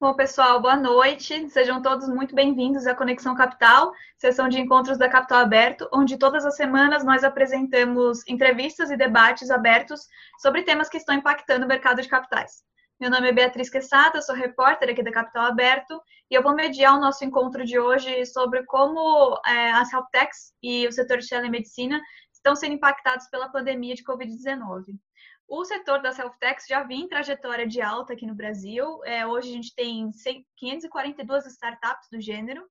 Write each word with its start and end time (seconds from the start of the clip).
Bom, 0.00 0.14
pessoal, 0.14 0.60
boa 0.60 0.74
noite. 0.74 1.50
Sejam 1.50 1.82
todos 1.82 2.08
muito 2.08 2.34
bem-vindos 2.34 2.86
à 2.86 2.94
Conexão 2.94 3.36
Capital, 3.36 3.92
sessão 4.16 4.48
de 4.48 4.58
encontros 4.58 4.96
da 4.96 5.08
Capital 5.08 5.40
Aberto, 5.40 5.88
onde 5.92 6.16
todas 6.16 6.46
as 6.46 6.56
semanas 6.56 7.04
nós 7.04 7.22
apresentamos 7.22 8.26
entrevistas 8.26 8.90
e 8.90 8.96
debates 8.96 9.50
abertos 9.50 10.08
sobre 10.40 10.62
temas 10.62 10.88
que 10.88 10.96
estão 10.96 11.14
impactando 11.14 11.64
o 11.64 11.68
mercado 11.68 12.00
de 12.00 12.08
capitais. 12.08 12.64
Meu 13.00 13.10
nome 13.10 13.28
é 13.28 13.32
Beatriz 13.32 13.70
Quesada, 13.70 14.20
sou 14.20 14.34
repórter 14.34 14.90
aqui 14.90 15.04
da 15.04 15.12
Capital 15.12 15.44
Aberto 15.44 16.02
e 16.28 16.34
eu 16.34 16.42
vou 16.42 16.52
mediar 16.52 16.96
o 16.96 17.00
nosso 17.00 17.24
encontro 17.24 17.64
de 17.64 17.78
hoje 17.78 18.26
sobre 18.26 18.64
como 18.64 19.40
é, 19.46 19.70
as 19.70 19.92
health 19.92 20.08
techs 20.10 20.52
e 20.60 20.84
o 20.84 20.90
setor 20.90 21.18
de 21.18 21.28
telemedicina 21.28 22.02
estão 22.32 22.56
sendo 22.56 22.74
impactados 22.74 23.28
pela 23.28 23.48
pandemia 23.50 23.94
de 23.94 24.02
Covid-19. 24.02 24.98
O 25.46 25.64
setor 25.64 26.02
das 26.02 26.18
health 26.18 26.34
techs 26.40 26.66
já 26.68 26.82
vinha 26.82 27.04
em 27.04 27.08
trajetória 27.08 27.68
de 27.68 27.80
alta 27.80 28.14
aqui 28.14 28.26
no 28.26 28.34
Brasil. 28.34 29.00
É, 29.04 29.24
hoje 29.24 29.48
a 29.48 29.52
gente 29.52 29.72
tem 29.76 30.10
542 30.56 31.46
startups 31.46 32.08
do 32.10 32.20
gênero, 32.20 32.66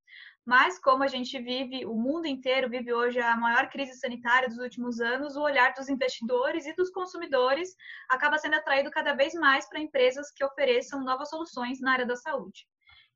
mas 0.47 0.79
como 0.79 1.03
a 1.03 1.07
gente 1.07 1.37
vive, 1.37 1.85
o 1.85 1.93
mundo 1.93 2.25
inteiro 2.25 2.69
vive 2.69 2.93
hoje 2.93 3.19
a 3.19 3.35
maior 3.35 3.69
crise 3.69 3.99
sanitária 3.99 4.47
dos 4.47 4.59
últimos 4.59 5.01
anos, 5.01 5.35
o 5.35 5.41
olhar 5.41 5.73
dos 5.73 5.89
investidores 5.89 6.65
e 6.65 6.73
dos 6.73 6.89
consumidores 6.89 7.75
acaba 8.07 8.37
sendo 8.37 8.55
atraído 8.55 8.89
cada 8.89 9.13
vez 9.13 9.33
mais 9.33 9.67
para 9.67 9.81
empresas 9.81 10.31
que 10.31 10.45
ofereçam 10.45 11.03
novas 11.03 11.29
soluções 11.29 11.81
na 11.81 11.91
área 11.91 12.05
da 12.05 12.15
saúde 12.15 12.65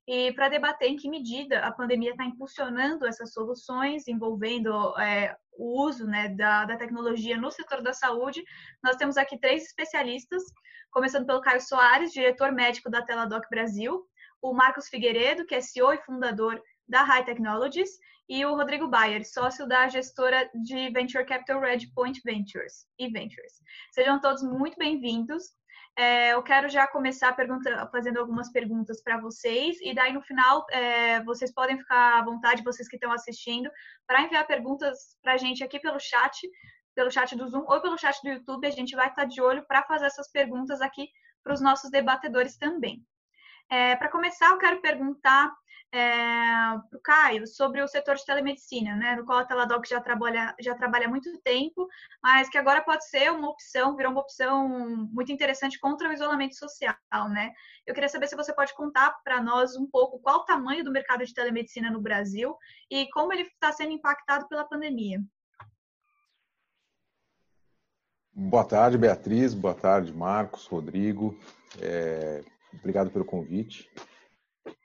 e 0.06 0.30
para 0.32 0.50
debater 0.50 0.90
em 0.90 0.96
que 0.96 1.08
medida 1.08 1.60
a 1.60 1.72
pandemia 1.72 2.10
está 2.10 2.22
impulsionando 2.22 3.06
essas 3.06 3.32
soluções, 3.32 4.06
envolvendo 4.06 4.70
é, 4.98 5.34
o 5.52 5.86
uso 5.86 6.06
né, 6.06 6.28
da, 6.28 6.66
da, 6.66 6.76
tecnologia 6.76 7.38
no 7.38 7.50
setor 7.50 7.80
da 7.80 7.94
saúde. 7.94 8.44
Nós 8.82 8.96
temos 8.96 9.16
aqui 9.16 9.38
três 9.38 9.64
especialistas, 9.64 10.42
começando 10.90 11.24
pelo 11.24 11.40
Caio 11.40 11.62
Soares, 11.62 12.12
diretor 12.12 12.52
médico 12.52 12.90
da 12.90 13.00
Teladoc 13.00 13.48
Brasil, 13.48 14.06
o 14.42 14.52
Marcos 14.52 14.88
Figueiredo, 14.88 15.46
que 15.46 15.54
é 15.54 15.62
CEO 15.62 15.94
e 15.94 16.02
fundador 16.02 16.60
da 16.92 17.02
High 17.04 17.24
Technologies, 17.24 17.88
e 18.28 18.44
o 18.44 18.54
Rodrigo 18.54 18.86
Bayer, 18.86 19.26
sócio 19.26 19.66
da 19.66 19.88
gestora 19.88 20.50
de 20.54 20.90
Venture 20.90 21.24
Capital 21.24 21.58
Redpoint 21.58 22.20
Ventures 22.22 22.86
e 22.98 23.08
Ventures. 23.08 23.54
Sejam 23.92 24.20
todos 24.20 24.42
muito 24.42 24.76
bem-vindos. 24.76 25.42
É, 25.96 26.34
eu 26.34 26.42
quero 26.42 26.68
já 26.68 26.86
começar 26.86 27.34
fazendo 27.90 28.18
algumas 28.18 28.52
perguntas 28.52 29.02
para 29.02 29.18
vocês, 29.18 29.78
e 29.80 29.94
daí 29.94 30.12
no 30.12 30.20
final 30.20 30.66
é, 30.70 31.22
vocês 31.24 31.50
podem 31.50 31.78
ficar 31.78 32.20
à 32.20 32.24
vontade, 32.24 32.62
vocês 32.62 32.86
que 32.86 32.96
estão 32.96 33.10
assistindo, 33.10 33.70
para 34.06 34.20
enviar 34.20 34.46
perguntas 34.46 35.16
para 35.22 35.32
a 35.32 35.38
gente 35.38 35.64
aqui 35.64 35.80
pelo 35.80 35.98
chat, 35.98 36.46
pelo 36.94 37.10
chat 37.10 37.34
do 37.34 37.48
Zoom 37.48 37.64
ou 37.66 37.80
pelo 37.80 37.96
chat 37.96 38.20
do 38.22 38.28
YouTube. 38.28 38.66
A 38.66 38.70
gente 38.70 38.94
vai 38.94 39.08
estar 39.08 39.24
de 39.24 39.40
olho 39.40 39.64
para 39.66 39.82
fazer 39.84 40.04
essas 40.04 40.30
perguntas 40.30 40.82
aqui 40.82 41.08
para 41.42 41.54
os 41.54 41.60
nossos 41.62 41.90
debatedores 41.90 42.58
também. 42.58 43.02
É, 43.70 43.96
para 43.96 44.10
começar, 44.10 44.50
eu 44.50 44.58
quero 44.58 44.82
perguntar 44.82 45.50
é, 45.92 45.98
para 46.88 46.98
o 46.98 47.00
Caio 47.02 47.46
sobre 47.46 47.82
o 47.82 47.86
setor 47.86 48.16
de 48.16 48.24
telemedicina, 48.24 48.96
né, 48.96 49.14
no 49.14 49.26
qual 49.26 49.40
a 49.40 49.44
Teladoc 49.44 49.86
já 49.86 50.00
trabalha, 50.00 50.54
já 50.58 50.74
trabalha 50.74 51.06
há 51.06 51.10
muito 51.10 51.30
tempo, 51.42 51.86
mas 52.22 52.48
que 52.48 52.56
agora 52.56 52.80
pode 52.80 53.06
ser 53.08 53.30
uma 53.30 53.50
opção, 53.50 53.94
virou 53.94 54.10
uma 54.10 54.22
opção 54.22 54.68
muito 55.12 55.30
interessante 55.30 55.78
contra 55.78 56.08
o 56.08 56.12
isolamento 56.12 56.56
social. 56.56 56.96
Né? 57.28 57.52
Eu 57.86 57.92
queria 57.92 58.08
saber 58.08 58.26
se 58.26 58.36
você 58.36 58.54
pode 58.54 58.74
contar 58.74 59.14
para 59.22 59.42
nós 59.42 59.76
um 59.76 59.86
pouco 59.86 60.18
qual 60.18 60.40
o 60.40 60.44
tamanho 60.44 60.82
do 60.82 60.90
mercado 60.90 61.24
de 61.24 61.34
telemedicina 61.34 61.90
no 61.90 62.00
Brasil 62.00 62.56
e 62.90 63.06
como 63.10 63.32
ele 63.32 63.42
está 63.42 63.70
sendo 63.70 63.92
impactado 63.92 64.48
pela 64.48 64.64
pandemia. 64.64 65.20
Boa 68.34 68.64
tarde, 68.64 68.96
Beatriz. 68.96 69.52
Boa 69.52 69.74
tarde, 69.74 70.10
Marcos, 70.10 70.66
Rodrigo. 70.66 71.38
É, 71.78 72.42
obrigado 72.72 73.10
pelo 73.10 73.26
convite. 73.26 73.90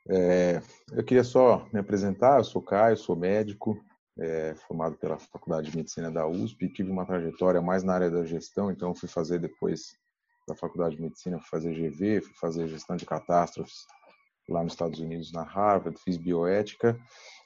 É, 0.10 0.62
eu 0.94 1.04
queria 1.04 1.24
só 1.24 1.68
me 1.74 1.80
apresentar, 1.80 2.40
eu 2.40 2.44
sou 2.44 2.62
Caio, 2.62 2.96
sou 2.96 3.16
médico, 3.16 3.78
é, 4.18 4.56
formado 4.68 4.96
pela 4.98 5.20
Faculdade 5.20 5.70
de 5.70 5.78
Medicina 5.78 6.10
da 6.10 6.26
USP, 6.26 6.70
tive 6.70 6.90
uma 6.90 7.06
trajetória 7.06 7.62
mais 7.62 7.84
na 7.84 7.94
área 7.94 8.10
da 8.10 8.26
gestão, 8.26 8.72
então 8.72 8.96
fui 8.96 9.10
fazer 9.10 9.40
depois 9.40 9.96
da 10.48 10.56
Faculdade 10.56 10.96
de 10.96 11.02
Medicina, 11.02 11.40
fui 11.40 11.50
fazer 11.50 11.74
GV, 11.74 12.22
fui 12.22 12.34
fazer 12.40 12.68
gestão 12.68 12.96
de 12.96 13.06
catástrofes 13.06 13.86
lá 14.50 14.64
nos 14.64 14.74
Estados 14.74 15.00
Unidos, 15.00 15.34
na 15.34 15.44
Harvard, 15.44 16.00
fiz 16.02 16.16
bioética 16.16 16.98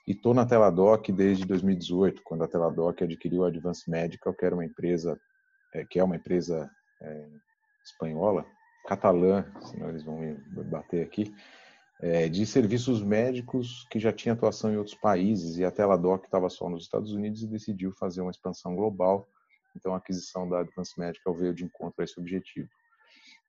e 0.07 0.11
estou 0.11 0.33
na 0.33 0.45
Teladoc 0.45 1.09
desde 1.11 1.45
2018, 1.45 2.21
quando 2.23 2.43
a 2.43 2.47
Teladoc 2.47 3.01
adquiriu 3.01 3.43
a 3.43 3.47
Advance 3.47 3.89
Medical, 3.89 4.33
que 4.33 4.45
era 4.45 4.53
uma 4.53 4.65
empresa, 4.65 5.19
é, 5.73 5.83
que 5.83 5.99
é 5.99 6.03
uma 6.03 6.15
empresa 6.15 6.69
é, 7.01 7.27
espanhola, 7.83 8.45
catalã, 8.87 9.45
senão 9.61 9.89
eles 9.89 10.03
vão 10.03 10.19
me 10.19 10.35
bater 10.63 11.03
aqui, 11.03 11.33
é, 12.01 12.27
de 12.27 12.45
serviços 12.47 13.03
médicos 13.03 13.85
que 13.91 13.99
já 13.99 14.11
tinha 14.11 14.33
atuação 14.33 14.73
em 14.73 14.77
outros 14.77 14.95
países 14.95 15.57
e 15.57 15.63
a 15.63 15.71
Teladoc 15.71 16.25
estava 16.25 16.49
só 16.49 16.67
nos 16.67 16.83
Estados 16.83 17.13
Unidos 17.13 17.43
e 17.43 17.47
decidiu 17.47 17.91
fazer 17.93 18.21
uma 18.21 18.31
expansão 18.31 18.75
global. 18.75 19.29
Então 19.75 19.93
a 19.93 19.97
aquisição 19.97 20.49
da 20.49 20.61
Advance 20.61 20.99
Medical 20.99 21.33
veio 21.35 21.53
de 21.53 21.63
encontro 21.63 22.01
a 22.01 22.03
esse 22.03 22.19
objetivo. 22.19 22.67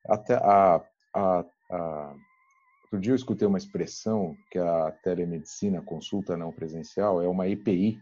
Até 0.07 0.35
a, 0.35 0.85
a, 1.15 1.45
a, 1.71 2.15
outro 2.85 3.01
dia 3.01 3.13
eu 3.13 3.17
escutei 3.17 3.49
uma 3.49 3.59
expressão 3.59 4.37
que 4.51 4.59
a 4.59 4.93
telemedicina, 5.03 5.81
consulta 5.81 6.37
não 6.37 6.53
presencial, 6.53 7.23
é 7.23 7.29
uma 7.29 7.49
EPI, 7.49 7.99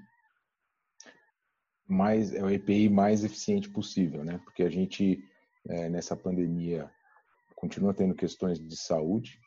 mais, 1.87 2.35
é 2.35 2.43
o 2.43 2.51
EPI 2.51 2.89
mais 2.89 3.23
eficiente 3.25 3.69
possível, 3.71 4.25
né? 4.25 4.41
Porque 4.45 4.63
a 4.63 4.71
gente, 4.71 5.23
é, 5.69 5.89
nessa 5.89 6.17
pandemia, 6.17 6.91
continua 7.55 7.95
tendo 7.95 8.15
questões 8.15 8.59
de 8.59 8.77
saúde, 8.77 9.39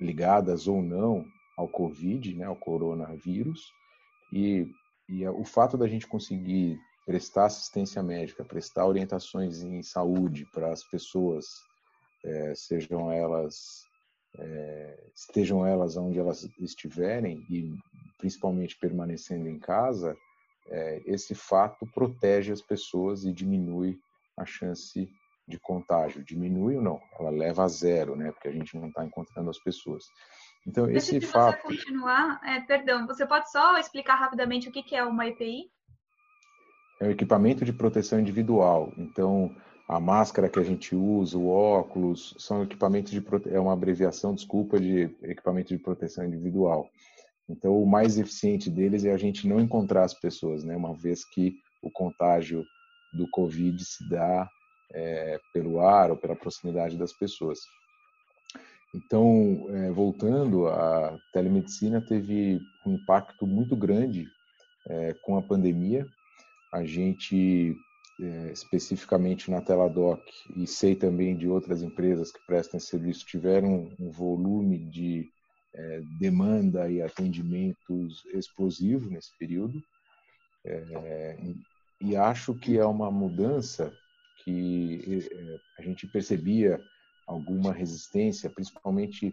ligadas 0.00 0.66
ou 0.68 0.82
não 0.82 1.24
ao 1.56 1.68
Covid, 1.68 2.34
né, 2.34 2.44
ao 2.44 2.56
coronavírus, 2.56 3.72
e, 4.32 4.70
e 5.08 5.26
o 5.26 5.44
fato 5.44 5.76
da 5.76 5.88
gente 5.88 6.06
conseguir 6.06 6.78
prestar 7.04 7.46
assistência 7.46 8.02
médica, 8.02 8.44
prestar 8.44 8.86
orientações 8.86 9.62
em 9.62 9.82
saúde 9.82 10.46
para 10.52 10.70
as 10.70 10.84
pessoas, 10.84 11.46
é, 12.24 12.54
sejam 12.54 13.10
elas 13.10 13.88
é, 14.36 15.10
estejam 15.14 15.66
elas 15.66 15.96
onde 15.96 16.18
elas 16.18 16.48
estiverem 16.58 17.44
e 17.50 17.74
principalmente 18.18 18.76
permanecendo 18.76 19.48
em 19.48 19.58
casa, 19.58 20.16
é, 20.68 21.02
esse 21.06 21.34
fato 21.34 21.86
protege 21.94 22.52
as 22.52 22.60
pessoas 22.60 23.24
e 23.24 23.32
diminui 23.32 23.98
a 24.36 24.44
chance 24.44 25.08
de 25.48 25.58
contágio 25.58 26.22
diminui 26.22 26.76
ou 26.76 26.82
não? 26.82 27.00
Ela 27.18 27.30
leva 27.30 27.64
a 27.64 27.68
zero, 27.68 28.14
né? 28.14 28.30
Porque 28.30 28.48
a 28.48 28.52
gente 28.52 28.76
não 28.76 28.88
está 28.88 29.04
encontrando 29.04 29.48
as 29.48 29.58
pessoas. 29.58 30.04
Então, 30.66 30.86
Deixa 30.86 31.16
esse 31.16 31.20
fato. 31.26 31.62
Você 31.62 31.76
continuar, 31.76 32.40
é, 32.44 32.60
perdão, 32.60 33.06
você 33.06 33.26
pode 33.26 33.50
só 33.50 33.78
explicar 33.78 34.16
rapidamente 34.16 34.68
o 34.68 34.72
que 34.72 34.94
é 34.94 35.02
uma 35.02 35.26
EPI? 35.26 35.70
É 37.00 37.06
um 37.06 37.10
equipamento 37.10 37.64
de 37.64 37.72
proteção 37.72 38.20
individual. 38.20 38.92
Então, 38.98 39.54
a 39.88 39.98
máscara 39.98 40.48
que 40.50 40.58
a 40.58 40.62
gente 40.64 40.94
usa, 40.94 41.38
o 41.38 41.48
óculos, 41.48 42.34
são 42.38 42.62
equipamentos 42.62 43.10
de 43.10 43.22
prote... 43.22 43.48
é 43.48 43.58
uma 43.58 43.72
abreviação, 43.72 44.34
desculpa, 44.34 44.78
de 44.78 45.04
equipamento 45.22 45.68
de 45.68 45.82
proteção 45.82 46.26
individual. 46.26 46.90
Então, 47.48 47.82
o 47.82 47.86
mais 47.86 48.18
eficiente 48.18 48.68
deles 48.68 49.04
é 49.04 49.12
a 49.12 49.16
gente 49.16 49.48
não 49.48 49.58
encontrar 49.58 50.04
as 50.04 50.12
pessoas, 50.12 50.62
né? 50.64 50.76
Uma 50.76 50.94
vez 50.94 51.24
que 51.24 51.54
o 51.82 51.90
contágio 51.90 52.62
do 53.14 53.26
Covid 53.30 53.82
se 53.82 54.06
dá 54.10 54.46
é, 54.92 55.38
pelo 55.52 55.80
ar 55.80 56.10
ou 56.10 56.16
pela 56.16 56.36
proximidade 56.36 56.96
das 56.96 57.12
pessoas. 57.12 57.60
Então, 58.94 59.66
é, 59.68 59.90
voltando, 59.90 60.66
a 60.66 61.18
telemedicina 61.32 62.00
teve 62.00 62.58
um 62.86 62.94
impacto 62.94 63.46
muito 63.46 63.76
grande 63.76 64.26
é, 64.88 65.14
com 65.22 65.36
a 65.36 65.42
pandemia. 65.42 66.06
A 66.72 66.84
gente, 66.84 67.76
é, 68.20 68.52
especificamente 68.52 69.50
na 69.50 69.60
Teladoc, 69.60 70.22
e 70.56 70.66
sei 70.66 70.94
também 70.94 71.36
de 71.36 71.48
outras 71.48 71.82
empresas 71.82 72.32
que 72.32 72.44
prestam 72.46 72.78
esse 72.78 72.86
serviço, 72.88 73.26
tiveram 73.26 73.90
um 74.00 74.10
volume 74.10 74.78
de 74.78 75.28
é, 75.74 76.00
demanda 76.18 76.90
e 76.90 77.02
atendimentos 77.02 78.24
explosivo 78.32 79.10
nesse 79.10 79.36
período. 79.38 79.82
É, 80.64 81.36
e 82.00 82.16
acho 82.16 82.54
que 82.54 82.78
é 82.78 82.84
uma 82.86 83.10
mudança 83.10 83.92
que 84.44 85.28
eh, 85.30 85.60
a 85.78 85.82
gente 85.82 86.06
percebia 86.06 86.80
alguma 87.26 87.72
resistência, 87.72 88.50
principalmente 88.50 89.32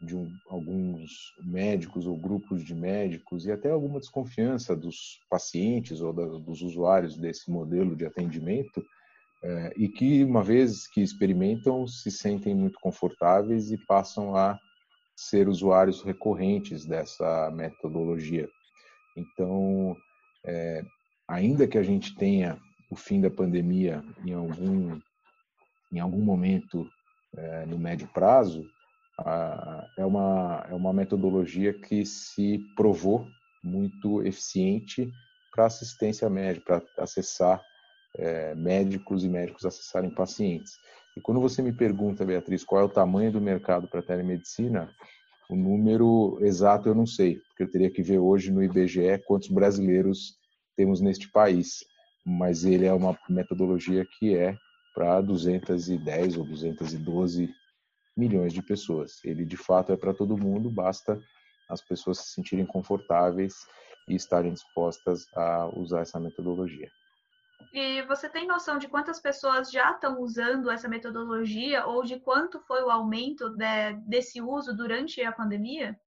de 0.00 0.14
um, 0.14 0.30
alguns 0.48 1.34
médicos 1.42 2.06
ou 2.06 2.16
grupos 2.16 2.62
de 2.62 2.74
médicos 2.74 3.46
e 3.46 3.52
até 3.52 3.70
alguma 3.70 3.98
desconfiança 3.98 4.76
dos 4.76 5.20
pacientes 5.30 6.00
ou 6.00 6.12
da, 6.12 6.26
dos 6.26 6.60
usuários 6.60 7.16
desse 7.16 7.50
modelo 7.50 7.96
de 7.96 8.04
atendimento 8.04 8.84
é, 9.42 9.72
e 9.76 9.88
que 9.88 10.22
uma 10.24 10.42
vez 10.42 10.86
que 10.88 11.00
experimentam 11.00 11.86
se 11.86 12.10
sentem 12.10 12.54
muito 12.54 12.78
confortáveis 12.80 13.70
e 13.70 13.78
passam 13.86 14.36
a 14.36 14.58
ser 15.14 15.48
usuários 15.48 16.02
recorrentes 16.02 16.84
dessa 16.84 17.50
metodologia. 17.50 18.48
Então, 19.16 19.96
ainda 21.26 21.66
que 21.66 21.78
a 21.78 21.82
gente 21.82 22.14
tenha 22.16 22.58
o 22.90 22.96
fim 22.96 23.20
da 23.20 23.30
pandemia 23.30 24.02
em 24.24 24.32
algum, 24.32 24.98
em 25.92 25.98
algum 25.98 26.22
momento 26.22 26.88
é, 27.36 27.66
no 27.66 27.78
médio 27.78 28.08
prazo, 28.08 28.64
é, 29.96 30.04
uma, 30.04 30.66
é 30.68 30.74
uma 30.74 30.92
metodologia 30.92 31.72
que 31.72 32.04
se 32.04 32.58
provou 32.76 33.26
muito 33.62 34.22
eficiente 34.22 35.10
para 35.52 35.66
assistência 35.66 36.28
médica, 36.28 36.82
para 36.94 37.04
acessar 37.04 37.62
é, 38.16 38.54
médicos 38.54 39.24
e 39.24 39.28
médicos 39.28 39.64
acessarem 39.64 40.10
pacientes. 40.10 40.72
E 41.16 41.20
quando 41.20 41.40
você 41.40 41.62
me 41.62 41.72
pergunta, 41.72 42.26
Beatriz, 42.26 42.62
qual 42.62 42.82
é 42.82 42.84
o 42.84 42.90
tamanho 42.90 43.32
do 43.32 43.40
mercado 43.40 43.88
para 43.88 44.02
telemedicina, 44.02 44.90
o 45.48 45.56
número 45.56 46.38
exato 46.42 46.88
eu 46.88 46.94
não 46.94 47.06
sei, 47.06 47.36
porque 47.48 47.62
eu 47.62 47.70
teria 47.70 47.90
que 47.90 48.02
ver 48.02 48.18
hoje 48.18 48.52
no 48.52 48.62
IBGE 48.62 49.18
quantos 49.24 49.48
brasileiros 49.48 50.36
temos 50.76 51.00
neste 51.00 51.30
país. 51.30 51.78
Mas 52.26 52.64
ele 52.64 52.84
é 52.84 52.92
uma 52.92 53.16
metodologia 53.28 54.04
que 54.04 54.36
é 54.36 54.58
para 54.92 55.20
210 55.20 56.36
ou 56.38 56.44
212 56.44 57.54
milhões 58.16 58.52
de 58.52 58.62
pessoas. 58.62 59.24
Ele 59.24 59.44
de 59.44 59.56
fato 59.56 59.92
é 59.92 59.96
para 59.96 60.12
todo 60.12 60.36
mundo, 60.36 60.68
basta 60.68 61.20
as 61.68 61.80
pessoas 61.80 62.18
se 62.18 62.32
sentirem 62.32 62.66
confortáveis 62.66 63.54
e 64.08 64.14
estarem 64.14 64.52
dispostas 64.52 65.26
a 65.36 65.68
usar 65.78 66.00
essa 66.00 66.18
metodologia. 66.18 66.90
E 67.72 68.02
você 68.02 68.28
tem 68.28 68.46
noção 68.46 68.78
de 68.78 68.88
quantas 68.88 69.20
pessoas 69.20 69.70
já 69.70 69.90
estão 69.90 70.20
usando 70.20 70.70
essa 70.70 70.88
metodologia 70.88 71.84
ou 71.86 72.02
de 72.02 72.18
quanto 72.18 72.60
foi 72.60 72.82
o 72.82 72.90
aumento 72.90 73.50
de, 73.50 73.92
desse 74.06 74.40
uso 74.40 74.74
durante 74.74 75.20
a 75.22 75.32
pandemia? 75.32 75.98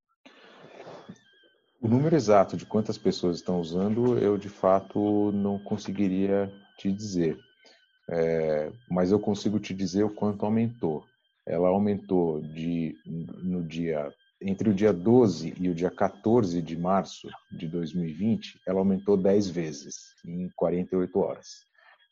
O 1.82 1.88
número 1.88 2.16
exato 2.16 2.58
de 2.58 2.66
quantas 2.66 2.98
pessoas 2.98 3.38
estão 3.38 3.60
usando, 3.60 4.18
eu 4.18 4.38
de 4.38 4.50
fato 4.50 5.32
não 5.32 5.58
conseguiria 5.58 6.52
te 6.78 6.92
dizer. 6.92 7.38
É, 8.10 8.72
mas 8.90 9.12
eu 9.12 9.20
consigo 9.20 9.60
te 9.60 9.74
dizer 9.74 10.04
o 10.04 10.14
quanto 10.14 10.46
aumentou. 10.46 11.06
Ela 11.48 11.70
aumentou 11.70 12.42
de 12.42 12.96
no 13.06 13.64
dia 13.64 14.14
entre 14.42 14.70
o 14.70 14.74
dia 14.74 14.94
12 14.94 15.54
e 15.60 15.70
o 15.70 15.76
dia 15.76 15.92
14 15.92 16.62
de 16.62 16.78
março 16.78 17.28
de 17.52 17.68
2020, 17.68 18.60
ela 18.66 18.80
aumentou 18.80 19.18
10 19.18 19.50
vezes 19.50 19.96
em 20.26 20.50
48 20.56 21.20
horas. 21.20 21.48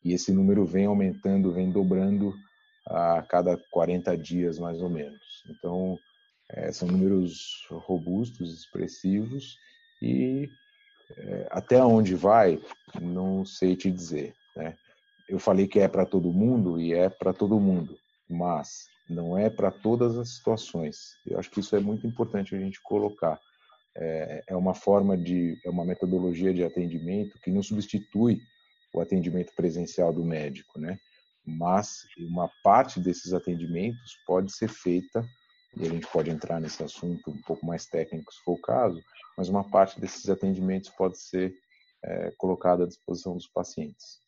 E 0.03 0.13
esse 0.13 0.31
número 0.33 0.65
vem 0.65 0.85
aumentando, 0.85 1.53
vem 1.53 1.71
dobrando 1.71 2.33
a 2.85 3.21
cada 3.21 3.57
40 3.71 4.17
dias, 4.17 4.59
mais 4.59 4.81
ou 4.81 4.89
menos. 4.89 5.43
Então, 5.49 5.97
é, 6.49 6.71
são 6.71 6.87
números 6.87 7.67
robustos, 7.69 8.53
expressivos, 8.53 9.57
e 10.01 10.49
é, 11.15 11.47
até 11.51 11.83
onde 11.83 12.15
vai, 12.15 12.59
não 13.01 13.45
sei 13.45 13.75
te 13.75 13.91
dizer. 13.91 14.33
Né? 14.55 14.75
Eu 15.27 15.39
falei 15.39 15.67
que 15.67 15.79
é 15.79 15.87
para 15.87 16.05
todo 16.05 16.31
mundo, 16.31 16.79
e 16.79 16.93
é 16.93 17.09
para 17.09 17.33
todo 17.33 17.59
mundo, 17.59 17.97
mas 18.29 18.87
não 19.09 19.37
é 19.37 19.49
para 19.49 19.71
todas 19.71 20.17
as 20.17 20.35
situações. 20.35 21.15
Eu 21.25 21.39
acho 21.39 21.49
que 21.49 21.59
isso 21.59 21.75
é 21.75 21.79
muito 21.79 22.05
importante 22.05 22.55
a 22.55 22.59
gente 22.59 22.81
colocar. 22.81 23.39
É, 23.95 24.43
é 24.47 24.55
uma 24.55 24.73
forma 24.73 25.17
de, 25.17 25.59
é 25.65 25.69
uma 25.69 25.85
metodologia 25.85 26.53
de 26.53 26.63
atendimento 26.63 27.39
que 27.39 27.49
não 27.49 27.63
substitui 27.63 28.41
o 28.93 29.01
atendimento 29.01 29.53
presencial 29.55 30.13
do 30.13 30.23
médico, 30.23 30.79
né? 30.79 30.99
Mas 31.45 32.05
uma 32.17 32.49
parte 32.63 32.99
desses 32.99 33.33
atendimentos 33.33 34.17
pode 34.25 34.51
ser 34.51 34.67
feita, 34.67 35.25
e 35.79 35.87
a 35.87 35.89
gente 35.89 36.07
pode 36.07 36.29
entrar 36.29 36.59
nesse 36.59 36.83
assunto 36.83 37.31
um 37.31 37.41
pouco 37.41 37.65
mais 37.65 37.85
técnico 37.85 38.33
se 38.33 38.43
for 38.43 38.53
o 38.53 38.61
caso, 38.61 39.01
mas 39.37 39.49
uma 39.49 39.63
parte 39.63 39.99
desses 39.99 40.29
atendimentos 40.29 40.89
pode 40.89 41.17
ser 41.19 41.53
é, 42.03 42.31
colocada 42.37 42.83
à 42.83 42.87
disposição 42.87 43.35
dos 43.35 43.47
pacientes. 43.47 44.19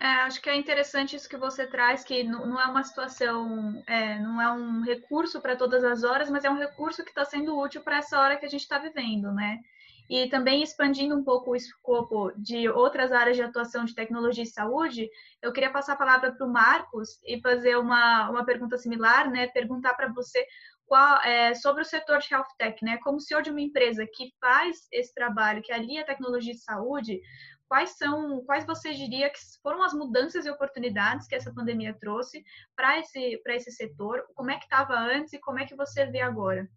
É, 0.00 0.06
acho 0.06 0.40
que 0.42 0.50
é 0.50 0.56
interessante 0.56 1.16
isso 1.16 1.28
que 1.28 1.36
você 1.36 1.66
traz, 1.66 2.04
que 2.04 2.24
não 2.24 2.60
é 2.60 2.66
uma 2.66 2.82
situação, 2.82 3.82
é, 3.86 4.18
não 4.18 4.40
é 4.40 4.52
um 4.52 4.82
recurso 4.82 5.40
para 5.40 5.56
todas 5.56 5.84
as 5.84 6.02
horas, 6.02 6.28
mas 6.28 6.44
é 6.44 6.50
um 6.50 6.58
recurso 6.58 7.04
que 7.04 7.10
está 7.10 7.24
sendo 7.24 7.58
útil 7.58 7.80
para 7.82 7.98
essa 7.98 8.18
hora 8.18 8.36
que 8.36 8.44
a 8.44 8.48
gente 8.48 8.62
está 8.62 8.78
vivendo, 8.78 9.32
né? 9.32 9.60
E 10.08 10.28
também 10.28 10.62
expandindo 10.62 11.16
um 11.16 11.24
pouco 11.24 11.52
o 11.52 11.56
escopo 11.56 12.30
de 12.36 12.68
outras 12.68 13.10
áreas 13.10 13.36
de 13.36 13.42
atuação 13.42 13.84
de 13.84 13.94
tecnologia 13.94 14.44
e 14.44 14.46
saúde, 14.46 15.08
eu 15.40 15.52
queria 15.52 15.70
passar 15.70 15.94
a 15.94 15.96
palavra 15.96 16.32
para 16.32 16.46
o 16.46 16.52
Marcos 16.52 17.18
e 17.24 17.40
fazer 17.40 17.76
uma, 17.76 18.28
uma 18.28 18.44
pergunta 18.44 18.76
similar, 18.76 19.30
né? 19.30 19.46
Perguntar 19.48 19.94
para 19.94 20.12
você 20.12 20.46
qual, 20.86 21.22
é, 21.22 21.54
sobre 21.54 21.82
o 21.82 21.86
setor 21.86 22.18
de 22.18 22.28
health 22.30 22.48
tech, 22.58 22.84
né? 22.84 22.98
Como 22.98 23.20
senhor 23.20 23.42
de 23.42 23.50
uma 23.50 23.60
empresa 23.60 24.06
que 24.12 24.32
faz 24.38 24.86
esse 24.92 25.14
trabalho, 25.14 25.62
que 25.62 25.72
alia 25.72 26.02
a 26.02 26.06
tecnologia 26.06 26.52
de 26.52 26.60
saúde, 26.60 27.20
quais 27.66 27.96
são, 27.96 28.44
quais 28.44 28.66
você 28.66 28.92
diria 28.92 29.30
que 29.30 29.38
foram 29.62 29.82
as 29.82 29.94
mudanças 29.94 30.44
e 30.44 30.50
oportunidades 30.50 31.26
que 31.26 31.34
essa 31.34 31.52
pandemia 31.52 31.96
trouxe 31.98 32.44
para 32.76 32.98
esse, 32.98 33.40
esse 33.46 33.72
setor? 33.72 34.24
Como 34.34 34.50
é 34.50 34.58
que 34.58 34.64
estava 34.64 34.94
antes 34.94 35.32
e 35.32 35.40
como 35.40 35.58
é 35.58 35.66
que 35.66 35.74
você 35.74 36.06
vê 36.06 36.20
agora? 36.20 36.68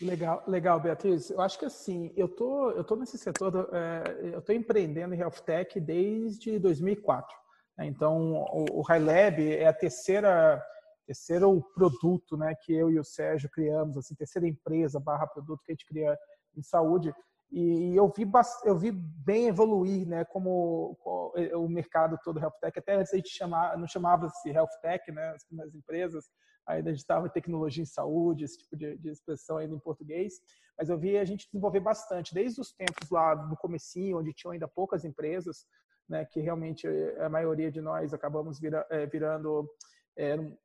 Legal, 0.00 0.42
legal, 0.46 0.80
Beatriz. 0.80 1.30
Eu 1.30 1.40
acho 1.40 1.58
que 1.58 1.64
assim, 1.64 2.12
eu 2.16 2.28
tô, 2.28 2.70
eu 2.70 2.82
tô 2.82 2.96
nesse 2.96 3.18
setor, 3.18 3.68
é, 3.72 4.34
eu 4.34 4.42
tô 4.42 4.52
empreendendo 4.52 5.14
em 5.14 5.18
health 5.18 5.40
tech 5.44 5.78
desde 5.78 6.58
2004. 6.58 7.36
Né? 7.78 7.86
Então, 7.86 8.32
o, 8.52 8.80
o 8.80 8.82
High 8.82 9.00
Lab 9.00 9.52
é 9.52 9.66
a 9.66 9.72
terceira 9.72 10.62
terceiro 11.06 11.60
produto, 11.74 12.36
né, 12.36 12.54
que 12.62 12.72
eu 12.72 12.90
e 12.90 12.98
o 12.98 13.04
Sérgio 13.04 13.50
criamos, 13.50 13.96
assim, 13.96 14.14
terceira 14.14 14.46
empresa 14.46 15.00
barra 15.00 15.26
produto 15.26 15.62
que 15.64 15.72
a 15.72 15.74
gente 15.74 15.84
cria 15.84 16.16
em 16.56 16.62
saúde. 16.62 17.12
E 17.52 17.94
eu 17.94 18.08
vi, 18.08 18.26
eu 18.64 18.78
vi 18.78 18.90
bem 18.90 19.48
evoluir, 19.48 20.08
né, 20.08 20.24
como 20.24 20.96
o 21.04 21.68
mercado 21.68 22.18
todo 22.24 22.40
health 22.40 22.58
tech. 22.62 22.78
Até 22.78 22.94
antes 22.94 23.12
a 23.12 23.16
gente 23.16 23.28
chamava, 23.28 23.76
não 23.76 23.86
chamava-se 23.86 24.50
health 24.50 24.70
tech, 24.80 25.12
né, 25.12 25.34
as 25.34 25.44
primeiras 25.44 25.74
empresas, 25.74 26.30
ainda 26.66 26.88
a 26.88 26.92
gente 26.94 27.02
estava 27.02 27.28
tecnologia 27.28 27.82
em 27.82 27.86
saúde, 27.86 28.44
esse 28.44 28.56
tipo 28.56 28.74
de, 28.74 28.96
de, 28.96 29.10
expressão 29.10 29.58
ainda 29.58 29.74
em 29.74 29.78
português. 29.78 30.40
Mas 30.78 30.88
eu 30.88 30.98
vi 30.98 31.18
a 31.18 31.26
gente 31.26 31.46
desenvolver 31.46 31.80
bastante, 31.80 32.32
desde 32.32 32.58
os 32.58 32.72
tempos 32.72 33.10
lá 33.10 33.36
no 33.36 33.56
comecinho, 33.58 34.18
onde 34.18 34.32
tinham 34.32 34.52
ainda 34.52 34.66
poucas 34.66 35.04
empresas, 35.04 35.66
né, 36.08 36.24
que 36.24 36.40
realmente 36.40 36.88
a 37.20 37.28
maioria 37.28 37.70
de 37.70 37.82
nós 37.82 38.14
acabamos 38.14 38.58
vira, 38.58 38.86
é, 38.90 39.04
virando 39.06 39.68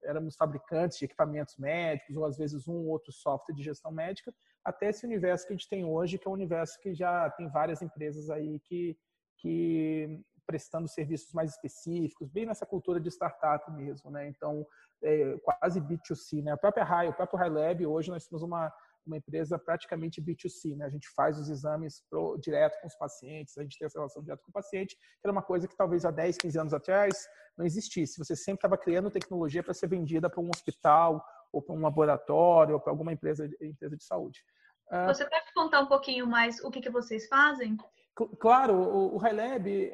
éramos 0.04 0.36
fabricantes 0.36 0.98
de 0.98 1.06
equipamentos 1.06 1.56
médicos 1.58 2.18
ou 2.18 2.26
às 2.26 2.38
vezes 2.38 2.68
um 2.68 2.74
ou 2.74 2.88
outro 2.88 3.12
software 3.12 3.56
de 3.56 3.64
gestão 3.64 3.92
médica, 3.92 4.34
até 4.68 4.90
esse 4.90 5.06
universo 5.06 5.48
que 5.48 5.54
a 5.54 5.56
gente 5.56 5.70
tem 5.70 5.86
hoje, 5.86 6.18
que 6.18 6.28
é 6.28 6.30
um 6.30 6.34
universo 6.34 6.78
que 6.82 6.94
já 6.94 7.30
tem 7.32 7.50
várias 7.50 7.82
empresas 7.82 8.30
aí 8.30 8.60
que, 8.60 8.98
que 9.38 10.22
prestando 10.46 10.90
serviços 10.90 11.32
mais 11.32 11.52
específicos, 11.52 12.30
bem 12.30 12.46
nessa 12.46 12.66
cultura 12.66 13.00
de 13.00 13.10
startup 13.10 13.72
mesmo, 13.72 14.12
né? 14.12 14.28
Então, 14.28 14.68
é, 15.02 15.38
quase 15.38 15.80
B2C, 15.80 16.44
né? 16.44 16.52
A 16.52 16.58
própria 16.58 16.84
High, 16.84 17.08
o 17.08 17.14
próprio 17.14 17.40
High 17.40 17.50
Lab, 17.50 17.86
hoje 17.86 18.12
nós 18.12 18.28
temos 18.28 18.44
uma, 18.44 18.70
uma 19.06 19.16
empresa 19.16 19.58
praticamente 19.58 20.22
B2C, 20.22 20.76
né? 20.76 20.86
A 20.86 20.90
gente 20.90 21.08
faz 21.16 21.40
os 21.40 21.50
exames 21.50 22.04
pro, 22.10 22.38
direto 22.38 22.78
com 22.82 22.88
os 22.88 22.96
pacientes, 22.98 23.58
a 23.58 23.64
gente 23.64 23.78
tem 23.78 23.86
essa 23.86 23.98
relação 23.98 24.22
direta 24.22 24.44
com 24.44 24.50
o 24.50 24.54
paciente, 24.54 24.98
que 24.98 25.22
era 25.24 25.32
uma 25.32 25.44
coisa 25.44 25.66
que 25.66 25.78
talvez 25.78 26.04
há 26.04 26.12
10, 26.12 26.40
15 26.40 26.60
anos 26.60 26.74
atrás 26.74 27.26
não 27.58 27.66
existisse. 27.66 28.18
Você 28.18 28.36
sempre 28.36 28.58
estava 28.58 28.78
criando 28.78 29.10
tecnologia 29.10 29.64
para 29.64 29.74
ser 29.74 29.88
vendida 29.88 30.30
para 30.30 30.42
um 30.42 30.50
hospital 30.50 31.24
ou 31.52 31.62
para 31.62 31.76
um 31.76 31.82
laboratório 31.82 32.76
ou 32.76 32.80
para 32.80 32.92
alguma 32.92 33.14
empresa, 33.14 33.50
empresa 33.62 33.96
de 33.96 34.04
saúde. 34.04 34.44
Você 35.06 35.26
pode 35.26 35.54
contar 35.54 35.82
um 35.82 35.88
pouquinho 35.88 36.26
mais 36.26 36.64
o 36.64 36.72
que, 36.72 36.80
que 36.80 36.90
vocês 36.90 37.28
fazem? 37.28 37.76
Claro, 38.40 38.74
o, 38.74 39.20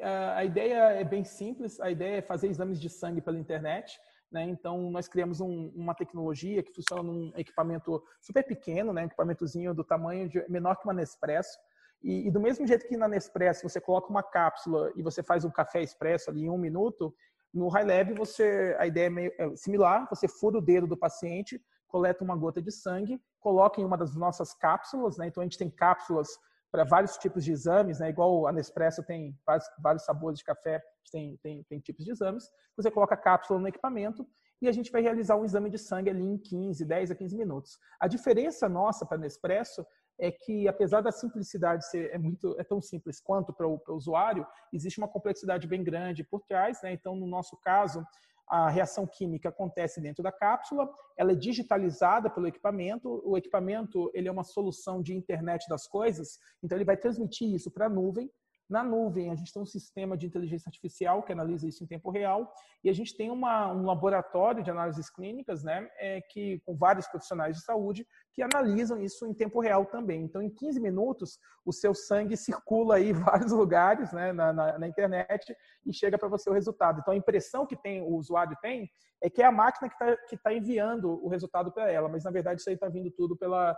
ah, 0.02 0.36
a 0.36 0.44
ideia 0.44 0.92
é 0.92 1.04
bem 1.04 1.24
simples, 1.24 1.80
a 1.80 1.90
ideia 1.90 2.18
é 2.18 2.22
fazer 2.22 2.48
exames 2.48 2.80
de 2.80 2.88
sangue 2.88 3.20
pela 3.20 3.38
internet, 3.38 3.98
né? 4.32 4.44
Então, 4.44 4.90
nós 4.90 5.06
criamos 5.06 5.40
um, 5.40 5.70
uma 5.74 5.94
tecnologia 5.94 6.62
que 6.62 6.72
funciona 6.72 7.02
num 7.02 7.32
equipamento 7.36 8.02
super 8.20 8.42
pequeno, 8.42 8.92
né? 8.92 9.02
um 9.02 9.06
equipamentozinho 9.06 9.74
do 9.74 9.84
tamanho 9.84 10.28
de, 10.28 10.44
menor 10.48 10.76
que 10.76 10.84
uma 10.84 10.94
Nespresso, 10.94 11.58
e, 12.02 12.26
e, 12.26 12.30
do 12.30 12.40
mesmo 12.40 12.66
jeito 12.66 12.86
que 12.86 12.96
na 12.96 13.08
Nespresso 13.08 13.68
você 13.68 13.80
coloca 13.80 14.10
uma 14.10 14.22
cápsula 14.22 14.92
e 14.94 15.02
você 15.02 15.22
faz 15.22 15.44
um 15.44 15.50
café 15.50 15.82
expresso 15.82 16.30
ali 16.30 16.44
em 16.44 16.50
um 16.50 16.58
minuto, 16.58 17.14
no 17.54 17.68
HighLab 17.68 18.12
você, 18.14 18.76
a 18.78 18.86
ideia 18.86 19.06
é, 19.06 19.10
meio, 19.10 19.32
é 19.38 19.56
similar, 19.56 20.08
você 20.10 20.26
fura 20.26 20.58
o 20.58 20.60
dedo 20.60 20.86
do 20.86 20.96
paciente, 20.96 21.62
coleta 21.86 22.24
uma 22.24 22.36
gota 22.36 22.60
de 22.60 22.72
sangue, 22.72 23.20
coloca 23.38 23.80
em 23.80 23.84
uma 23.84 23.96
das 23.96 24.16
nossas 24.16 24.52
cápsulas, 24.52 25.16
né? 25.16 25.28
Então 25.28 25.40
a 25.40 25.44
gente 25.44 25.56
tem 25.56 25.70
cápsulas 25.70 26.28
para 26.72 26.82
vários 26.82 27.16
tipos 27.16 27.44
de 27.44 27.52
exames, 27.52 28.00
né? 28.00 28.10
Igual 28.10 28.48
a 28.48 28.52
Nespresso 28.52 29.04
tem 29.04 29.38
vários, 29.46 29.64
vários 29.80 30.04
sabores 30.04 30.40
de 30.40 30.44
café, 30.44 30.82
tem, 31.12 31.38
tem, 31.40 31.62
tem 31.62 31.78
tipos 31.78 32.04
de 32.04 32.10
exames. 32.10 32.50
Você 32.76 32.90
coloca 32.90 33.14
a 33.14 33.18
cápsula 33.18 33.60
no 33.60 33.68
equipamento 33.68 34.26
e 34.60 34.66
a 34.66 34.72
gente 34.72 34.90
vai 34.90 35.00
realizar 35.00 35.36
um 35.36 35.44
exame 35.44 35.70
de 35.70 35.78
sangue 35.78 36.10
ali 36.10 36.24
em 36.24 36.36
15, 36.36 36.84
10 36.84 37.12
a 37.12 37.14
15 37.14 37.36
minutos. 37.36 37.78
A 38.00 38.08
diferença 38.08 38.68
nossa 38.68 39.06
para 39.06 39.18
Nespresso 39.18 39.86
é 40.18 40.30
que, 40.30 40.68
apesar 40.68 41.00
da 41.00 41.10
simplicidade 41.10 41.88
ser 41.88 42.10
é 42.12 42.18
muito 42.18 42.54
é 42.58 42.64
tão 42.64 42.80
simples 42.80 43.20
quanto 43.20 43.52
para 43.52 43.66
o, 43.66 43.78
para 43.78 43.92
o 43.92 43.96
usuário, 43.96 44.46
existe 44.72 44.98
uma 44.98 45.08
complexidade 45.08 45.66
bem 45.66 45.82
grande 45.82 46.22
por 46.24 46.42
trás. 46.42 46.80
Né? 46.82 46.92
Então, 46.92 47.16
no 47.16 47.26
nosso 47.26 47.56
caso, 47.56 48.04
a 48.46 48.68
reação 48.68 49.06
química 49.06 49.48
acontece 49.48 50.00
dentro 50.00 50.22
da 50.22 50.30
cápsula, 50.30 50.88
ela 51.16 51.32
é 51.32 51.34
digitalizada 51.34 52.28
pelo 52.28 52.46
equipamento, 52.46 53.22
o 53.24 53.38
equipamento 53.38 54.10
ele 54.12 54.28
é 54.28 54.32
uma 54.32 54.44
solução 54.44 55.02
de 55.02 55.14
internet 55.14 55.66
das 55.68 55.86
coisas, 55.86 56.38
então 56.62 56.76
ele 56.76 56.84
vai 56.84 56.96
transmitir 56.96 57.48
isso 57.54 57.70
para 57.70 57.86
a 57.86 57.88
nuvem, 57.88 58.30
na 58.68 58.82
nuvem, 58.82 59.30
a 59.30 59.34
gente 59.34 59.52
tem 59.52 59.62
um 59.62 59.66
sistema 59.66 60.16
de 60.16 60.26
inteligência 60.26 60.68
artificial 60.68 61.22
que 61.22 61.32
analisa 61.32 61.68
isso 61.68 61.84
em 61.84 61.86
tempo 61.86 62.10
real 62.10 62.52
e 62.82 62.88
a 62.88 62.92
gente 62.92 63.16
tem 63.16 63.30
uma, 63.30 63.72
um 63.72 63.84
laboratório 63.84 64.62
de 64.62 64.70
análises 64.70 65.10
clínicas, 65.10 65.62
né, 65.62 65.88
é, 65.98 66.20
que 66.20 66.60
com 66.60 66.74
vários 66.74 67.06
profissionais 67.06 67.56
de 67.56 67.62
saúde 67.62 68.06
que 68.32 68.42
analisam 68.42 69.00
isso 69.00 69.26
em 69.26 69.34
tempo 69.34 69.60
real 69.60 69.86
também. 69.86 70.22
Então, 70.22 70.42
em 70.42 70.50
15 70.50 70.80
minutos, 70.80 71.38
o 71.64 71.72
seu 71.72 71.94
sangue 71.94 72.36
circula 72.36 72.96
aí 72.96 73.10
em 73.10 73.12
vários 73.12 73.52
lugares, 73.52 74.12
né, 74.12 74.32
na, 74.32 74.52
na, 74.52 74.78
na 74.78 74.88
internet 74.88 75.54
e 75.86 75.92
chega 75.92 76.18
para 76.18 76.28
você 76.28 76.48
o 76.48 76.54
resultado. 76.54 77.00
Então, 77.00 77.12
a 77.12 77.16
impressão 77.16 77.66
que 77.66 77.76
tem 77.76 78.02
o 78.02 78.16
usuário 78.16 78.56
tem 78.62 78.90
é 79.22 79.30
que 79.30 79.40
é 79.40 79.46
a 79.46 79.52
máquina 79.52 79.88
que 79.88 79.94
está 79.94 80.40
tá 80.42 80.52
enviando 80.52 81.24
o 81.24 81.28
resultado 81.28 81.72
para 81.72 81.90
ela, 81.90 82.08
mas 82.08 82.24
na 82.24 82.30
verdade 82.30 82.60
isso 82.60 82.68
aí 82.68 82.74
está 82.74 82.88
vindo 82.88 83.10
tudo 83.10 83.34
pela 83.34 83.74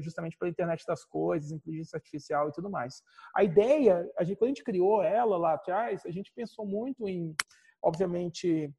justamente 0.00 0.36
pela 0.38 0.50
internet 0.50 0.84
das 0.86 1.04
coisas, 1.04 1.50
inteligência 1.50 1.96
artificial 1.96 2.48
e 2.48 2.52
tudo 2.52 2.70
mais. 2.70 3.02
A 3.34 3.44
ideia, 3.44 4.10
a 4.18 4.24
gente, 4.24 4.38
quando 4.38 4.48
a 4.48 4.54
gente 4.54 4.64
criou 4.64 5.02
ela 5.02 5.36
lá 5.36 5.54
atrás, 5.54 6.04
a 6.06 6.10
gente 6.10 6.32
pensou 6.34 6.66
muito 6.66 7.08
em, 7.08 7.34
obviamente, 7.82 8.72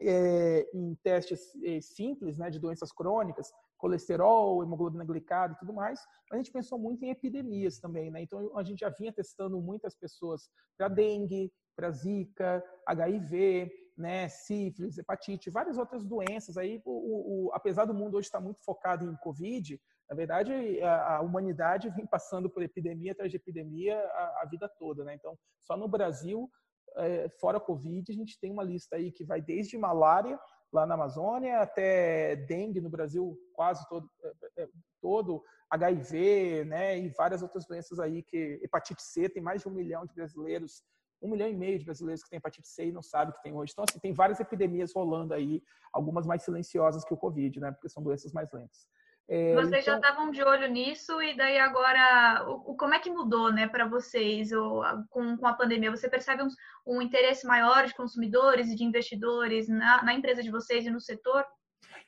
é, 0.00 0.68
em 0.74 0.94
testes 1.02 1.40
é, 1.64 1.80
simples, 1.80 2.38
né, 2.38 2.50
de 2.50 2.58
doenças 2.58 2.92
crônicas, 2.92 3.50
colesterol, 3.78 4.62
hemoglobina 4.62 5.04
glicada 5.04 5.54
e 5.54 5.58
tudo 5.58 5.72
mais, 5.72 6.00
a 6.30 6.36
gente 6.36 6.52
pensou 6.52 6.78
muito 6.78 7.04
em 7.04 7.10
epidemias 7.10 7.80
também, 7.80 8.12
né? 8.12 8.22
Então 8.22 8.56
a 8.56 8.62
gente 8.62 8.78
já 8.78 8.88
vinha 8.88 9.12
testando 9.12 9.60
muitas 9.60 9.96
pessoas 9.96 10.48
para 10.78 10.86
dengue, 10.86 11.52
para 11.74 11.90
zika, 11.90 12.62
HIV, 12.86 13.72
né, 13.96 14.28
sífilis, 14.28 14.98
hepatite, 14.98 15.50
várias 15.50 15.78
outras 15.78 16.04
doenças 16.04 16.56
aí. 16.56 16.80
O, 16.84 17.48
o, 17.48 17.52
apesar 17.52 17.84
do 17.84 17.94
mundo 17.94 18.16
hoje 18.16 18.28
estar 18.28 18.40
muito 18.40 18.62
focado 18.64 19.04
em 19.04 19.16
covid, 19.16 19.80
na 20.08 20.16
verdade, 20.16 20.52
a, 20.82 21.16
a, 21.16 21.20
humanidade 21.20 21.90
vem 21.90 22.06
passando 22.06 22.50
por 22.50 22.62
epidemia 22.62 23.12
atrás 23.12 23.30
de 23.30 23.36
epidemia 23.36 23.98
a, 23.98 24.42
a 24.42 24.46
vida 24.50 24.68
toda, 24.78 25.04
né? 25.04 25.14
Então, 25.14 25.38
só 25.60 25.76
no 25.76 25.88
Brasil, 25.88 26.50
é, 26.96 27.28
fora 27.40 27.60
Covid, 27.60 28.10
a 28.10 28.14
gente 28.14 28.38
tem 28.38 28.50
uma 28.50 28.64
lista 28.64 28.96
aí 28.96 29.10
que 29.10 29.24
vai 29.24 29.40
desde 29.40 29.78
malária, 29.78 30.38
lá 30.72 30.86
na 30.86 30.94
Amazônia, 30.94 31.60
até 31.60 32.36
dengue 32.36 32.80
no 32.80 32.88
Brasil, 32.88 33.38
quase 33.54 33.86
todo, 33.88 34.10
é, 34.22 34.62
é, 34.62 34.68
todo 35.00 35.42
HIV, 35.70 36.64
né? 36.64 36.98
E 36.98 37.08
várias 37.10 37.42
outras 37.42 37.66
doenças 37.66 37.98
aí, 37.98 38.22
que 38.22 38.60
hepatite 38.62 39.02
C, 39.02 39.28
tem 39.28 39.42
mais 39.42 39.62
de 39.62 39.68
um 39.68 39.72
milhão 39.72 40.04
de 40.06 40.14
brasileiros 40.14 40.82
um 41.22 41.30
milhão 41.30 41.48
e 41.48 41.54
meio 41.54 41.78
de 41.78 41.84
brasileiros 41.84 42.22
que 42.22 42.30
têm 42.30 42.38
hepatite 42.38 42.68
C 42.68 42.86
e 42.86 42.92
não 42.92 43.02
sabem 43.02 43.32
que 43.32 43.42
tem 43.42 43.52
hoje. 43.52 43.72
Então, 43.72 43.84
assim, 43.88 44.00
tem 44.00 44.12
várias 44.12 44.40
epidemias 44.40 44.92
rolando 44.92 45.32
aí, 45.32 45.62
algumas 45.92 46.26
mais 46.26 46.42
silenciosas 46.42 47.04
que 47.04 47.14
o 47.14 47.16
Covid, 47.16 47.60
né? 47.60 47.70
Porque 47.70 47.88
são 47.88 48.02
doenças 48.02 48.32
mais 48.32 48.50
lentas. 48.52 48.88
É, 49.28 49.54
vocês 49.54 49.82
então... 49.82 49.82
já 49.82 49.96
estavam 49.96 50.30
de 50.30 50.42
olho 50.42 50.68
nisso 50.68 51.22
e 51.22 51.36
daí 51.36 51.58
agora, 51.58 52.44
o, 52.48 52.76
como 52.76 52.94
é 52.94 52.98
que 52.98 53.10
mudou, 53.10 53.52
né, 53.52 53.68
para 53.68 53.86
vocês 53.86 54.52
ou, 54.52 54.82
com, 55.08 55.36
com 55.36 55.46
a 55.46 55.54
pandemia? 55.54 55.90
Você 55.90 56.08
percebe 56.08 56.42
um, 56.42 56.48
um, 56.86 57.00
interesse 57.00 57.46
maior 57.46 57.86
de 57.86 57.94
consumidores 57.94 58.68
e 58.68 58.74
de 58.74 58.84
investidores 58.84 59.68
na, 59.68 60.02
na 60.02 60.14
empresa 60.14 60.42
de 60.42 60.50
vocês 60.50 60.84
e 60.84 60.90
no 60.90 61.00
setor? 61.00 61.44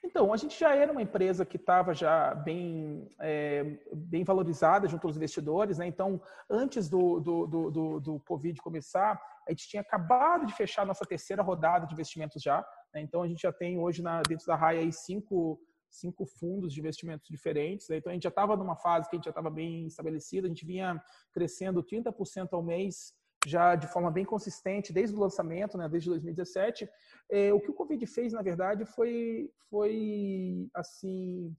Então, 0.03 0.35
a 0.35 0.37
gente 0.37 0.59
já 0.59 0.75
era 0.75 0.93
uma 0.93 1.01
empresa 1.01 1.47
que 1.47 1.57
estava 1.57 1.95
já 1.95 2.35
bem, 2.35 3.11
é, 3.19 3.79
bem 3.93 4.23
valorizada 4.23 4.87
junto 4.87 5.07
aos 5.07 5.17
investidores, 5.17 5.79
né? 5.79 5.87
Então, 5.87 6.21
antes 6.49 6.91
do, 6.91 7.21
do, 7.21 7.47
do, 7.47 8.01
do, 8.01 8.21
Covid 8.21 8.61
começar, 8.61 9.19
a 9.49 9.51
gente 9.51 9.67
tinha 9.67 9.81
acabado 9.81 10.45
de 10.45 10.55
fechar 10.55 10.83
a 10.83 10.87
nossa 10.87 11.07
terceira 11.07 11.43
rodada 11.43 11.87
de 11.87 11.95
investimentos 11.95 12.43
já. 12.43 12.59
Né? 12.93 13.01
Então, 13.01 13.23
a 13.23 13.29
gente 13.29 13.41
já 13.41 13.53
tem 13.53 13.79
hoje 13.79 14.03
na, 14.03 14.21
dentro 14.23 14.47
da 14.47 14.55
Raia 14.55 14.81
aí 14.81 14.93
cinco 14.93 15.59
cinco 15.95 16.27
fundos 16.27 16.73
de 16.73 16.81
investimentos 16.81 17.29
diferentes. 17.29 17.89
Né? 17.89 17.97
Então, 17.97 18.11
a 18.11 18.15
gente 18.15 18.25
já 18.25 18.29
estava 18.29 18.57
numa 18.57 18.77
fase 18.77 19.09
que 19.09 19.17
a 19.17 19.19
gente 19.19 19.25
já 19.25 19.31
estava 19.31 19.51
bem 19.51 19.87
estabelecido, 19.87 20.47
a 20.47 20.49
gente 20.49 20.67
vinha 20.67 21.03
crescendo 21.33 21.83
30% 21.83 22.49
ao 22.53 22.63
mês 22.63 23.13
já 23.47 23.75
de 23.75 23.87
forma 23.87 24.11
bem 24.11 24.25
consistente 24.25 24.93
desde 24.93 25.15
o 25.15 25.21
lançamento, 25.21 25.77
né, 25.77 25.89
desde 25.89 26.09
2017. 26.09 26.89
É, 27.31 27.53
o 27.53 27.61
que 27.61 27.71
o 27.71 27.75
Covid 27.75 28.07
fez, 28.07 28.33
na 28.33 28.43
verdade, 28.43 28.85
foi, 28.87 29.51
foi 29.69 30.69
assim, 30.75 31.55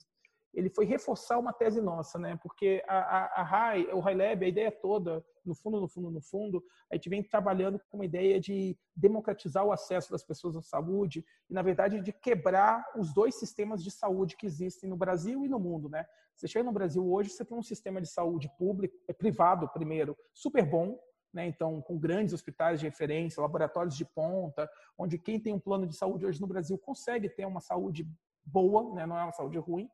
ele 0.55 0.69
foi 0.69 0.85
reforçar 0.85 1.37
uma 1.37 1.51
tese 1.51 1.81
nossa, 1.81 2.17
né? 2.17 2.39
Porque 2.41 2.81
a, 2.87 2.97
a, 2.97 3.41
a 3.41 3.43
High, 3.43 3.93
o 3.93 3.99
High 3.99 4.15
Lab, 4.15 4.45
a 4.45 4.47
ideia 4.47 4.71
toda, 4.71 5.23
no 5.45 5.53
fundo, 5.53 5.81
no 5.81 5.87
fundo, 5.87 6.09
no 6.09 6.21
fundo, 6.21 6.63
a 6.89 6.95
gente 6.95 7.09
vem 7.09 7.21
trabalhando 7.21 7.79
com 7.91 7.97
uma 7.97 8.05
ideia 8.05 8.39
de 8.39 8.77
democratizar 8.95 9.65
o 9.65 9.71
acesso 9.71 10.11
das 10.11 10.23
pessoas 10.23 10.55
à 10.55 10.61
saúde 10.61 11.25
e, 11.49 11.53
na 11.53 11.61
verdade, 11.61 11.99
de 11.99 12.13
quebrar 12.13 12.85
os 12.97 13.13
dois 13.13 13.35
sistemas 13.35 13.83
de 13.83 13.91
saúde 13.91 14.37
que 14.37 14.45
existem 14.45 14.89
no 14.89 14.95
Brasil 14.95 15.45
e 15.45 15.49
no 15.49 15.59
mundo, 15.59 15.89
né? 15.89 16.05
Você 16.33 16.47
chega 16.47 16.63
no 16.63 16.71
Brasil 16.71 17.05
hoje, 17.05 17.29
você 17.29 17.43
tem 17.43 17.57
um 17.57 17.63
sistema 17.63 18.01
de 18.01 18.07
saúde 18.07 18.49
público, 18.57 18.97
é 19.07 19.13
privado 19.13 19.67
primeiro, 19.69 20.17
super 20.33 20.65
bom, 20.65 20.97
né? 21.33 21.45
Então, 21.45 21.81
com 21.81 21.99
grandes 21.99 22.33
hospitais 22.33 22.79
de 22.79 22.85
referência, 22.85 23.41
laboratórios 23.41 23.97
de 23.97 24.05
ponta, 24.05 24.69
onde 24.97 25.17
quem 25.17 25.37
tem 25.37 25.53
um 25.53 25.59
plano 25.59 25.85
de 25.85 25.95
saúde 25.95 26.25
hoje 26.25 26.39
no 26.39 26.47
Brasil 26.47 26.77
consegue 26.77 27.29
ter 27.29 27.45
uma 27.45 27.59
saúde 27.59 28.07
boa, 28.45 28.93
né? 28.93 29.05
Não 29.05 29.17
é 29.17 29.23
uma 29.23 29.33
saúde 29.33 29.57
ruim 29.57 29.89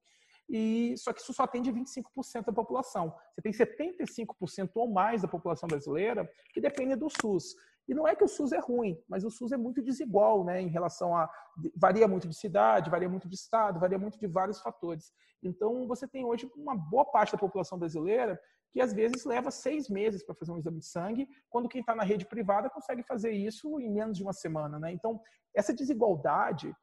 e 0.49 0.95
só 0.97 1.13
que 1.13 1.21
isso 1.21 1.33
só 1.33 1.43
atende 1.43 1.71
25% 1.71 2.45
da 2.45 2.53
população. 2.53 3.15
Você 3.33 3.41
tem 3.41 3.51
75% 3.51 4.69
ou 4.75 4.91
mais 4.91 5.21
da 5.21 5.27
população 5.27 5.67
brasileira 5.67 6.29
que 6.53 6.59
depende 6.59 6.95
do 6.95 7.09
SUS. 7.21 7.55
E 7.87 7.93
não 7.93 8.07
é 8.07 8.15
que 8.15 8.23
o 8.23 8.27
SUS 8.27 8.51
é 8.51 8.59
ruim, 8.59 8.97
mas 9.07 9.23
o 9.23 9.29
SUS 9.29 9.51
é 9.51 9.57
muito 9.57 9.81
desigual, 9.81 10.45
né, 10.45 10.61
em 10.61 10.67
relação 10.67 11.15
a 11.15 11.29
varia 11.75 12.07
muito 12.07 12.27
de 12.27 12.35
cidade, 12.35 12.89
varia 12.89 13.09
muito 13.09 13.27
de 13.27 13.35
estado, 13.35 13.79
varia 13.79 13.97
muito 13.97 14.19
de 14.19 14.27
vários 14.27 14.61
fatores. 14.61 15.11
Então 15.43 15.87
você 15.87 16.07
tem 16.07 16.23
hoje 16.23 16.49
uma 16.55 16.75
boa 16.75 17.05
parte 17.05 17.31
da 17.31 17.37
população 17.37 17.77
brasileira 17.77 18.39
que 18.71 18.79
às 18.79 18.93
vezes 18.93 19.25
leva 19.25 19.51
seis 19.51 19.89
meses 19.89 20.23
para 20.23 20.35
fazer 20.35 20.51
um 20.53 20.57
exame 20.57 20.79
de 20.79 20.85
sangue, 20.85 21.27
quando 21.49 21.67
quem 21.67 21.81
está 21.81 21.93
na 21.93 22.03
rede 22.03 22.25
privada 22.25 22.69
consegue 22.69 23.03
fazer 23.03 23.31
isso 23.31 23.79
em 23.79 23.91
menos 23.91 24.15
de 24.15 24.23
uma 24.23 24.31
semana, 24.31 24.79
né? 24.79 24.93
Então 24.93 25.19
essa 25.53 25.73
desigualdade 25.73 26.73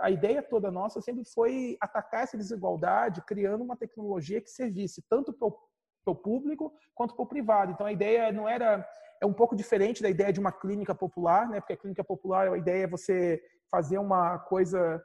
a 0.00 0.10
ideia 0.10 0.42
toda 0.42 0.70
nossa 0.70 1.00
sempre 1.00 1.24
foi 1.24 1.76
atacar 1.80 2.24
essa 2.24 2.36
desigualdade, 2.36 3.22
criando 3.26 3.64
uma 3.64 3.76
tecnologia 3.76 4.40
que 4.40 4.50
servisse 4.50 5.02
tanto 5.08 5.32
para 5.32 5.48
o 6.06 6.14
público 6.14 6.72
quanto 6.94 7.14
para 7.14 7.22
o 7.22 7.28
privado. 7.28 7.72
Então 7.72 7.86
a 7.86 7.92
ideia 7.92 8.32
não 8.32 8.48
era 8.48 8.86
é 9.20 9.26
um 9.26 9.32
pouco 9.32 9.56
diferente 9.56 10.02
da 10.02 10.10
ideia 10.10 10.32
de 10.32 10.40
uma 10.40 10.52
clínica 10.52 10.94
popular, 10.94 11.48
né? 11.48 11.60
Porque 11.60 11.72
a 11.72 11.76
clínica 11.76 12.04
popular 12.04 12.48
a 12.48 12.58
ideia 12.58 12.84
é 12.84 12.88
você 12.88 13.42
fazer 13.70 13.98
uma 13.98 14.38
coisa 14.38 15.02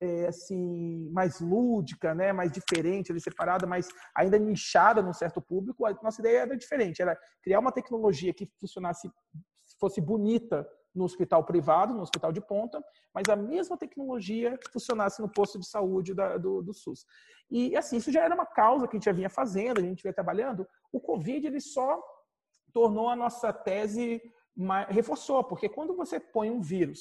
é, 0.00 0.26
assim 0.26 1.10
mais 1.10 1.40
lúdica, 1.40 2.14
né? 2.14 2.32
Mais 2.32 2.50
diferente, 2.50 3.12
ali 3.12 3.20
separada, 3.20 3.66
mas 3.66 3.88
ainda 4.14 4.38
nichada 4.38 5.02
num 5.02 5.12
certo 5.12 5.40
público. 5.40 5.84
A 5.86 5.92
nossa 6.02 6.20
ideia 6.20 6.40
era 6.40 6.56
diferente, 6.56 7.02
era 7.02 7.18
criar 7.42 7.60
uma 7.60 7.72
tecnologia 7.72 8.32
que 8.32 8.46
funcionasse, 8.60 9.10
fosse 9.78 10.00
bonita 10.00 10.66
no 10.98 11.04
hospital 11.04 11.44
privado, 11.44 11.94
no 11.94 12.02
hospital 12.02 12.32
de 12.32 12.40
ponta, 12.40 12.84
mas 13.14 13.28
a 13.28 13.36
mesma 13.36 13.76
tecnologia 13.78 14.58
funcionasse 14.72 15.22
no 15.22 15.28
posto 15.28 15.58
de 15.58 15.66
saúde 15.66 16.12
da, 16.12 16.36
do, 16.36 16.60
do, 16.60 16.74
SUS. 16.74 17.06
E 17.48 17.76
assim, 17.76 17.98
isso 17.98 18.10
já 18.10 18.24
era 18.24 18.34
uma 18.34 18.44
causa 18.44 18.86
que 18.86 18.96
a 18.96 18.98
gente 18.98 19.04
já 19.04 19.12
vinha 19.12 19.30
fazendo, 19.30 19.78
a 19.78 19.82
gente 19.82 20.02
vinha 20.02 20.12
trabalhando. 20.12 20.66
O 20.92 21.00
Covid 21.00 21.46
ele 21.46 21.60
só 21.60 22.02
tornou 22.72 23.08
a 23.08 23.16
nossa 23.16 23.52
tese, 23.52 24.20
mais, 24.56 24.88
reforçou, 24.88 25.44
porque 25.44 25.68
quando 25.68 25.96
você 25.96 26.18
põe 26.18 26.50
um 26.50 26.60
vírus 26.60 27.00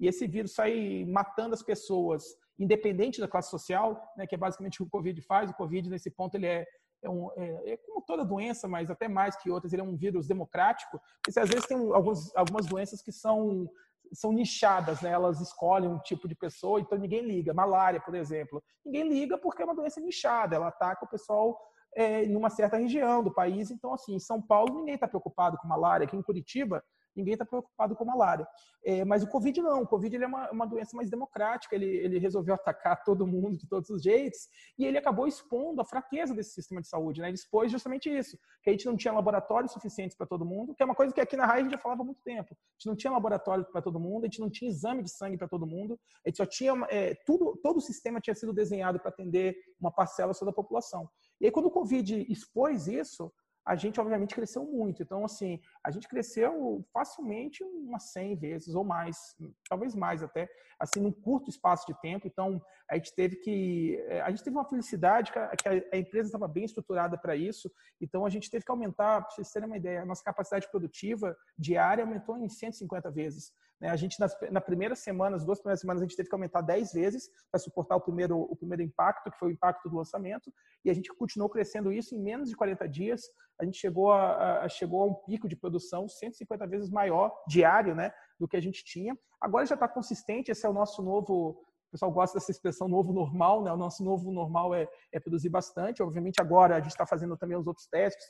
e 0.00 0.08
esse 0.08 0.26
vírus 0.26 0.54
sai 0.54 1.04
matando 1.06 1.54
as 1.54 1.62
pessoas, 1.62 2.24
independente 2.58 3.20
da 3.20 3.28
classe 3.28 3.50
social, 3.50 4.02
né, 4.16 4.26
que 4.26 4.34
é 4.34 4.38
basicamente 4.38 4.82
o 4.82 4.84
que 4.84 4.88
o 4.88 4.90
Covid 4.90 5.20
faz, 5.20 5.50
o 5.50 5.54
Covid 5.54 5.90
nesse 5.90 6.10
ponto 6.10 6.34
ele 6.34 6.46
é 6.46 6.66
é, 7.04 7.10
um, 7.10 7.30
é, 7.36 7.72
é, 7.72 7.76
como 7.76 8.02
toda 8.02 8.24
doença, 8.24 8.66
mas 8.66 8.90
até 8.90 9.06
mais 9.06 9.36
que 9.36 9.50
outras, 9.50 9.72
ele 9.72 9.82
é 9.82 9.84
um 9.84 9.96
vírus 9.96 10.26
democrático. 10.26 11.00
Porque 11.22 11.38
às 11.38 11.48
vezes 11.48 11.66
tem 11.66 11.76
alguns, 11.92 12.34
algumas 12.34 12.66
doenças 12.66 13.02
que 13.02 13.12
são 13.12 13.68
são 14.12 14.32
nichadas, 14.32 15.00
né? 15.00 15.10
Elas 15.10 15.40
escolhem 15.40 15.88
um 15.88 15.98
tipo 15.98 16.28
de 16.28 16.36
pessoa, 16.36 16.78
então 16.80 16.96
ninguém 16.96 17.22
liga. 17.22 17.54
Malária, 17.54 18.00
por 18.00 18.14
exemplo, 18.14 18.62
ninguém 18.84 19.08
liga 19.08 19.36
porque 19.38 19.62
é 19.62 19.64
uma 19.64 19.74
doença 19.74 20.00
nichada. 20.00 20.54
Ela 20.54 20.68
ataca 20.68 21.04
o 21.04 21.08
pessoal 21.08 21.58
é, 21.96 22.24
em 22.24 22.36
uma 22.36 22.50
certa 22.50 22.76
região 22.76 23.24
do 23.24 23.32
país. 23.32 23.70
Então, 23.70 23.92
assim, 23.92 24.14
em 24.14 24.20
São 24.20 24.40
Paulo 24.40 24.74
ninguém 24.74 24.94
está 24.94 25.08
preocupado 25.08 25.56
com 25.58 25.66
malária. 25.66 26.04
Aqui 26.04 26.16
em 26.16 26.22
Curitiba 26.22 26.82
ninguém 27.16 27.34
está 27.34 27.44
preocupado 27.44 27.94
com 27.94 28.04
malária. 28.04 28.46
É, 28.84 29.04
mas 29.04 29.22
o 29.22 29.28
Covid 29.28 29.62
não, 29.62 29.82
o 29.82 29.86
Covid 29.86 30.14
ele 30.14 30.24
é 30.24 30.26
uma, 30.26 30.50
uma 30.50 30.66
doença 30.66 30.96
mais 30.96 31.08
democrática, 31.08 31.74
ele, 31.74 31.86
ele 31.86 32.18
resolveu 32.18 32.54
atacar 32.54 33.02
todo 33.02 33.26
mundo 33.26 33.56
de 33.56 33.66
todos 33.66 33.88
os 33.88 34.02
jeitos, 34.02 34.48
e 34.78 34.84
ele 34.84 34.98
acabou 34.98 35.26
expondo 35.26 35.80
a 35.80 35.84
fraqueza 35.84 36.34
desse 36.34 36.52
sistema 36.52 36.82
de 36.82 36.88
saúde, 36.88 37.20
né? 37.20 37.28
ele 37.28 37.34
expôs 37.34 37.72
justamente 37.72 38.14
isso, 38.14 38.38
que 38.62 38.70
a 38.70 38.72
gente 38.72 38.84
não 38.84 38.96
tinha 38.96 39.14
laboratórios 39.14 39.72
suficientes 39.72 40.16
para 40.16 40.26
todo 40.26 40.44
mundo, 40.44 40.74
que 40.74 40.82
é 40.82 40.86
uma 40.86 40.94
coisa 40.94 41.14
que 41.14 41.20
aqui 41.20 41.36
na 41.36 41.46
RAI 41.46 41.60
a 41.60 41.62
gente 41.62 41.72
já 41.72 41.78
falava 41.78 42.02
há 42.02 42.04
muito 42.04 42.20
tempo, 42.22 42.52
a 42.52 42.72
gente 42.78 42.86
não 42.86 42.96
tinha 42.96 43.12
laboratório 43.12 43.64
para 43.64 43.80
todo 43.80 43.98
mundo, 43.98 44.24
a 44.24 44.26
gente 44.26 44.40
não 44.40 44.50
tinha 44.50 44.70
exame 44.70 45.02
de 45.02 45.10
sangue 45.10 45.38
para 45.38 45.48
todo 45.48 45.66
mundo, 45.66 45.98
a 46.24 46.28
gente 46.28 46.36
só 46.36 46.46
tinha, 46.46 46.72
é, 46.90 47.14
tudo, 47.26 47.58
todo 47.62 47.78
o 47.78 47.80
sistema 47.80 48.20
tinha 48.20 48.34
sido 48.34 48.52
desenhado 48.52 49.00
para 49.00 49.08
atender 49.08 49.56
uma 49.80 49.90
parcela 49.90 50.34
só 50.34 50.44
da 50.44 50.52
população. 50.52 51.08
E 51.40 51.46
aí 51.46 51.52
quando 51.52 51.66
o 51.66 51.70
Covid 51.70 52.26
expôs 52.30 52.86
isso, 52.86 53.32
a 53.66 53.74
gente 53.76 53.98
obviamente 53.98 54.34
cresceu 54.34 54.64
muito. 54.64 55.02
Então, 55.02 55.24
assim, 55.24 55.58
a 55.82 55.90
gente 55.90 56.06
cresceu 56.06 56.84
facilmente 56.92 57.64
umas 57.64 58.12
100 58.12 58.36
vezes 58.36 58.74
ou 58.74 58.84
mais, 58.84 59.34
talvez 59.68 59.94
mais 59.94 60.22
até, 60.22 60.48
assim, 60.78 61.00
num 61.00 61.12
curto 61.12 61.48
espaço 61.48 61.86
de 61.86 61.98
tempo. 62.00 62.26
Então, 62.26 62.60
a 62.90 62.96
gente 62.96 63.14
teve 63.14 63.36
que, 63.36 63.96
eh, 64.08 64.20
a 64.20 64.30
gente 64.30 64.44
teve 64.44 64.56
uma 64.56 64.68
felicidade 64.68 65.32
que 65.32 65.38
a, 65.38 65.96
empresa 65.96 66.28
estava 66.28 66.46
bem 66.46 66.64
estruturada 66.64 67.16
para 67.16 67.34
isso. 67.34 67.70
Então, 68.00 68.26
a 68.26 68.30
gente 68.30 68.50
teve 68.50 68.64
que 68.64 68.70
aumentar, 68.70 69.22
para 69.22 69.30
vocês 69.30 69.50
terem 69.50 69.66
uma 69.66 69.78
ideia, 69.78 70.02
a 70.02 70.06
nossa 70.06 70.22
capacidade 70.22 70.68
produtiva 70.70 71.34
diária 71.58 72.04
aumentou 72.04 72.36
em 72.36 72.48
150 72.48 73.10
vezes. 73.10 73.52
Né? 73.84 73.90
A 73.90 73.96
gente, 73.96 74.18
nas, 74.18 74.34
na 74.50 74.62
primeira 74.62 74.96
semana, 74.96 75.36
as 75.36 75.44
duas 75.44 75.58
primeiras 75.58 75.80
semanas, 75.80 76.00
a 76.00 76.06
gente 76.06 76.16
teve 76.16 76.26
que 76.26 76.34
aumentar 76.34 76.62
10 76.62 76.94
vezes 76.94 77.28
para 77.52 77.60
suportar 77.60 77.96
o 77.96 78.00
primeiro, 78.00 78.40
o 78.40 78.56
primeiro 78.56 78.82
impacto, 78.82 79.30
que 79.30 79.38
foi 79.38 79.48
o 79.48 79.52
impacto 79.52 79.90
do 79.90 79.96
lançamento, 79.96 80.50
e 80.82 80.88
a 80.88 80.94
gente 80.94 81.14
continuou 81.14 81.50
crescendo 81.50 81.92
isso 81.92 82.14
em 82.14 82.18
menos 82.18 82.48
de 82.48 82.56
40 82.56 82.88
dias. 82.88 83.20
A 83.60 83.64
gente 83.66 83.76
chegou 83.76 84.10
a, 84.10 84.62
a 84.62 84.68
chegou 84.70 85.02
a 85.02 85.06
um 85.06 85.14
pico 85.26 85.46
de 85.46 85.54
produção 85.54 86.08
150 86.08 86.66
vezes 86.66 86.88
maior 86.88 87.30
diário 87.46 87.94
né, 87.94 88.10
do 88.40 88.48
que 88.48 88.56
a 88.56 88.60
gente 88.60 88.82
tinha. 88.82 89.14
Agora 89.38 89.66
já 89.66 89.74
está 89.74 89.86
consistente, 89.86 90.50
esse 90.50 90.64
é 90.64 90.68
o 90.68 90.72
nosso 90.72 91.02
novo 91.02 91.62
o 91.88 91.94
pessoal 91.94 92.10
gosta 92.10 92.36
dessa 92.36 92.50
expressão 92.50 92.88
novo 92.88 93.12
normal, 93.12 93.62
né? 93.62 93.70
O 93.70 93.76
nosso 93.76 94.02
novo 94.02 94.32
normal 94.32 94.74
é, 94.74 94.88
é 95.12 95.20
produzir 95.20 95.48
bastante. 95.48 96.02
Obviamente, 96.02 96.40
agora 96.40 96.74
a 96.74 96.80
gente 96.80 96.90
está 96.90 97.06
fazendo 97.06 97.36
também 97.36 97.56
os 97.56 97.68
outros 97.68 97.86
testes, 97.86 98.26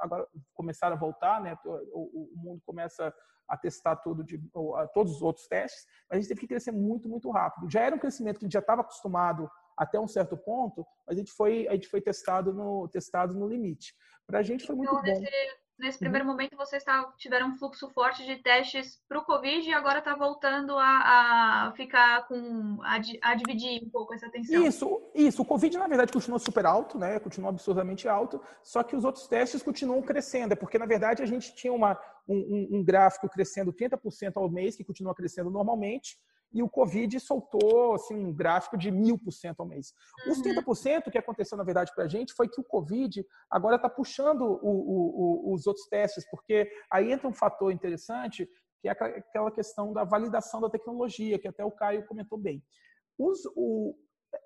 agora 0.00 0.26
começaram 0.54 0.96
a 0.96 0.98
voltar, 0.98 1.40
né? 1.40 1.56
O, 1.64 2.32
o 2.32 2.36
mundo 2.36 2.62
começa 2.64 3.12
a 3.48 3.56
testar 3.56 3.96
tudo 3.96 4.24
de, 4.24 4.40
a, 4.76 4.86
todos 4.88 5.16
os 5.16 5.22
outros 5.22 5.46
testes, 5.46 5.86
mas 6.08 6.18
a 6.18 6.20
gente 6.20 6.28
teve 6.28 6.40
que 6.40 6.48
crescer 6.48 6.72
muito, 6.72 7.08
muito 7.08 7.30
rápido. 7.30 7.70
Já 7.70 7.82
era 7.82 7.94
um 7.94 7.98
crescimento 7.98 8.38
que 8.38 8.44
a 8.44 8.46
gente 8.46 8.52
já 8.54 8.60
estava 8.60 8.80
acostumado 8.82 9.50
até 9.76 10.00
um 10.00 10.08
certo 10.08 10.36
ponto, 10.36 10.86
mas 11.06 11.16
a 11.16 11.18
gente 11.18 11.32
foi, 11.32 11.68
a 11.68 11.72
gente 11.72 11.88
foi 11.88 12.00
testado 12.00 12.52
no, 12.52 12.88
testado 12.88 13.34
no 13.34 13.46
limite. 13.46 13.94
Para 14.26 14.40
a 14.40 14.42
gente 14.42 14.66
foi 14.66 14.74
muito 14.74 14.90
então, 14.90 15.02
bom. 15.02 15.20
Nesse, 15.20 15.30
nesse 15.78 15.98
primeiro 15.98 16.24
uhum. 16.24 16.32
momento, 16.32 16.56
vocês 16.56 16.82
tiveram 17.16 17.48
um 17.48 17.56
fluxo 17.56 17.88
forte 17.90 18.24
de 18.24 18.36
testes 18.36 19.00
para 19.08 19.18
o 19.18 19.24
Covid 19.24 19.68
e 19.68 19.72
agora 19.72 19.98
está 19.98 20.14
voltando 20.14 20.76
a, 20.76 21.66
a, 21.68 21.72
ficar 21.72 22.26
com. 22.26 22.78
A, 22.82 22.96
a, 23.22 23.34
dividir 23.34 23.84
um 23.84 23.90
pouco 23.90 24.14
essa 24.14 24.26
atenção. 24.26 24.66
Isso, 24.66 25.02
isso. 25.14 25.42
O 25.42 25.44
Covid, 25.44 25.76
na 25.76 25.86
verdade, 25.86 26.12
continua 26.12 26.38
super 26.38 26.66
alto, 26.66 26.98
né? 26.98 27.18
Continua 27.20 27.50
absurdamente 27.50 28.08
alto, 28.08 28.40
só 28.62 28.82
que 28.82 28.96
os 28.96 29.04
outros 29.04 29.26
testes 29.26 29.62
continuam 29.62 30.02
crescendo. 30.02 30.52
É 30.52 30.56
porque, 30.56 30.78
na 30.78 30.86
verdade, 30.86 31.22
a 31.22 31.26
gente 31.26 31.54
tinha 31.54 31.72
uma, 31.72 31.98
um, 32.26 32.78
um 32.78 32.84
gráfico 32.84 33.28
crescendo 33.28 33.72
30% 33.72 34.32
ao 34.36 34.50
mês, 34.50 34.76
que 34.76 34.84
continua 34.84 35.14
crescendo 35.14 35.50
normalmente, 35.50 36.18
e 36.56 36.62
o 36.62 36.70
Covid 36.70 37.20
soltou 37.20 37.92
assim, 37.92 38.16
um 38.16 38.32
gráfico 38.32 38.78
de 38.78 38.90
mil 38.90 39.18
por 39.18 39.30
cento 39.30 39.60
ao 39.60 39.66
mês. 39.66 39.92
Os 40.26 40.40
30% 40.40 41.04
uhum. 41.04 41.12
que 41.12 41.18
aconteceu, 41.18 41.58
na 41.58 41.62
verdade, 41.64 41.92
para 41.94 42.04
a 42.04 42.08
gente 42.08 42.32
foi 42.32 42.48
que 42.48 42.58
o 42.58 42.64
Covid 42.64 43.22
agora 43.50 43.76
está 43.76 43.90
puxando 43.90 44.40
o, 44.40 44.70
o, 44.70 45.50
o, 45.50 45.54
os 45.54 45.66
outros 45.66 45.86
testes, 45.86 46.26
porque 46.30 46.66
aí 46.90 47.12
entra 47.12 47.28
um 47.28 47.32
fator 47.34 47.70
interessante, 47.70 48.48
que 48.80 48.88
é 48.88 48.90
aquela 48.90 49.50
questão 49.50 49.92
da 49.92 50.02
validação 50.02 50.58
da 50.58 50.70
tecnologia, 50.70 51.38
que 51.38 51.46
até 51.46 51.62
o 51.62 51.70
Caio 51.70 52.06
comentou 52.06 52.38
bem. 52.38 52.64
Os, 53.18 53.40
o, 53.54 53.94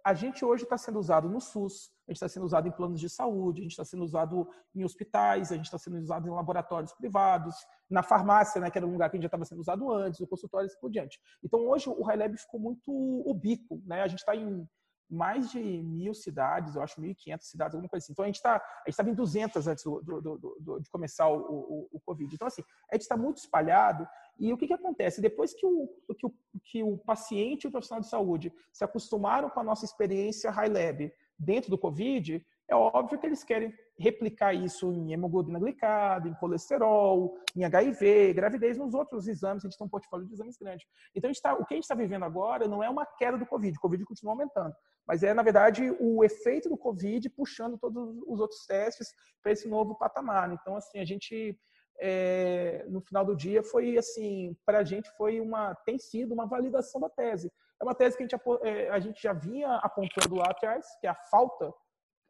a 0.05 0.15
gente 0.15 0.45
hoje 0.45 0.65
está 0.65 0.77
sendo 0.77 0.99
usado 0.99 1.29
no 1.29 1.41
SUS, 1.41 1.91
a 2.07 2.13
gente 2.13 2.17
está 2.17 2.29
sendo 2.29 2.45
usado 2.45 2.67
em 2.69 2.71
planos 2.71 3.01
de 3.01 3.09
saúde, 3.09 3.61
a 3.61 3.63
gente 3.63 3.73
está 3.73 3.85
sendo 3.85 4.05
usado 4.05 4.49
em 4.75 4.85
hospitais, 4.85 5.53
a 5.53 5.57
gente 5.57 5.67
está 5.67 5.79
sendo 5.79 5.99
usado 5.99 6.27
em 6.27 6.31
laboratórios 6.31 6.93
privados, 6.93 7.55
na 7.89 8.03
farmácia, 8.03 8.61
né, 8.61 8.71
que 8.71 8.79
era 8.79 8.87
um 8.87 8.93
lugar 8.93 9.11
que 9.11 9.19
já 9.19 9.27
estava 9.27 9.45
sendo 9.45 9.61
usado 9.61 9.93
antes, 9.93 10.21
no 10.21 10.27
consultório 10.27 10.67
e 10.67 10.69
assim 10.69 10.81
por 10.81 10.91
diante. 10.91 11.21
Então, 11.43 11.61
hoje 11.61 11.89
o 11.89 12.11
HiLab 12.11 12.37
ficou 12.37 12.61
muito 12.61 12.91
ubíquo, 13.27 13.83
né? 13.87 14.03
A 14.03 14.09
gente 14.09 14.21
está 14.21 14.35
em 14.35 14.67
mais 15.11 15.51
de 15.51 15.61
mil 15.61 16.15
cidades, 16.15 16.77
eu 16.77 16.83
acho 16.83 17.01
1.500 17.01 17.41
cidades, 17.41 17.75
alguma 17.75 17.89
coisa 17.89 18.05
assim. 18.05 18.13
Então, 18.13 18.25
a 18.25 18.29
gente 18.29 18.37
está 18.37 18.63
estava 18.87 19.11
em 19.11 19.15
200 19.15 19.67
antes 19.67 19.83
do, 19.83 20.01
do, 20.01 20.21
do, 20.61 20.81
de 20.81 20.89
começar 20.89 21.29
o, 21.29 21.37
o, 21.37 21.89
o, 21.93 22.01
Covid. 22.01 22.33
Então, 22.33 22.47
assim, 22.47 22.63
a 22.91 22.95
gente 22.95 23.03
está 23.03 23.17
muito 23.17 23.39
espalhado. 23.39 24.07
E 24.41 24.53
o 24.53 24.57
que, 24.57 24.67
que 24.67 24.73
acontece? 24.73 25.21
Depois 25.21 25.53
que 25.53 25.67
o, 25.67 25.87
que, 26.19 26.27
o, 26.27 26.35
que 26.65 26.83
o 26.83 26.97
paciente 26.97 27.65
e 27.65 27.69
o 27.69 27.71
profissional 27.71 28.01
de 28.01 28.09
saúde 28.09 28.53
se 28.73 28.83
acostumaram 28.83 29.51
com 29.51 29.61
a 29.61 29.65
nossa 29.65 29.85
experiência 29.85 30.51
High 30.51 30.71
Lab 30.71 31.13
dentro 31.39 31.71
do 31.71 31.79
Covid, 31.79 32.45
é 32.71 32.75
óbvio 32.75 33.19
que 33.19 33.27
eles 33.27 33.43
querem 33.43 33.75
replicar 33.99 34.55
isso 34.55 34.93
em 34.93 35.13
hemoglobina 35.13 35.59
glicada, 35.59 36.29
em 36.29 36.35
colesterol, 36.35 37.37
em 37.55 37.65
HIV, 37.65 38.33
gravidez, 38.33 38.79
nos 38.79 38.95
outros 38.95 39.27
exames, 39.27 39.65
a 39.65 39.69
gente 39.69 39.77
tem 39.77 39.87
um 39.87 39.91
portfólio 39.91 40.27
de 40.27 40.33
exames 40.33 40.57
grande. 40.57 40.87
Então, 41.15 41.31
tá, 41.43 41.55
o 41.55 41.67
que 41.67 41.75
a 41.75 41.77
gente 41.77 41.85
está 41.85 41.95
vivendo 41.95 42.25
agora 42.25 42.69
não 42.69 42.83
é 42.83 42.89
uma 42.89 43.05
queda 43.05 43.37
do 43.37 43.45
Covid, 43.45 43.77
o 43.77 43.81
Covid 43.81 44.05
continua 44.05 44.33
aumentando, 44.35 44.75
mas 45.07 45.23
é, 45.23 45.35
na 45.35 45.43
verdade, 45.43 45.95
o 45.99 46.25
efeito 46.25 46.69
do 46.69 46.79
Covid 46.79 47.29
puxando 47.31 47.77
todos 47.77 48.17
os 48.27 48.41
outros 48.41 48.65
testes 48.65 49.09
para 49.43 49.53
esse 49.53 49.69
novo 49.69 49.97
patamar. 49.97 50.53
Então, 50.53 50.77
assim, 50.77 51.01
a 51.01 51.05
gente, 51.05 51.59
é, 52.01 52.85
no 52.89 53.01
final 53.01 53.25
do 53.25 53.37
dia, 53.37 53.63
foi 53.63 53.99
assim, 53.99 54.57
para 54.65 54.79
a 54.79 54.85
gente 54.85 55.11
foi 55.17 55.41
uma, 55.41 55.75
tem 55.85 55.99
sido 55.99 56.33
uma 56.33 56.47
validação 56.47 57.01
da 57.01 57.11
tese. 57.11 57.53
É 57.81 57.85
uma 57.85 57.95
tese 57.95 58.17
que 58.17 58.23
a 58.23 58.27
gente, 58.27 58.41
é, 58.63 58.91
a 58.91 58.99
gente 58.99 59.23
já 59.23 59.33
vinha 59.33 59.77
apontando 59.77 60.37
lá 60.37 60.47
atrás, 60.47 60.87
que 61.01 61.07
é 61.07 61.11
a 61.11 61.15
falta 61.15 61.73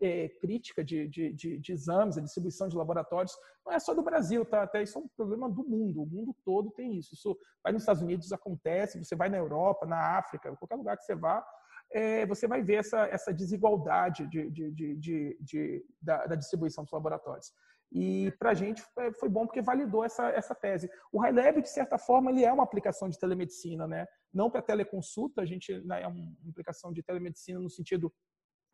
é, 0.01 0.29
crítica 0.41 0.83
de, 0.83 1.07
de, 1.09 1.33
de, 1.33 1.59
de, 1.59 1.73
exames, 1.73 2.17
a 2.17 2.21
distribuição 2.21 2.69
de 2.69 2.77
laboratórios, 2.77 3.37
não 3.65 3.73
é 3.73 3.79
só 3.79 3.95
do 3.95 4.03
Brasil, 4.03 4.45
tá? 4.45 4.63
Até 4.63 4.83
isso 4.83 4.99
é 4.99 5.03
um 5.03 5.09
problema 5.09 5.49
do 5.49 5.63
mundo. 5.63 6.03
O 6.03 6.07
mundo 6.07 6.35
todo 6.45 6.71
tem 6.71 6.97
isso. 6.97 7.15
Isso 7.15 7.39
vai 7.63 7.73
nos 7.73 7.83
Estados 7.83 8.03
Unidos, 8.03 8.33
acontece, 8.33 9.03
você 9.03 9.15
vai 9.15 9.29
na 9.29 9.37
Europa, 9.37 9.87
na 9.87 10.19
África, 10.19 10.57
qualquer 10.57 10.77
lugar 10.77 10.97
que 10.97 11.05
você 11.05 11.15
vá, 11.15 11.45
é, 11.93 12.25
você 12.27 12.47
vai 12.47 12.63
ver 12.63 12.77
essa, 12.77 13.07
essa 13.07 13.33
desigualdade 13.33 14.27
de, 14.29 14.49
de, 14.51 15.37
de, 15.41 15.85
da, 16.01 16.27
da, 16.27 16.35
distribuição 16.37 16.85
dos 16.85 16.93
laboratórios. 16.93 17.53
E 17.93 18.31
para 18.39 18.51
a 18.51 18.55
gente 18.55 18.83
foi 19.19 19.29
bom 19.29 19.47
porque 19.47 19.61
validou 19.61 20.05
essa, 20.05 20.29
essa 20.29 20.55
tese. 20.55 20.89
O 21.11 21.21
HighLab, 21.21 21.61
de 21.61 21.69
certa 21.69 21.99
forma, 21.99 22.31
ele 22.31 22.45
é 22.45 22.53
uma 22.53 22.63
aplicação 22.63 23.09
de 23.09 23.19
telemedicina, 23.19 23.87
né? 23.87 24.07
Não 24.33 24.49
para 24.49 24.63
teleconsulta, 24.63 25.43
a 25.43 25.45
gente 25.45 25.77
né, 25.85 26.03
é 26.03 26.07
uma 26.07 26.33
aplicação 26.49 26.93
de 26.93 27.03
telemedicina 27.03 27.59
no 27.59 27.69
sentido 27.69 28.13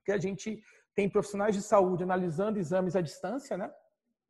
que 0.04 0.12
a 0.12 0.18
gente 0.18 0.62
tem 0.94 1.08
profissionais 1.08 1.54
de 1.54 1.62
saúde 1.62 2.02
analisando 2.02 2.58
exames 2.58 2.94
à 2.94 3.00
distância, 3.00 3.56
né? 3.56 3.72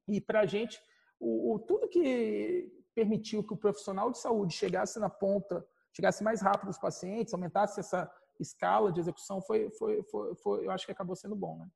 E 0.09 0.21
para 0.21 0.41
a 0.41 0.47
gente, 0.47 0.81
o, 1.19 1.55
o, 1.55 1.59
tudo 1.59 1.89
que 1.89 2.73
permitiu 2.95 3.43
que 3.43 3.55
o 3.55 3.59
profissional 3.59 4.11
de 4.13 4.19
saúde 4.19 4.55
chegasse 4.55 5.01
na 5.01 5.11
ponta, 5.11 5.67
chegasse 5.93 6.23
mais 6.23 6.41
rápido 6.41 6.69
aos 6.69 6.79
pacientes, 6.79 7.35
aumentasse 7.35 7.81
essa 7.81 8.11
escala 8.39 8.93
de 8.93 9.01
execução, 9.01 9.43
foi, 9.43 9.69
foi, 9.71 10.03
foi, 10.05 10.35
foi 10.37 10.67
eu 10.67 10.71
acho 10.71 10.87
que 10.87 10.93
acabou 10.93 11.17
sendo 11.17 11.35
bom, 11.35 11.59
né? 11.59 11.69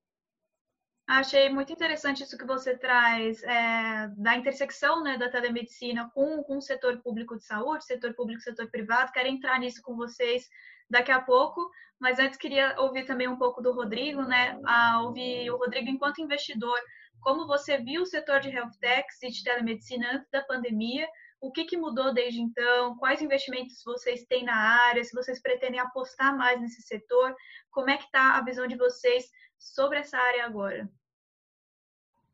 Achei 1.12 1.48
muito 1.48 1.72
interessante 1.72 2.22
isso 2.22 2.38
que 2.38 2.46
você 2.46 2.78
traz 2.78 3.42
é, 3.42 4.06
da 4.16 4.36
intersecção 4.36 5.02
né, 5.02 5.18
da 5.18 5.28
telemedicina 5.28 6.08
com, 6.14 6.40
com 6.44 6.58
o 6.58 6.62
setor 6.62 7.02
público 7.02 7.36
de 7.36 7.44
saúde, 7.44 7.84
setor 7.84 8.14
público 8.14 8.40
setor 8.40 8.70
privado. 8.70 9.10
Quero 9.10 9.26
entrar 9.26 9.58
nisso 9.58 9.82
com 9.82 9.96
vocês 9.96 10.48
daqui 10.88 11.10
a 11.10 11.20
pouco, 11.20 11.68
mas 11.98 12.20
antes 12.20 12.38
queria 12.38 12.76
ouvir 12.78 13.06
também 13.06 13.26
um 13.26 13.36
pouco 13.36 13.60
do 13.60 13.72
Rodrigo, 13.72 14.22
né? 14.22 14.56
A 14.64 15.02
ouvir 15.02 15.50
o 15.50 15.56
Rodrigo 15.56 15.88
enquanto 15.88 16.20
investidor, 16.20 16.78
como 17.20 17.44
você 17.44 17.78
viu 17.78 18.02
o 18.02 18.06
setor 18.06 18.38
de 18.38 18.48
health 18.48 18.78
techs 18.80 19.20
e 19.24 19.30
de 19.30 19.42
telemedicina 19.42 20.12
antes 20.12 20.30
da 20.30 20.44
pandemia, 20.44 21.08
o 21.40 21.50
que, 21.50 21.64
que 21.64 21.76
mudou 21.76 22.14
desde 22.14 22.40
então, 22.40 22.96
quais 22.98 23.20
investimentos 23.20 23.82
vocês 23.84 24.24
têm 24.26 24.44
na 24.44 24.54
área, 24.54 25.02
se 25.02 25.12
vocês 25.12 25.42
pretendem 25.42 25.80
apostar 25.80 26.38
mais 26.38 26.60
nesse 26.60 26.82
setor, 26.82 27.34
como 27.68 27.90
é 27.90 27.96
que 27.96 28.04
está 28.04 28.36
a 28.36 28.44
visão 28.44 28.68
de 28.68 28.76
vocês 28.76 29.24
sobre 29.58 29.98
essa 29.98 30.16
área 30.16 30.46
agora? 30.46 30.88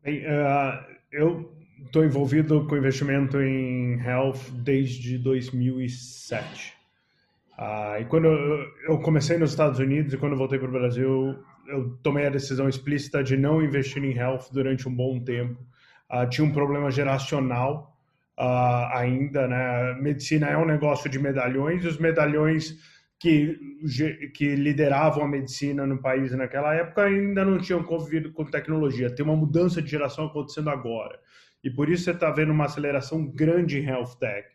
Bem, 0.06 0.20
uh, 0.20 0.84
eu 1.10 1.52
estou 1.84 2.04
envolvido 2.04 2.64
com 2.68 2.76
investimento 2.76 3.42
em 3.42 4.00
health 4.00 4.38
desde 4.52 5.18
2007. 5.18 6.68
Uh, 6.68 6.74
ah, 7.58 7.96
e 7.98 8.04
quando 8.04 8.28
eu, 8.28 9.00
comecei 9.00 9.36
nos 9.36 9.50
Estados 9.50 9.80
Unidos 9.80 10.14
e 10.14 10.16
quando 10.16 10.36
voltei 10.36 10.60
para 10.60 10.68
o 10.68 10.70
Brasil, 10.70 11.36
eu 11.66 11.98
tomei 12.04 12.24
a 12.24 12.30
decisão 12.30 12.68
explícita 12.68 13.20
de 13.24 13.36
não 13.36 13.60
investir 13.60 14.00
em 14.04 14.16
health 14.16 14.44
durante 14.52 14.88
um 14.88 14.94
bom 14.94 15.18
tempo. 15.18 15.60
Uh, 16.08 16.30
tinha 16.30 16.46
um 16.46 16.52
problema 16.52 16.88
geracional 16.88 17.92
ainda, 18.92 19.48
né? 19.48 19.94
Medicina 19.94 20.46
é 20.46 20.56
um 20.56 20.66
negócio 20.66 21.10
de 21.10 21.18
medalhões 21.18 21.82
e 21.82 21.88
os 21.88 21.98
medalhões 21.98 22.76
que, 23.18 23.58
que 24.34 24.54
lideravam 24.54 25.24
a 25.24 25.28
medicina 25.28 25.86
no 25.86 26.00
país 26.00 26.32
naquela 26.32 26.74
época 26.74 27.04
ainda 27.04 27.44
não 27.44 27.58
tinham 27.58 27.82
convivido 27.82 28.32
com 28.32 28.44
tecnologia. 28.44 29.14
Tem 29.14 29.24
uma 29.24 29.36
mudança 29.36 29.80
de 29.80 29.90
geração 29.90 30.26
acontecendo 30.26 30.68
agora. 30.68 31.18
E 31.64 31.70
por 31.70 31.88
isso 31.88 32.04
você 32.04 32.10
está 32.10 32.30
vendo 32.30 32.52
uma 32.52 32.66
aceleração 32.66 33.26
grande 33.26 33.78
em 33.78 33.86
health 33.86 34.16
tech. 34.20 34.48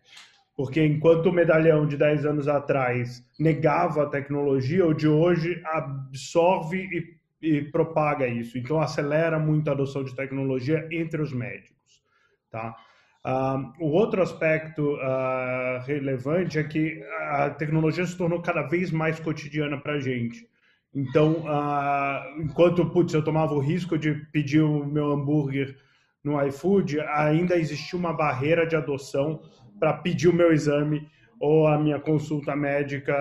Porque 0.55 0.83
enquanto 0.85 1.27
o 1.27 1.33
medalhão 1.33 1.87
de 1.87 1.97
10 1.97 2.25
anos 2.25 2.47
atrás 2.47 3.25
negava 3.39 4.03
a 4.03 4.09
tecnologia, 4.09 4.85
o 4.85 4.93
de 4.93 5.07
hoje 5.07 5.61
absorve 5.65 7.17
e, 7.41 7.47
e 7.47 7.61
propaga 7.63 8.27
isso. 8.27 8.57
Então 8.57 8.79
acelera 8.79 9.39
muito 9.39 9.69
a 9.69 9.73
adoção 9.73 10.03
de 10.03 10.15
tecnologia 10.15 10.87
entre 10.91 11.21
os 11.21 11.33
médicos. 11.33 12.03
Tá? 12.51 12.75
Uh, 13.23 13.71
o 13.79 13.91
outro 13.91 14.21
aspecto 14.21 14.95
uh, 14.95 15.79
relevante 15.85 16.57
é 16.57 16.63
que 16.63 17.03
a 17.29 17.51
tecnologia 17.51 18.05
se 18.05 18.17
tornou 18.17 18.41
cada 18.41 18.63
vez 18.63 18.89
mais 18.91 19.19
cotidiana 19.19 19.77
para 19.77 19.93
a 19.93 19.99
gente. 19.99 20.47
Então, 20.93 21.43
uh, 21.45 22.41
enquanto 22.41 22.85
putz, 22.89 23.13
eu 23.13 23.23
tomava 23.23 23.53
o 23.53 23.59
risco 23.59 23.97
de 23.97 24.13
pedir 24.31 24.61
o 24.61 24.85
meu 24.85 25.11
hambúrguer 25.11 25.77
no 26.23 26.41
iFood, 26.47 26.99
ainda 26.99 27.55
existia 27.55 27.97
uma 27.97 28.11
barreira 28.11 28.65
de 28.65 28.75
adoção 28.75 29.41
para 29.79 29.93
pedir 29.93 30.27
o 30.27 30.33
meu 30.33 30.51
exame 30.51 31.07
ou 31.39 31.67
a 31.67 31.77
minha 31.77 31.99
consulta 31.99 32.55
médica 32.55 33.15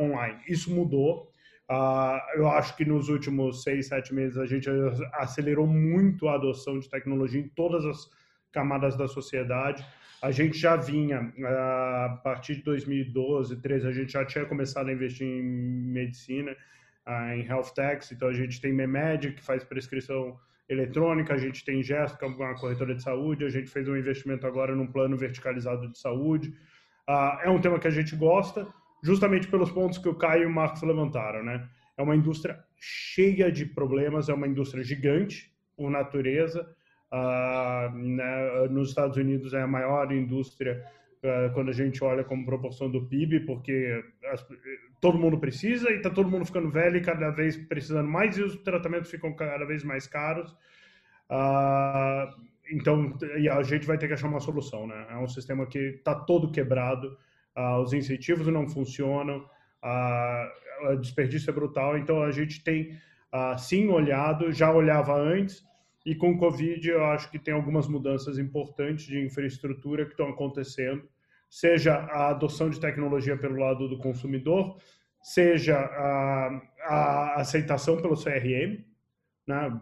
online. 0.00 0.38
Isso 0.48 0.74
mudou. 0.74 1.28
Uh, 1.70 2.18
eu 2.36 2.48
acho 2.48 2.76
que 2.76 2.84
nos 2.84 3.08
últimos 3.08 3.62
seis, 3.62 3.88
sete 3.88 4.14
meses 4.14 4.36
a 4.36 4.46
gente 4.46 4.68
acelerou 5.14 5.66
muito 5.66 6.28
a 6.28 6.34
adoção 6.34 6.78
de 6.78 6.88
tecnologia 6.88 7.40
em 7.40 7.48
todas 7.48 7.84
as 7.84 8.06
camadas 8.54 8.96
da 8.96 9.06
sociedade. 9.06 9.84
A 10.22 10.30
gente 10.30 10.56
já 10.56 10.76
vinha, 10.76 11.20
uh, 11.20 11.46
a 12.06 12.20
partir 12.24 12.54
de 12.54 12.62
2012, 12.62 13.60
13, 13.60 13.86
a 13.86 13.92
gente 13.92 14.12
já 14.12 14.24
tinha 14.24 14.46
começado 14.46 14.88
a 14.88 14.92
investir 14.92 15.26
em 15.26 15.42
medicina, 15.42 16.52
uh, 17.06 17.34
em 17.34 17.44
health 17.44 17.74
techs, 17.74 18.12
então 18.12 18.28
a 18.28 18.32
gente 18.32 18.60
tem 18.60 18.72
Memed, 18.72 19.32
que 19.32 19.44
faz 19.44 19.62
prescrição 19.64 20.38
eletrônica, 20.66 21.34
a 21.34 21.36
gente 21.36 21.62
tem 21.62 21.82
Gesto, 21.82 22.16
que 22.16 22.24
é 22.24 22.28
uma 22.28 22.54
corretora 22.54 22.94
de 22.94 23.02
saúde, 23.02 23.44
a 23.44 23.50
gente 23.50 23.68
fez 23.68 23.86
um 23.86 23.96
investimento 23.96 24.46
agora 24.46 24.74
num 24.74 24.86
plano 24.86 25.14
verticalizado 25.14 25.90
de 25.90 25.98
saúde. 25.98 26.54
é 27.42 27.50
um 27.50 27.60
tema 27.60 27.78
que 27.78 27.86
a 27.86 27.90
gente 27.90 28.16
gosta, 28.16 28.66
justamente 29.02 29.46
pelos 29.48 29.70
pontos 29.70 29.98
que 29.98 30.08
o 30.08 30.14
Caio 30.14 30.44
e 30.44 30.46
o 30.46 30.50
Marcos 30.50 30.80
levantaram, 30.80 31.44
né? 31.44 31.68
É 31.98 32.02
uma 32.02 32.16
indústria 32.16 32.58
cheia 32.80 33.52
de 33.52 33.66
problemas, 33.66 34.30
é 34.30 34.34
uma 34.34 34.48
indústria 34.48 34.82
gigante 34.82 35.52
por 35.76 35.90
natureza. 35.90 36.66
Uh, 37.12 37.96
né, 37.96 38.68
nos 38.70 38.88
Estados 38.88 39.16
Unidos 39.16 39.54
é 39.54 39.62
a 39.62 39.66
maior 39.66 40.10
indústria 40.12 40.84
uh, 41.22 41.52
quando 41.54 41.68
a 41.68 41.72
gente 41.72 42.02
olha 42.02 42.24
como 42.24 42.44
proporção 42.44 42.90
do 42.90 43.06
PIB, 43.06 43.40
porque 43.40 44.04
as, 44.32 44.44
todo 45.00 45.18
mundo 45.18 45.38
precisa 45.38 45.90
e 45.90 45.96
está 45.96 46.10
todo 46.10 46.28
mundo 46.28 46.44
ficando 46.44 46.70
velho 46.70 46.96
e 46.96 47.00
cada 47.00 47.30
vez 47.30 47.56
precisando 47.56 48.08
mais 48.08 48.36
e 48.36 48.42
os 48.42 48.56
tratamentos 48.56 49.10
ficam 49.10 49.32
cada 49.34 49.64
vez 49.64 49.84
mais 49.84 50.06
caros. 50.06 50.50
Uh, 51.30 52.54
então, 52.70 53.16
a 53.52 53.62
gente 53.62 53.86
vai 53.86 53.98
ter 53.98 54.08
que 54.08 54.14
achar 54.14 54.26
uma 54.26 54.40
solução, 54.40 54.86
né? 54.86 55.06
É 55.10 55.16
um 55.18 55.28
sistema 55.28 55.66
que 55.66 55.78
está 55.78 56.14
todo 56.14 56.50
quebrado 56.50 57.16
ah, 57.54 57.78
os 57.78 57.92
incentivos 57.92 58.46
não 58.48 58.68
funcionam, 58.68 59.48
ah, 59.82 60.50
o 60.90 60.96
desperdício 60.96 61.50
é 61.50 61.52
brutal. 61.52 61.96
Então 61.96 62.22
a 62.22 62.32
gente 62.32 62.62
tem 62.62 62.98
ah, 63.30 63.56
sim 63.56 63.88
olhado, 63.88 64.52
já 64.52 64.72
olhava 64.72 65.14
antes, 65.14 65.64
e 66.04 66.14
com 66.14 66.32
o 66.32 66.38
Covid 66.38 66.88
eu 66.88 67.04
acho 67.06 67.30
que 67.30 67.38
tem 67.38 67.54
algumas 67.54 67.88
mudanças 67.88 68.38
importantes 68.38 69.06
de 69.06 69.18
infraestrutura 69.18 70.04
que 70.04 70.12
estão 70.12 70.28
acontecendo, 70.28 71.08
seja 71.48 71.94
a 71.94 72.30
adoção 72.30 72.68
de 72.68 72.80
tecnologia 72.80 73.36
pelo 73.36 73.58
lado 73.58 73.88
do 73.88 73.98
consumidor, 73.98 74.76
seja 75.22 75.78
a, 75.78 76.60
a 76.82 77.34
aceitação 77.40 77.96
pelo 77.96 78.16
CRM, 78.16 78.84
né? 79.46 79.80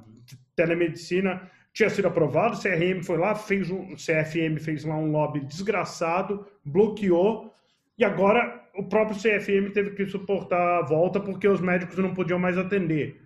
telemedicina 0.54 1.50
tinha 1.72 1.88
sido 1.88 2.06
aprovado, 2.06 2.54
o 2.54 2.60
CRM 2.60 3.02
foi 3.02 3.16
lá, 3.16 3.34
fez 3.34 3.70
um, 3.70 3.92
o 3.92 3.96
CFM 3.96 4.60
fez 4.60 4.84
lá 4.84 4.94
um 4.94 5.10
lobby 5.10 5.40
desgraçado, 5.40 6.46
bloqueou, 6.64 7.52
e 7.98 8.04
agora 8.04 8.62
o 8.74 8.84
próprio 8.84 9.16
CFM 9.16 9.72
teve 9.72 9.90
que 9.92 10.06
suportar 10.06 10.78
a 10.78 10.82
volta 10.82 11.18
porque 11.18 11.48
os 11.48 11.60
médicos 11.60 11.96
não 11.98 12.14
podiam 12.14 12.38
mais 12.38 12.58
atender. 12.58 13.21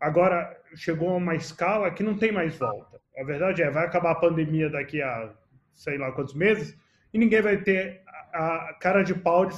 Agora 0.00 0.56
chegou 0.74 1.10
a 1.10 1.16
uma 1.16 1.34
escala 1.34 1.90
que 1.90 2.02
não 2.02 2.16
tem 2.16 2.30
mais 2.30 2.56
volta. 2.56 3.00
A 3.18 3.24
verdade 3.24 3.62
é, 3.62 3.70
vai 3.70 3.84
acabar 3.84 4.12
a 4.12 4.20
pandemia 4.20 4.70
daqui 4.70 5.02
a 5.02 5.32
sei 5.74 5.96
lá 5.96 6.10
quantos 6.12 6.34
meses 6.34 6.76
e 7.12 7.18
ninguém 7.18 7.40
vai 7.40 7.56
ter 7.62 8.02
a 8.32 8.74
cara 8.80 9.02
de 9.02 9.14
pau 9.14 9.46
de 9.46 9.54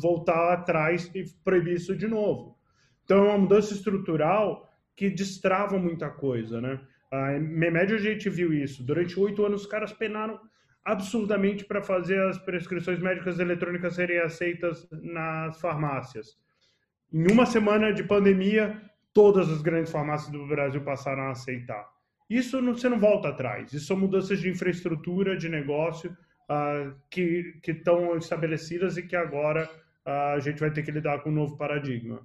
voltar 0.00 0.52
atrás 0.52 1.10
e 1.14 1.24
proibir 1.44 1.74
isso 1.74 1.96
de 1.96 2.06
novo. 2.06 2.56
Então 3.04 3.18
é 3.18 3.28
uma 3.30 3.38
mudança 3.38 3.74
estrutural 3.74 4.70
que 4.94 5.10
destrava 5.10 5.78
muita 5.78 6.08
coisa, 6.08 6.60
né? 6.60 6.80
A 7.10 7.32
Memed 7.32 7.94
a 7.94 7.98
gente 7.98 8.30
viu 8.30 8.52
isso. 8.52 8.82
Durante 8.82 9.18
oito 9.18 9.44
anos 9.44 9.62
os 9.62 9.66
caras 9.66 9.92
penaram 9.92 10.40
absurdamente 10.84 11.64
para 11.64 11.82
fazer 11.82 12.20
as 12.28 12.38
prescrições 12.38 12.98
médicas 12.98 13.38
eletrônicas 13.38 13.94
serem 13.94 14.18
aceitas 14.20 14.88
nas 14.90 15.60
farmácias. 15.60 16.36
Em 17.12 17.30
uma 17.30 17.46
semana 17.46 17.92
de 17.92 18.02
pandemia, 18.02 18.80
todas 19.12 19.50
as 19.50 19.62
grandes 19.62 19.90
farmácias 19.90 20.30
do 20.30 20.46
Brasil 20.46 20.82
passaram 20.82 21.22
a 21.22 21.30
aceitar. 21.30 21.88
Isso 22.28 22.60
não, 22.62 22.74
você 22.74 22.88
não 22.88 22.98
volta 22.98 23.28
atrás. 23.28 23.72
Isso 23.72 23.86
são 23.86 23.96
mudanças 23.96 24.40
de 24.40 24.48
infraestrutura, 24.48 25.36
de 25.36 25.48
negócio 25.48 26.16
uh, 26.50 26.94
que 27.10 27.60
estão 27.66 28.16
estabelecidas 28.16 28.96
e 28.96 29.02
que 29.02 29.16
agora 29.16 29.68
uh, 30.06 30.34
a 30.34 30.40
gente 30.40 30.60
vai 30.60 30.70
ter 30.70 30.82
que 30.82 30.90
lidar 30.90 31.20
com 31.20 31.30
um 31.30 31.34
novo 31.34 31.56
paradigma 31.56 32.22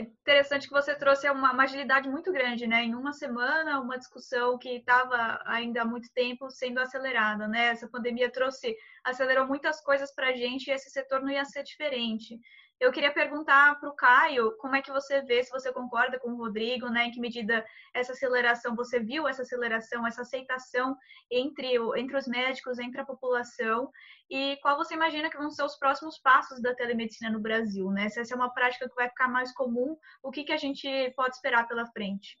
interessante 0.00 0.66
que 0.66 0.72
você 0.72 0.94
trouxe 0.94 1.28
uma, 1.30 1.52
uma, 1.52 1.62
agilidade 1.62 2.08
muito 2.08 2.32
grande, 2.32 2.66
né? 2.66 2.82
Em 2.82 2.94
uma 2.94 3.12
semana, 3.12 3.80
uma 3.80 3.98
discussão 3.98 4.58
que 4.58 4.76
estava 4.76 5.40
ainda 5.44 5.82
há 5.82 5.84
muito 5.84 6.12
tempo 6.12 6.50
sendo 6.50 6.80
acelerada, 6.80 7.46
né? 7.46 7.66
Essa 7.66 7.88
pandemia 7.88 8.30
trouxe, 8.30 8.76
acelerou 9.04 9.46
muitas 9.46 9.80
coisas 9.80 10.12
para 10.12 10.28
a 10.28 10.32
gente 10.32 10.68
e 10.68 10.72
esse 10.72 10.90
setor 10.90 11.20
não 11.20 11.30
ia 11.30 11.44
ser 11.44 11.62
diferente. 11.62 12.40
Eu 12.80 12.90
queria 12.90 13.12
perguntar 13.12 13.78
para 13.78 13.88
o 13.88 13.94
Caio 13.94 14.56
como 14.58 14.74
é 14.74 14.82
que 14.82 14.90
você 14.90 15.22
vê, 15.22 15.42
se 15.42 15.50
você 15.50 15.72
concorda 15.72 16.18
com 16.18 16.30
o 16.30 16.36
Rodrigo, 16.36 16.88
né? 16.88 17.06
Em 17.06 17.10
que 17.10 17.20
medida 17.20 17.64
essa 17.94 18.12
aceleração, 18.12 18.74
você 18.74 18.98
viu 18.98 19.28
essa 19.28 19.42
aceleração, 19.42 20.06
essa 20.06 20.22
aceitação 20.22 20.96
entre, 21.30 21.76
entre 21.96 22.16
os 22.16 22.26
médicos, 22.26 22.78
entre 22.78 23.00
a 23.00 23.06
população, 23.06 23.90
e 24.28 24.56
qual 24.60 24.76
você 24.76 24.94
imagina 24.94 25.30
que 25.30 25.38
vão 25.38 25.50
ser 25.50 25.62
os 25.62 25.76
próximos 25.76 26.18
passos 26.18 26.60
da 26.60 26.74
telemedicina 26.74 27.30
no 27.30 27.40
Brasil, 27.40 27.90
né? 27.90 28.08
Se 28.08 28.20
essa 28.20 28.34
é 28.34 28.36
uma 28.36 28.52
prática 28.52 28.88
que 28.88 28.94
vai 28.94 29.08
ficar 29.08 29.28
mais 29.28 29.52
comum, 29.52 29.96
o 30.22 30.30
que, 30.30 30.44
que 30.44 30.52
a 30.52 30.58
gente 30.58 30.88
pode 31.16 31.36
esperar 31.36 31.68
pela 31.68 31.86
frente? 31.86 32.36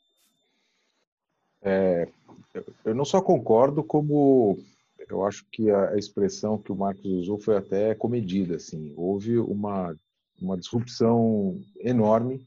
É, 1.62 2.08
eu 2.84 2.94
não 2.94 3.04
só 3.04 3.22
concordo, 3.22 3.82
como 3.82 4.58
eu 5.08 5.24
acho 5.24 5.46
que 5.50 5.70
a 5.70 5.96
expressão 5.96 6.58
que 6.58 6.72
o 6.72 6.76
Marcos 6.76 7.04
usou 7.04 7.38
foi 7.38 7.56
até 7.56 7.94
comedida, 7.94 8.56
assim. 8.56 8.92
Houve 8.96 9.38
uma 9.38 9.96
uma 10.40 10.56
disrupção 10.56 11.60
enorme 11.80 12.46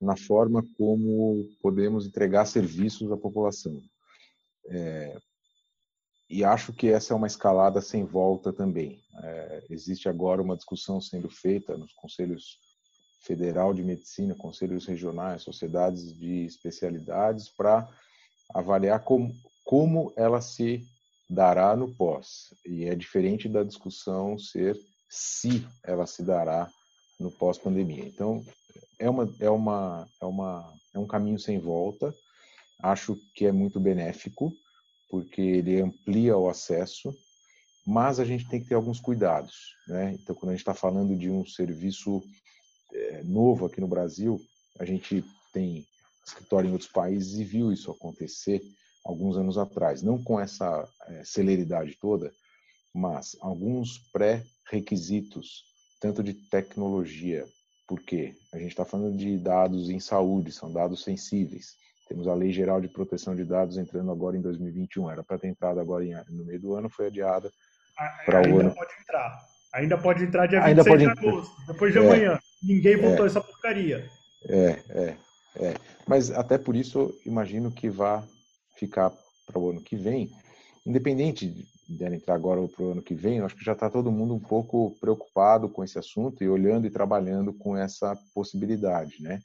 na 0.00 0.16
forma 0.16 0.64
como 0.76 1.48
podemos 1.62 2.06
entregar 2.06 2.46
serviços 2.46 3.10
à 3.10 3.16
população. 3.16 3.80
É, 4.68 5.18
e 6.28 6.44
acho 6.44 6.72
que 6.72 6.88
essa 6.88 7.12
é 7.12 7.16
uma 7.16 7.26
escalada 7.26 7.80
sem 7.80 8.04
volta 8.04 8.52
também. 8.52 9.00
É, 9.22 9.64
existe 9.70 10.08
agora 10.08 10.42
uma 10.42 10.56
discussão 10.56 11.00
sendo 11.00 11.30
feita 11.30 11.76
nos 11.76 11.92
conselhos 11.92 12.58
federal 13.20 13.72
de 13.72 13.82
medicina, 13.82 14.34
conselhos 14.34 14.86
regionais, 14.86 15.42
sociedades 15.42 16.12
de 16.16 16.44
especialidades 16.44 17.48
para 17.48 17.88
avaliar 18.54 19.02
como, 19.02 19.34
como 19.64 20.12
ela 20.16 20.40
se 20.40 20.86
dará 21.28 21.74
no 21.76 21.94
pós. 21.94 22.54
E 22.64 22.84
é 22.84 22.94
diferente 22.94 23.48
da 23.48 23.62
discussão 23.62 24.38
ser 24.38 24.78
se 25.08 25.66
ela 25.84 26.06
se 26.06 26.22
dará 26.22 26.70
no 27.18 27.30
pós-pandemia. 27.30 28.04
Então, 28.04 28.44
é 28.98 29.08
uma, 29.08 29.34
é, 29.40 29.50
uma, 29.50 30.08
é, 30.20 30.24
uma, 30.26 30.74
é 30.94 30.98
um 30.98 31.06
caminho 31.06 31.38
sem 31.38 31.58
volta. 31.58 32.14
Acho 32.82 33.16
que 33.34 33.46
é 33.46 33.52
muito 33.52 33.80
benéfico, 33.80 34.52
porque 35.10 35.40
ele 35.40 35.80
amplia 35.80 36.36
o 36.36 36.48
acesso, 36.48 37.14
mas 37.86 38.18
a 38.18 38.24
gente 38.24 38.48
tem 38.48 38.60
que 38.60 38.68
ter 38.68 38.74
alguns 38.74 39.00
cuidados. 39.00 39.74
Né? 39.86 40.16
Então, 40.20 40.34
quando 40.34 40.50
a 40.50 40.52
gente 40.52 40.60
está 40.60 40.74
falando 40.74 41.16
de 41.16 41.30
um 41.30 41.46
serviço 41.46 42.22
é, 42.92 43.22
novo 43.22 43.66
aqui 43.66 43.80
no 43.80 43.88
Brasil, 43.88 44.40
a 44.78 44.84
gente 44.84 45.24
tem 45.52 45.86
escritório 46.26 46.68
em 46.68 46.72
outros 46.72 46.90
países 46.90 47.38
e 47.38 47.44
viu 47.44 47.72
isso 47.72 47.90
acontecer 47.90 48.60
alguns 49.04 49.36
anos 49.36 49.56
atrás. 49.56 50.02
Não 50.02 50.22
com 50.22 50.38
essa 50.38 50.86
é, 51.06 51.24
celeridade 51.24 51.96
toda, 52.00 52.32
mas 52.92 53.36
alguns 53.40 53.98
pré-requisitos 54.12 55.64
tanto 56.00 56.22
de 56.22 56.34
tecnologia, 56.34 57.46
porque 57.86 58.34
a 58.52 58.58
gente 58.58 58.70
está 58.70 58.84
falando 58.84 59.16
de 59.16 59.38
dados 59.38 59.90
em 59.90 60.00
saúde, 60.00 60.52
são 60.52 60.72
dados 60.72 61.02
sensíveis. 61.04 61.76
Temos 62.08 62.28
a 62.28 62.34
Lei 62.34 62.52
Geral 62.52 62.80
de 62.80 62.88
Proteção 62.88 63.34
de 63.34 63.44
Dados 63.44 63.76
entrando 63.76 64.12
agora 64.12 64.36
em 64.36 64.40
2021. 64.40 65.10
Era 65.10 65.24
para 65.24 65.38
ter 65.38 65.48
entrado 65.48 65.80
agora 65.80 66.04
em, 66.04 66.14
no 66.30 66.44
meio 66.44 66.60
do 66.60 66.74
ano, 66.74 66.88
foi 66.88 67.06
adiada 67.06 67.50
para 68.24 68.42
o 68.42 68.60
ano. 68.60 68.68
Ainda 68.68 68.74
pode 68.74 68.92
entrar. 69.00 69.38
Ainda 69.72 69.98
pode 69.98 70.24
entrar 70.24 70.46
dia 70.46 70.60
26 70.60 70.86
pode... 70.86 71.04
de 71.04 71.10
agosto, 71.10 71.66
depois 71.66 71.92
de 71.92 71.98
é, 71.98 72.02
amanhã. 72.02 72.38
Ninguém 72.62 72.96
votou 72.96 73.24
é, 73.24 73.28
essa 73.28 73.40
porcaria. 73.40 74.08
É, 74.48 74.82
é, 74.88 75.16
é. 75.56 75.74
Mas 76.06 76.30
até 76.30 76.56
por 76.56 76.76
isso, 76.76 77.12
imagino 77.26 77.72
que 77.72 77.90
vá 77.90 78.22
ficar 78.76 79.12
para 79.46 79.58
o 79.58 79.70
ano 79.70 79.82
que 79.82 79.96
vem, 79.96 80.30
independente 80.86 81.66
deve 81.88 82.16
entrar 82.16 82.34
agora 82.34 82.66
para 82.68 82.84
o 82.84 82.92
ano 82.92 83.02
que 83.02 83.14
vem, 83.14 83.40
acho 83.40 83.56
que 83.56 83.64
já 83.64 83.72
está 83.72 83.88
todo 83.88 84.10
mundo 84.10 84.34
um 84.34 84.40
pouco 84.40 84.96
preocupado 85.00 85.68
com 85.68 85.84
esse 85.84 85.98
assunto 85.98 86.42
e 86.42 86.48
olhando 86.48 86.86
e 86.86 86.90
trabalhando 86.90 87.52
com 87.52 87.76
essa 87.76 88.16
possibilidade, 88.34 89.22
né? 89.22 89.40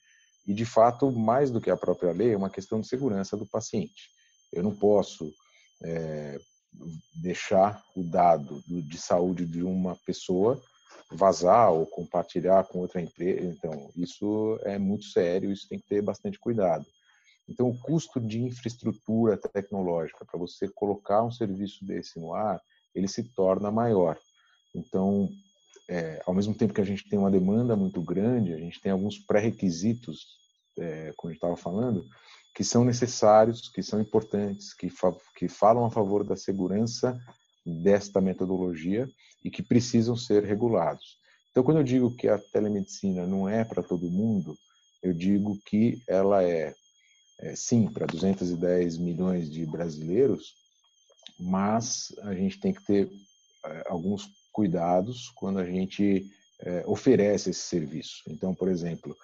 E 0.48 0.54
de 0.54 0.66
fato, 0.66 1.12
mais 1.12 1.52
do 1.52 1.62
que 1.62 1.70
a 1.70 1.78
própria 1.78 2.12
lei, 2.12 2.34
é 2.34 2.38
uma 2.38 2.50
questão 2.50 2.82
de 2.82 2.88
segurança 2.88 3.38
do 3.38 3.46
paciente. 3.46 4.10
Eu 4.52 4.64
não 4.64 4.76
posso 4.76 5.32
é, 5.84 6.40
deixar 7.16 7.84
o 7.96 8.04
dado 8.04 8.64
de 8.68 8.98
saúde 8.98 9.46
de 9.46 9.62
uma 9.64 9.96
pessoa 10.06 10.62
vazar 11.12 11.72
ou 11.72 11.86
compartilhar 11.86 12.64
com 12.66 12.80
outra 12.80 13.02
empresa. 13.02 13.46
Então, 13.46 13.92
isso 13.96 14.60
é 14.64 14.78
muito 14.78 15.06
sério, 15.06 15.52
isso 15.52 15.68
tem 15.68 15.80
que 15.80 15.88
ter 15.88 16.02
bastante 16.02 16.40
cuidado. 16.40 16.86
Então, 17.52 17.70
o 17.70 17.78
custo 17.78 18.18
de 18.20 18.42
infraestrutura 18.42 19.38
tecnológica 19.38 20.26
para 20.26 20.40
você 20.40 20.70
colocar 20.70 21.22
um 21.22 21.32
serviço 21.32 21.84
desse 21.86 22.18
no 22.18 22.34
ar, 22.34 22.62
ele 22.96 23.10
se 23.10 23.24
torna 23.24 23.70
maior. 23.70 24.18
Então, 24.74 25.30
é, 25.90 26.22
ao 26.26 26.34
mesmo 26.34 26.56
tempo 26.56 26.74
que 26.74 26.80
a 26.80 26.86
gente 26.86 27.10
tem 27.10 27.20
uma 27.20 27.30
demanda 27.30 27.76
muito 27.76 28.02
grande, 28.02 28.54
a 28.54 28.58
gente 28.58 28.80
tem 28.80 28.90
alguns 28.90 29.20
pré-requisitos, 29.20 30.40
é, 30.80 31.12
como 31.18 31.30
a 31.30 31.34
gente 31.34 31.44
estava 31.44 31.58
falando, 31.58 32.06
que 32.56 32.64
são 32.64 32.86
necessários, 32.86 33.70
que 33.70 33.84
são 33.84 34.00
importantes, 34.00 34.74
que, 34.74 34.90
fa 34.90 35.14
que 35.36 35.50
falam 35.50 35.84
a 35.84 35.92
favor 35.92 36.24
da 36.24 36.38
segurança 36.38 37.20
desta 37.66 38.22
metodologia 38.22 39.10
e 39.44 39.52
que 39.52 39.62
precisam 39.62 40.16
ser 40.16 40.46
regulados. 40.46 41.20
Então, 41.50 41.64
quando 41.64 41.78
eu 41.78 41.84
digo 41.84 42.16
que 42.16 42.30
a 42.30 42.38
telemedicina 42.38 43.28
não 43.28 43.48
é 43.50 43.66
para 43.66 43.84
todo 43.84 44.10
mundo, 44.10 44.58
eu 45.04 45.14
digo 45.14 45.60
que 45.66 46.02
ela 46.08 46.44
é, 46.44 46.74
é 47.42 47.56
sim, 47.56 47.88
para 47.88 48.06
210 48.06 48.98
milhões 48.98 49.50
de 49.50 49.66
brasileiros, 49.66 50.54
mas 51.40 52.14
a 52.22 52.34
gente 52.34 52.60
tem 52.60 52.74
que 52.74 52.86
ter 52.86 53.12
é, 53.66 53.84
alguns 53.88 54.30
cuidados 54.52 55.30
quando 55.36 55.60
a 55.60 55.66
gente 55.66 56.30
é, 56.60 56.84
oferece 56.86 57.50
esse 57.50 57.62
serviço. 57.62 58.24
Então, 58.30 58.54
por 58.54 58.70
exemplo, 58.70 59.16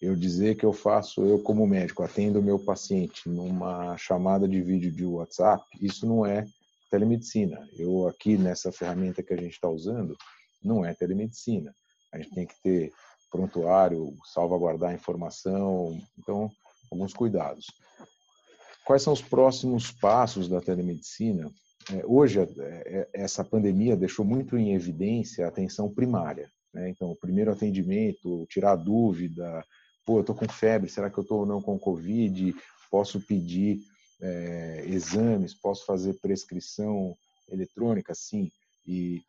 eu 0.00 0.16
dizer 0.16 0.56
que 0.56 0.64
eu 0.64 0.72
faço, 0.72 1.24
eu 1.24 1.38
como 1.42 1.66
médico, 1.66 2.02
atendo 2.02 2.40
o 2.40 2.42
meu 2.42 2.58
paciente 2.58 3.28
numa 3.28 3.96
chamada 3.98 4.48
de 4.48 4.60
vídeo 4.62 4.90
de 4.90 5.04
WhatsApp, 5.04 5.64
isso 5.80 6.06
não 6.06 6.24
é 6.24 6.46
telemedicina. 6.90 7.66
Eu 7.72 8.06
aqui 8.08 8.38
nessa 8.38 8.72
ferramenta 8.72 9.22
que 9.22 9.34
a 9.34 9.36
gente 9.36 9.52
está 9.52 9.68
usando, 9.68 10.16
não 10.62 10.84
é 10.84 10.94
telemedicina. 10.94 11.74
A 12.12 12.18
gente 12.18 12.34
tem 12.34 12.46
que 12.46 12.54
ter 12.62 12.92
prontuário, 13.30 14.14
salvaguardar 14.32 14.90
a 14.90 14.94
informação, 14.94 16.00
então 16.18 16.50
alguns 16.90 17.12
cuidados. 17.12 17.66
Quais 18.84 19.02
são 19.02 19.12
os 19.12 19.22
próximos 19.22 19.90
passos 19.90 20.48
da 20.48 20.60
telemedicina? 20.60 21.50
É, 21.92 22.04
hoje, 22.04 22.40
é, 22.40 22.46
é, 22.48 23.08
essa 23.12 23.44
pandemia 23.44 23.96
deixou 23.96 24.24
muito 24.24 24.56
em 24.56 24.74
evidência 24.74 25.44
a 25.44 25.48
atenção 25.48 25.92
primária. 25.92 26.50
Né? 26.72 26.90
Então, 26.90 27.10
o 27.10 27.16
primeiro 27.16 27.50
atendimento, 27.50 28.46
tirar 28.48 28.76
dúvida, 28.76 29.64
pô, 30.04 30.18
eu 30.18 30.20
estou 30.20 30.34
com 30.34 30.48
febre, 30.48 30.90
será 30.90 31.10
que 31.10 31.18
eu 31.18 31.22
estou 31.22 31.40
ou 31.40 31.46
não 31.46 31.62
com 31.62 31.78
Covid? 31.78 32.54
Posso 32.90 33.20
pedir 33.20 33.80
é, 34.20 34.84
exames, 34.86 35.54
posso 35.54 35.84
fazer 35.86 36.14
prescrição 36.20 37.16
eletrônica? 37.48 38.14
Sim. 38.14 38.50
E 38.86 39.20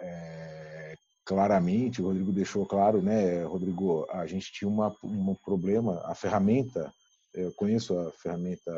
é, 0.00 0.96
claramente, 1.24 2.00
o 2.00 2.06
Rodrigo 2.06 2.32
deixou 2.32 2.64
claro, 2.66 3.02
né, 3.02 3.44
Rodrigo, 3.44 4.06
a 4.10 4.26
gente 4.26 4.50
tinha 4.52 4.68
uma, 4.68 4.94
um 5.04 5.34
problema, 5.34 6.00
a 6.04 6.14
ferramenta, 6.14 6.92
eu 7.34 7.52
conheço 7.52 7.98
a 7.98 8.12
ferramenta 8.12 8.72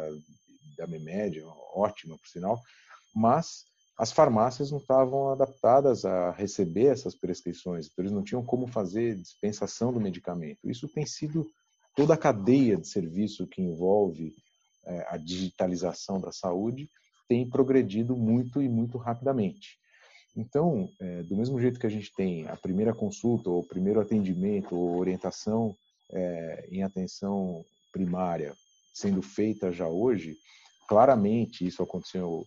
da 0.77 0.87
Memed, 0.87 1.43
ótima, 1.75 2.17
por 2.19 2.29
sinal, 2.29 2.61
mas 3.15 3.65
as 3.99 4.13
farmácias 4.13 4.71
não 4.71 4.79
estavam 4.79 5.31
adaptadas 5.31 6.05
a 6.05 6.31
receber 6.31 6.87
essas 6.87 7.15
prescrições, 7.15 7.87
então 7.87 8.03
eles 8.03 8.13
não 8.13 8.23
tinham 8.23 8.45
como 8.45 8.67
fazer 8.67 9.15
dispensação 9.17 9.93
do 9.93 10.01
medicamento. 10.01 10.71
Isso 10.71 10.89
tem 10.89 11.05
sido 11.05 11.47
toda 11.95 12.15
a 12.15 12.19
cadeia 12.19 12.77
de 12.77 12.89
serviço 12.89 13.47
que 13.47 13.61
envolve 13.61 14.33
é, 14.87 15.07
a 15.11 15.17
digitalização 15.19 16.19
da 16.19 16.33
saúde 16.33 16.89
tem 17.29 17.49
progredido 17.49 18.17
muito 18.17 18.63
e 18.63 18.69
muito 18.69 18.97
rapidamente. 18.97 19.79
Então, 20.37 20.89
é, 21.01 21.23
do 21.25 21.37
mesmo 21.37 21.61
jeito 21.61 21.79
que 21.79 21.87
a 21.87 21.91
gente 21.91 22.13
tem 22.15 22.49
a 22.49 22.57
primeira 22.57 22.95
consulta, 22.95 23.51
ou 23.51 23.61
o 23.61 23.67
primeiro 23.67 24.01
atendimento, 24.01 24.75
ou 24.75 24.99
orientação 24.99 25.77
é, 26.11 26.69
em 26.71 26.83
atenção 26.83 27.65
primária 27.93 28.55
sendo 28.93 29.23
feita 29.23 29.73
já 29.73 29.89
hoje, 29.89 30.37
claramente 30.89 31.67
isso 31.67 31.83
aconteceu 31.83 32.45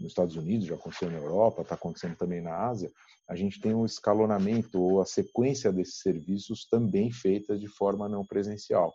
nos 0.00 0.10
Estados 0.10 0.36
Unidos, 0.36 0.66
já 0.66 0.74
aconteceu 0.74 1.10
na 1.10 1.18
Europa, 1.18 1.62
está 1.62 1.74
acontecendo 1.74 2.16
também 2.16 2.40
na 2.40 2.66
Ásia, 2.66 2.90
a 3.28 3.36
gente 3.36 3.60
tem 3.60 3.74
um 3.74 3.86
escalonamento 3.86 4.80
ou 4.80 5.00
a 5.00 5.06
sequência 5.06 5.72
desses 5.72 6.00
serviços 6.00 6.66
também 6.68 7.10
feita 7.12 7.56
de 7.56 7.68
forma 7.68 8.08
não 8.08 8.24
presencial. 8.24 8.92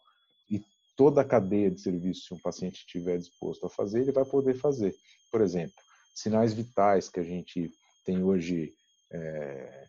E 0.49 0.61
toda 0.95 1.21
a 1.21 1.25
cadeia 1.25 1.71
de 1.71 1.81
serviços, 1.81 2.25
se 2.25 2.33
um 2.33 2.39
paciente 2.39 2.79
estiver 2.79 3.17
disposto 3.17 3.65
a 3.65 3.69
fazer, 3.69 4.01
ele 4.01 4.11
vai 4.11 4.25
poder 4.25 4.55
fazer. 4.55 4.93
Por 5.31 5.41
exemplo, 5.41 5.75
sinais 6.13 6.53
vitais 6.53 7.09
que 7.09 7.19
a 7.19 7.23
gente 7.23 7.71
tem 8.05 8.23
hoje 8.23 8.73
é, 9.11 9.87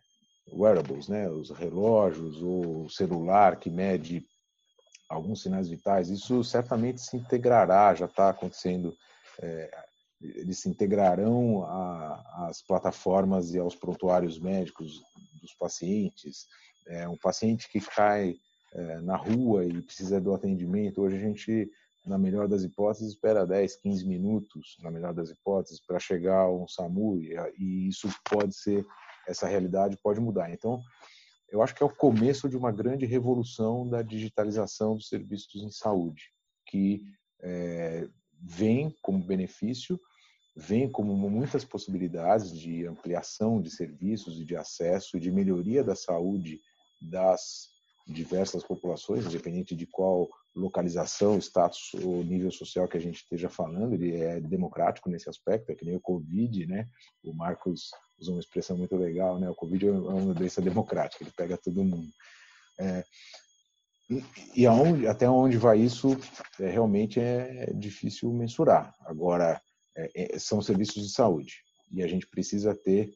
wearables, 0.51 1.07
né, 1.07 1.29
os 1.29 1.51
relógios 1.51 2.41
ou 2.41 2.89
celular 2.89 3.59
que 3.59 3.69
mede 3.69 4.25
alguns 5.11 5.41
sinais 5.41 5.69
vitais, 5.69 6.09
isso 6.09 6.43
certamente 6.43 7.01
se 7.01 7.17
integrará, 7.17 7.93
já 7.93 8.05
está 8.05 8.29
acontecendo 8.29 8.95
é, 9.41 9.69
eles 10.21 10.59
se 10.59 10.69
integrarão 10.69 11.65
às 12.33 12.61
plataformas 12.61 13.53
e 13.53 13.59
aos 13.59 13.75
prontuários 13.75 14.39
médicos 14.39 15.01
dos 15.41 15.53
pacientes. 15.55 16.45
É, 16.87 17.07
um 17.07 17.17
paciente 17.17 17.69
que 17.69 17.79
cai 17.79 18.35
é, 18.73 19.01
na 19.01 19.15
rua 19.15 19.65
e 19.65 19.81
precisa 19.81 20.21
do 20.21 20.33
atendimento, 20.33 21.01
hoje 21.01 21.17
a 21.17 21.19
gente, 21.19 21.69
na 22.05 22.17
melhor 22.17 22.47
das 22.47 22.63
hipóteses, 22.63 23.13
espera 23.13 23.45
10, 23.45 23.77
15 23.77 24.07
minutos, 24.07 24.77
na 24.81 24.91
melhor 24.91 25.13
das 25.13 25.29
hipóteses, 25.29 25.79
para 25.79 25.99
chegar 25.99 26.49
um 26.49 26.67
SAMU, 26.67 27.17
e, 27.19 27.35
e 27.57 27.87
isso 27.87 28.07
pode 28.29 28.55
ser, 28.55 28.85
essa 29.27 29.47
realidade 29.47 29.97
pode 30.03 30.19
mudar. 30.19 30.51
Então, 30.51 30.81
eu 31.51 31.61
acho 31.61 31.75
que 31.75 31.83
é 31.83 31.85
o 31.85 31.95
começo 31.95 32.47
de 32.49 32.57
uma 32.57 32.71
grande 32.71 33.05
revolução 33.05 33.87
da 33.87 34.01
digitalização 34.01 34.95
dos 34.95 35.07
serviços 35.07 35.63
em 35.63 35.69
saúde, 35.69 36.23
que 36.65 37.03
é, 37.41 38.07
vem 38.41 38.95
como 39.01 39.23
benefício 39.23 39.99
vem 40.55 40.89
como 40.89 41.15
muitas 41.15 41.63
possibilidades 41.63 42.57
de 42.57 42.85
ampliação 42.85 43.61
de 43.61 43.69
serviços 43.69 44.39
e 44.39 44.45
de 44.45 44.55
acesso 44.55 45.17
e 45.17 45.19
de 45.19 45.31
melhoria 45.31 45.83
da 45.83 45.95
saúde 45.95 46.59
das 47.01 47.69
diversas 48.07 48.63
populações, 48.63 49.25
independente 49.25 49.75
de 49.75 49.85
qual 49.85 50.29
localização, 50.55 51.37
status 51.37 51.93
ou 52.03 52.23
nível 52.23 52.51
social 52.51 52.87
que 52.87 52.97
a 52.97 53.01
gente 53.01 53.17
esteja 53.23 53.49
falando, 53.49 53.93
ele 53.93 54.15
é 54.15 54.39
democrático 54.39 55.09
nesse 55.09 55.29
aspecto, 55.29 55.71
é 55.71 55.75
que 55.75 55.85
nem 55.85 55.95
o 55.95 56.01
Covid, 56.01 56.65
né? 56.67 56.87
O 57.23 57.33
Marcos 57.33 57.89
usou 58.19 58.35
uma 58.35 58.41
expressão 58.41 58.77
muito 58.77 58.95
legal, 58.95 59.39
né? 59.39 59.49
O 59.49 59.55
Covid 59.55 59.87
é 59.87 59.91
uma 59.91 60.33
doença 60.33 60.61
democrática, 60.61 61.23
ele 61.23 61.31
pega 61.35 61.57
todo 61.57 61.83
mundo. 61.83 62.11
É, 62.79 63.03
e 64.55 64.65
aonde, 64.65 65.07
até 65.07 65.29
onde 65.29 65.57
vai 65.57 65.79
isso, 65.79 66.17
é, 66.59 66.69
realmente 66.69 67.19
é 67.19 67.71
difícil 67.73 68.31
mensurar. 68.33 68.93
Agora, 69.01 69.61
é, 69.95 70.35
é, 70.35 70.39
são 70.39 70.61
serviços 70.61 71.03
de 71.03 71.13
saúde 71.13 71.63
e 71.89 72.03
a 72.03 72.07
gente 72.07 72.27
precisa 72.27 72.75
ter 72.75 73.11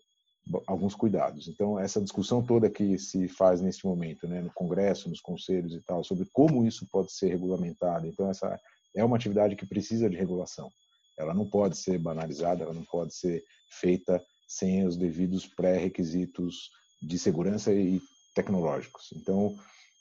alguns 0.68 0.94
cuidados. 0.94 1.48
Então, 1.48 1.80
essa 1.80 2.02
discussão 2.02 2.44
toda 2.44 2.70
que 2.70 2.98
se 2.98 3.28
faz 3.28 3.62
neste 3.62 3.86
momento, 3.86 4.28
né, 4.28 4.42
no 4.42 4.54
Congresso, 4.54 5.10
nos 5.10 5.20
conselhos 5.20 5.74
e 5.74 5.82
tal, 5.82 6.04
sobre 6.04 6.26
como 6.32 6.66
isso 6.66 6.88
pode 6.92 7.12
ser 7.12 7.30
regulamentado. 7.30 8.08
Então, 8.08 8.30
essa 8.30 8.60
é 8.96 9.04
uma 9.04 9.16
atividade 9.16 9.56
que 9.56 9.66
precisa 9.66 10.10
de 10.10 10.16
regulação. 10.16 10.72
Ela 11.18 11.34
não 11.34 11.50
pode 11.50 11.78
ser 11.78 11.98
banalizada, 11.98 12.64
ela 12.64 12.74
não 12.74 12.84
pode 12.86 13.16
ser 13.16 13.44
feita 13.70 14.22
sem 14.48 14.86
os 14.86 14.96
devidos 14.96 15.48
pré-requisitos 15.48 16.70
de 17.02 17.18
segurança 17.18 17.74
e 17.74 18.00
tecnológicos. 18.36 19.10
Então, 19.16 19.56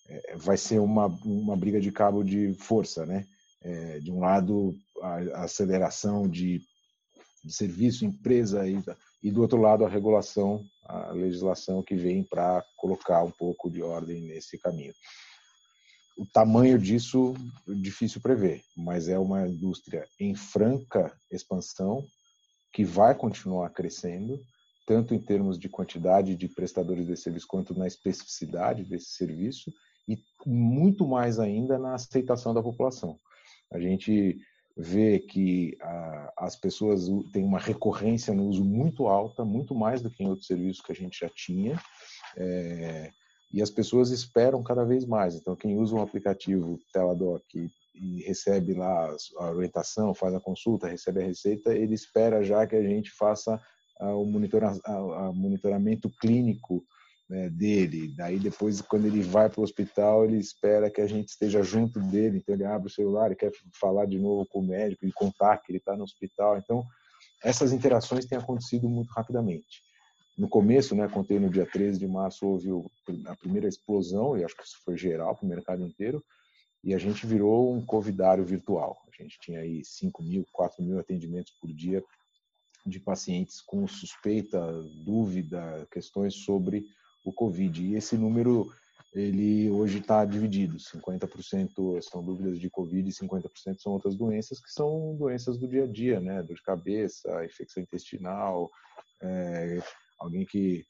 é, 0.09 0.37
vai 0.37 0.57
ser 0.57 0.80
uma, 0.80 1.07
uma 1.24 1.57
briga 1.57 1.80
de 1.80 1.90
cabo 1.90 2.22
de 2.22 2.54
força, 2.54 3.07
né? 3.07 3.26
É, 3.62 3.98
de 3.98 4.12
um 4.12 4.20
lado, 4.20 4.74
a 5.00 5.44
aceleração 5.44 6.28
de, 6.28 6.61
de 7.44 7.52
serviço, 7.52 8.04
empresa, 8.04 8.66
e, 8.66 8.83
e 9.22 9.30
do 9.30 9.42
outro 9.42 9.61
lado, 9.61 9.85
a 9.85 9.88
regulação, 9.88 10.64
a 10.85 11.12
legislação 11.12 11.83
que 11.83 11.94
vem 11.94 12.24
para 12.24 12.64
colocar 12.76 13.22
um 13.22 13.30
pouco 13.30 13.70
de 13.70 13.83
ordem 13.83 14.22
nesse 14.22 14.59
caminho. 14.59 14.94
O 16.16 16.24
tamanho 16.26 16.78
disso 16.78 17.35
difícil 17.66 18.20
prever, 18.20 18.62
mas 18.76 19.09
é 19.09 19.18
uma 19.18 19.48
indústria 19.48 20.07
em 20.18 20.35
franca 20.35 21.12
expansão 21.30 22.07
que 22.72 22.85
vai 22.85 23.14
continuar 23.14 23.70
crescendo, 23.70 24.40
tanto 24.87 25.14
em 25.14 25.18
termos 25.18 25.59
de 25.59 25.68
quantidade 25.68 26.37
de 26.37 26.48
prestadores 26.48 27.07
de 27.07 27.16
serviço 27.16 27.46
quanto 27.48 27.76
na 27.76 27.87
especificidade 27.87 28.85
desse 28.85 29.11
serviço 29.11 29.72
e 30.09 30.18
muito 30.46 31.07
mais 31.07 31.38
ainda 31.38 31.78
na 31.78 31.94
aceitação 31.94 32.54
da 32.54 32.62
população. 32.62 33.18
A 33.72 33.80
gente 33.80 34.38
vê 34.76 35.20
que 35.20 35.76
as 36.37 36.56
pessoas 36.56 37.06
têm 37.32 37.44
uma 37.44 37.58
recorrência 37.58 38.34
no 38.34 38.46
uso 38.46 38.64
muito 38.64 39.06
alta, 39.06 39.44
muito 39.44 39.74
mais 39.74 40.02
do 40.02 40.10
que 40.10 40.24
em 40.24 40.28
outros 40.28 40.46
serviços 40.46 40.82
que 40.82 40.92
a 40.92 40.94
gente 40.94 41.20
já 41.20 41.28
tinha, 41.28 41.80
é, 42.37 43.10
e 43.52 43.62
as 43.62 43.70
pessoas 43.70 44.10
esperam 44.10 44.62
cada 44.64 44.84
vez 44.84 45.06
mais. 45.06 45.37
Então, 45.37 45.54
quem 45.54 45.78
usa 45.78 45.94
um 45.94 46.02
aplicativo 46.02 46.78
Teladoc 46.92 47.42
e, 47.54 47.70
e 47.94 48.22
recebe 48.22 48.74
lá 48.74 49.14
a 49.38 49.50
orientação, 49.52 50.12
faz 50.12 50.34
a 50.34 50.40
consulta, 50.40 50.88
recebe 50.88 51.22
a 51.22 51.26
receita, 51.26 51.72
ele 51.72 51.94
espera 51.94 52.42
já 52.42 52.66
que 52.66 52.74
a 52.74 52.82
gente 52.82 53.12
faça 53.12 53.60
o 54.00 54.24
monitora, 54.24 54.76
a, 54.84 54.92
a 54.92 55.32
monitoramento 55.32 56.10
clínico 56.20 56.84
né, 57.35 57.51
dele. 57.51 58.14
Daí 58.16 58.38
depois, 58.38 58.81
quando 58.81 59.07
ele 59.07 59.20
vai 59.23 59.51
para 59.51 59.61
o 59.61 59.64
hospital, 59.64 60.25
ele 60.25 60.38
espera 60.38 60.88
que 60.88 61.01
a 61.01 61.07
gente 61.07 61.29
esteja 61.29 61.62
junto 61.64 61.99
dele. 61.99 62.38
Então 62.38 62.55
ele 62.55 62.64
abre 62.64 62.87
o 62.87 62.94
celular 62.94 63.33
e 63.33 63.37
quer 63.37 63.51
falar 63.73 64.07
de 64.07 64.18
novo 64.18 64.47
com 64.47 64.61
o 64.61 64.66
médico 64.66 65.05
e 65.05 65.12
contar 65.12 65.59
que 65.59 65.73
ele 65.73 65.79
está 65.79 65.97
no 65.97 66.05
hospital. 66.05 66.57
Então 66.57 66.85
essas 67.42 67.73
interações 67.73 68.25
têm 68.25 68.38
acontecido 68.38 68.88
muito 68.88 69.11
rapidamente. 69.11 69.83
No 70.38 70.49
começo, 70.49 70.94
né, 70.94 71.09
contei 71.09 71.38
no 71.38 71.51
dia 71.51 71.66
13 71.66 71.99
de 71.99 72.07
março, 72.07 72.47
houve 72.47 72.68
a 73.27 73.37
primeira 73.37 73.68
explosão, 73.68 74.37
e 74.37 74.44
acho 74.44 74.57
que 74.57 74.64
isso 74.64 74.79
foi 74.85 74.97
geral 74.97 75.37
para 75.37 75.44
o 75.44 75.49
mercado 75.49 75.83
inteiro, 75.83 76.25
e 76.83 76.92
a 76.92 76.99
gente 76.99 77.27
virou 77.27 77.73
um 77.73 77.85
covidário 77.85 78.44
virtual. 78.44 78.97
A 79.07 79.23
gente 79.23 79.38
tinha 79.40 79.61
aí 79.61 79.85
5 79.85 80.23
mil, 80.23 80.44
4 80.53 80.83
mil 80.83 80.99
atendimentos 80.99 81.53
por 81.61 81.73
dia 81.73 82.03
de 82.85 82.99
pacientes 82.99 83.61
com 83.61 83.87
suspeita, 83.87 84.61
dúvida, 85.05 85.87
questões 85.90 86.35
sobre 86.35 86.85
o 87.24 87.32
Covid. 87.32 87.82
E 87.82 87.94
esse 87.94 88.16
número, 88.16 88.70
ele 89.12 89.70
hoje 89.70 89.98
está 89.98 90.24
dividido. 90.24 90.76
50% 90.76 92.02
são 92.02 92.22
dúvidas 92.22 92.60
de 92.60 92.68
Covid 92.70 93.08
e 93.08 93.12
50% 93.12 93.78
são 93.78 93.92
outras 93.92 94.14
doenças 94.14 94.60
que 94.60 94.70
são 94.70 95.16
doenças 95.16 95.58
do 95.58 95.66
dia 95.66 95.84
a 95.84 95.87
dia, 95.87 96.20
né? 96.20 96.42
Dor 96.42 96.56
de 96.56 96.62
cabeça, 96.62 97.44
infecção 97.44 97.82
intestinal, 97.82 98.70
é, 99.22 99.82
alguém 100.18 100.44
que 100.44 100.84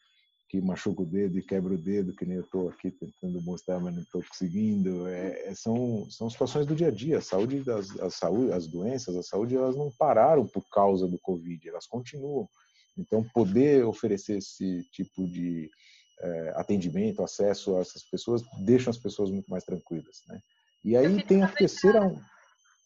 que 0.55 0.61
machuca 0.61 1.03
o 1.03 1.07
dedo 1.07 1.37
e 1.37 1.43
quebra 1.43 1.75
o 1.75 1.79
dedo, 1.79 2.15
que 2.15 2.25
nem 2.25 2.37
eu 2.37 2.45
estou 2.45 2.69
aqui 2.69 2.89
tentando 2.89 3.43
mostrar, 3.43 3.81
mas 3.81 3.93
não 3.93 4.03
estou 4.03 4.23
conseguindo. 4.23 5.09
É, 5.09 5.49
é, 5.49 5.55
são, 5.55 6.09
são 6.09 6.31
situações 6.31 6.65
do 6.65 6.77
dia 6.77 6.89
a 6.89 6.91
dia. 6.93 7.19
A 7.19 7.21
saúde, 7.21 7.65
das, 7.65 7.91
a 7.99 8.09
saúde, 8.09 8.53
as 8.53 8.69
doenças, 8.69 9.17
a 9.17 9.23
saúde, 9.25 9.57
elas 9.57 9.75
não 9.75 9.91
pararam 9.99 10.47
por 10.47 10.63
causa 10.71 11.09
do 11.09 11.19
Covid, 11.19 11.69
elas 11.69 11.87
continuam. 11.87 12.49
Então, 12.97 13.25
poder 13.35 13.85
oferecer 13.85 14.39
esse 14.39 14.85
tipo 14.93 15.27
de 15.27 15.69
é, 16.21 16.53
atendimento, 16.57 17.23
acesso 17.23 17.77
a 17.77 17.81
essas 17.81 18.03
pessoas, 18.03 18.43
deixa 18.65 18.91
as 18.91 18.99
pessoas 18.99 19.31
muito 19.31 19.51
mais 19.51 19.65
tranquilas, 19.65 20.23
né? 20.29 20.39
E 20.85 20.97
aí 20.97 21.23
tem 21.23 21.43
a 21.43 21.49
terceira 21.49 22.15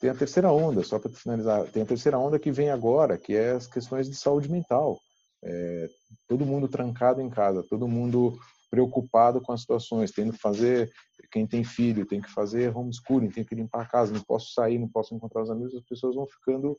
tem 0.01 0.11
a 0.11 0.15
terceira 0.15 0.53
onda, 0.53 0.85
só 0.85 0.99
para 0.99 1.11
finalizar, 1.11 1.65
tem 1.71 1.83
a 1.83 1.87
terceira 1.87 2.19
onda 2.19 2.39
que 2.39 2.53
vem 2.53 2.71
agora, 2.71 3.19
que 3.19 3.35
é 3.35 3.51
as 3.51 3.67
questões 3.67 4.09
de 4.09 4.15
saúde 4.15 4.49
mental. 4.49 5.01
É, 5.43 5.89
todo 6.29 6.47
mundo 6.47 6.69
trancado 6.69 7.21
em 7.21 7.29
casa, 7.29 7.65
todo 7.69 7.89
mundo 7.89 8.39
preocupado 8.71 9.41
com 9.41 9.53
as 9.53 9.61
situações, 9.63 10.13
tendo 10.13 10.33
que 10.33 10.39
fazer, 10.39 10.91
quem 11.33 11.47
tem 11.47 11.65
filho, 11.65 12.07
tem 12.07 12.21
que 12.21 12.31
fazer 12.31 12.77
homeschooling, 12.77 13.31
tem 13.31 13.45
que 13.45 13.55
limpar 13.55 13.83
a 13.83 13.89
casa, 13.89 14.13
não 14.13 14.21
posso 14.21 14.53
sair, 14.53 14.79
não 14.79 14.89
posso 14.89 15.15
encontrar 15.15 15.43
os 15.43 15.51
amigos, 15.51 15.75
as 15.75 15.85
pessoas 15.85 16.15
vão 16.15 16.27
ficando 16.27 16.79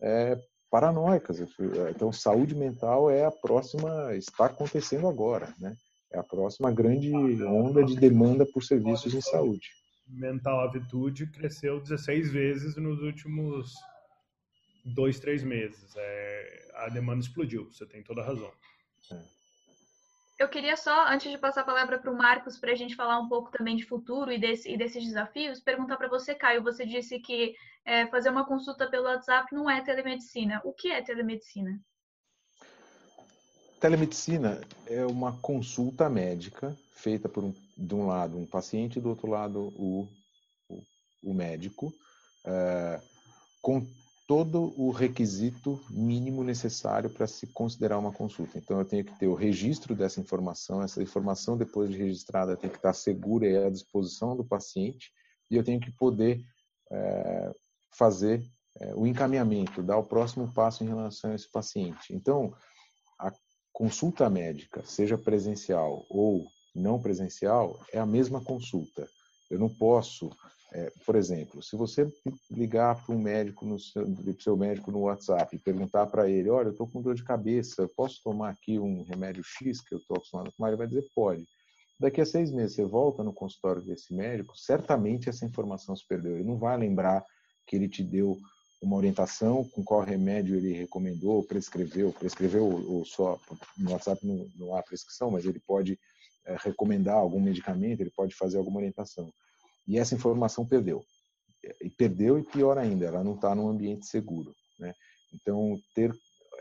é, 0.00 0.36
paranoicas. 0.70 1.38
Então, 1.90 2.12
saúde 2.12 2.54
mental 2.54 3.10
é 3.10 3.24
a 3.24 3.30
próxima, 3.30 4.14
está 4.14 4.46
acontecendo 4.46 5.06
agora, 5.06 5.52
né? 5.60 5.76
É 6.12 6.18
a 6.18 6.22
próxima 6.22 6.70
grande 6.70 7.12
onda 7.44 7.84
de 7.84 7.96
demanda 7.96 8.46
por 8.46 8.62
serviços 8.62 9.12
em 9.14 9.20
saúde. 9.20 9.70
Mental 10.06 10.60
Avitude 10.60 11.26
cresceu 11.26 11.80
16 11.80 12.30
vezes 12.30 12.76
nos 12.76 13.02
últimos 13.02 13.74
dois, 14.84 15.18
três 15.18 15.42
meses. 15.42 15.94
É, 15.96 16.70
a 16.74 16.88
demanda 16.88 17.20
explodiu, 17.20 17.66
você 17.66 17.84
tem 17.84 18.02
toda 18.02 18.22
a 18.22 18.24
razão. 18.24 18.52
É. 19.10 19.36
Eu 20.38 20.48
queria 20.48 20.76
só, 20.76 21.08
antes 21.08 21.30
de 21.30 21.38
passar 21.38 21.62
a 21.62 21.64
palavra 21.64 21.98
para 21.98 22.10
o 22.10 22.16
Marcos, 22.16 22.58
para 22.58 22.72
a 22.72 22.74
gente 22.74 22.94
falar 22.94 23.18
um 23.18 23.28
pouco 23.28 23.50
também 23.50 23.74
de 23.74 23.86
futuro 23.86 24.30
e, 24.30 24.38
desse, 24.38 24.70
e 24.70 24.76
desses 24.76 25.02
desafios, 25.02 25.60
perguntar 25.60 25.96
para 25.96 26.08
você, 26.08 26.34
Caio. 26.34 26.62
Você 26.62 26.84
disse 26.84 27.18
que 27.18 27.54
é, 27.86 28.06
fazer 28.08 28.28
uma 28.28 28.44
consulta 28.44 28.86
pelo 28.88 29.06
WhatsApp 29.06 29.54
não 29.54 29.68
é 29.68 29.82
telemedicina. 29.82 30.60
O 30.62 30.74
que 30.74 30.90
é 30.90 31.00
telemedicina? 31.00 31.80
Telemedicina 33.80 34.60
é 34.86 35.04
uma 35.04 35.32
consulta 35.38 36.08
médica 36.08 36.76
feita 36.94 37.28
por 37.28 37.44
um, 37.44 37.54
de 37.76 37.94
um 37.94 38.06
lado 38.06 38.38
um 38.38 38.46
paciente 38.46 38.98
e 38.98 39.02
do 39.02 39.10
outro 39.10 39.28
lado 39.28 39.72
o, 39.76 40.08
o, 40.68 40.82
o 41.22 41.34
médico, 41.34 41.92
é, 42.44 43.00
com 43.60 43.86
todo 44.26 44.74
o 44.76 44.90
requisito 44.90 45.80
mínimo 45.88 46.42
necessário 46.42 47.08
para 47.08 47.26
se 47.26 47.46
considerar 47.46 47.98
uma 47.98 48.12
consulta. 48.12 48.58
Então, 48.58 48.78
eu 48.78 48.84
tenho 48.84 49.04
que 49.04 49.16
ter 49.18 49.28
o 49.28 49.34
registro 49.34 49.94
dessa 49.94 50.20
informação, 50.20 50.82
essa 50.82 51.02
informação, 51.02 51.56
depois 51.56 51.90
de 51.90 51.96
registrada, 51.96 52.56
tem 52.56 52.68
que 52.68 52.76
estar 52.76 52.92
segura 52.92 53.46
e 53.46 53.56
à 53.56 53.70
disposição 53.70 54.36
do 54.36 54.44
paciente, 54.44 55.12
e 55.48 55.56
eu 55.56 55.62
tenho 55.62 55.80
que 55.80 55.92
poder 55.92 56.40
é, 56.90 57.54
fazer 57.96 58.42
é, 58.80 58.94
o 58.96 59.06
encaminhamento, 59.06 59.82
dar 59.82 59.96
o 59.96 60.04
próximo 60.04 60.52
passo 60.52 60.82
em 60.82 60.88
relação 60.88 61.30
a 61.30 61.34
esse 61.34 61.48
paciente. 61.48 62.12
Então, 62.12 62.52
a 63.18 63.32
consulta 63.76 64.30
médica, 64.30 64.82
seja 64.86 65.18
presencial 65.18 66.06
ou 66.08 66.46
não 66.74 66.98
presencial, 66.98 67.78
é 67.92 67.98
a 67.98 68.06
mesma 68.06 68.42
consulta. 68.42 69.06
Eu 69.50 69.58
não 69.58 69.68
posso 69.68 70.30
é, 70.72 70.90
por 71.04 71.14
exemplo, 71.14 71.62
se 71.62 71.76
você 71.76 72.10
ligar 72.50 73.04
para 73.04 73.14
um 73.14 73.18
médico, 73.18 73.66
no 73.66 73.78
seu, 73.78 74.04
seu 74.40 74.56
médico 74.56 74.90
no 74.90 75.00
WhatsApp 75.00 75.54
e 75.54 75.58
perguntar 75.58 76.06
para 76.06 76.28
ele, 76.28 76.48
olha, 76.48 76.68
eu 76.68 76.72
estou 76.72 76.88
com 76.88 77.02
dor 77.02 77.14
de 77.14 77.22
cabeça, 77.22 77.88
posso 77.94 78.22
tomar 78.24 78.48
aqui 78.48 78.78
um 78.78 79.02
remédio 79.02 79.44
X 79.44 79.82
que 79.82 79.94
eu 79.94 79.98
estou 79.98 80.16
acostumado 80.16 80.48
a 80.48 80.52
tomar? 80.52 80.68
Ele 80.68 80.78
vai 80.78 80.86
dizer, 80.86 81.06
pode. 81.14 81.46
Daqui 82.00 82.22
a 82.22 82.26
seis 82.26 82.50
meses 82.50 82.76
você 82.76 82.84
volta 82.84 83.22
no 83.22 83.32
consultório 83.32 83.82
desse 83.82 84.14
médico, 84.14 84.56
certamente 84.56 85.28
essa 85.28 85.44
informação 85.44 85.94
se 85.94 86.06
perdeu. 86.08 86.34
Ele 86.34 86.44
não 86.44 86.58
vai 86.58 86.78
lembrar 86.78 87.22
que 87.66 87.76
ele 87.76 87.88
te 87.88 88.02
deu 88.02 88.38
uma 88.86 88.96
orientação 88.96 89.64
com 89.64 89.82
qual 89.82 90.00
remédio 90.00 90.54
ele 90.54 90.72
recomendou, 90.72 91.42
prescreveu, 91.42 92.12
prescreveu 92.12 92.64
ou 92.64 93.04
só 93.04 93.38
no 93.76 93.90
WhatsApp 93.90 94.24
não, 94.24 94.48
não 94.54 94.76
há 94.76 94.82
prescrição, 94.82 95.28
mas 95.28 95.44
ele 95.44 95.58
pode 95.58 95.98
é, 96.46 96.56
recomendar 96.60 97.16
algum 97.16 97.40
medicamento, 97.40 98.00
ele 98.00 98.12
pode 98.14 98.32
fazer 98.36 98.58
alguma 98.58 98.78
orientação. 98.78 99.28
E 99.88 99.98
essa 99.98 100.14
informação 100.14 100.64
perdeu. 100.64 101.04
E 101.82 101.90
perdeu 101.90 102.38
e 102.38 102.44
pior 102.44 102.78
ainda, 102.78 103.06
ela 103.06 103.24
não 103.24 103.34
está 103.34 103.52
num 103.56 103.68
ambiente 103.68 104.06
seguro. 104.06 104.54
Né? 104.78 104.94
Então, 105.34 105.76
ter 105.92 106.14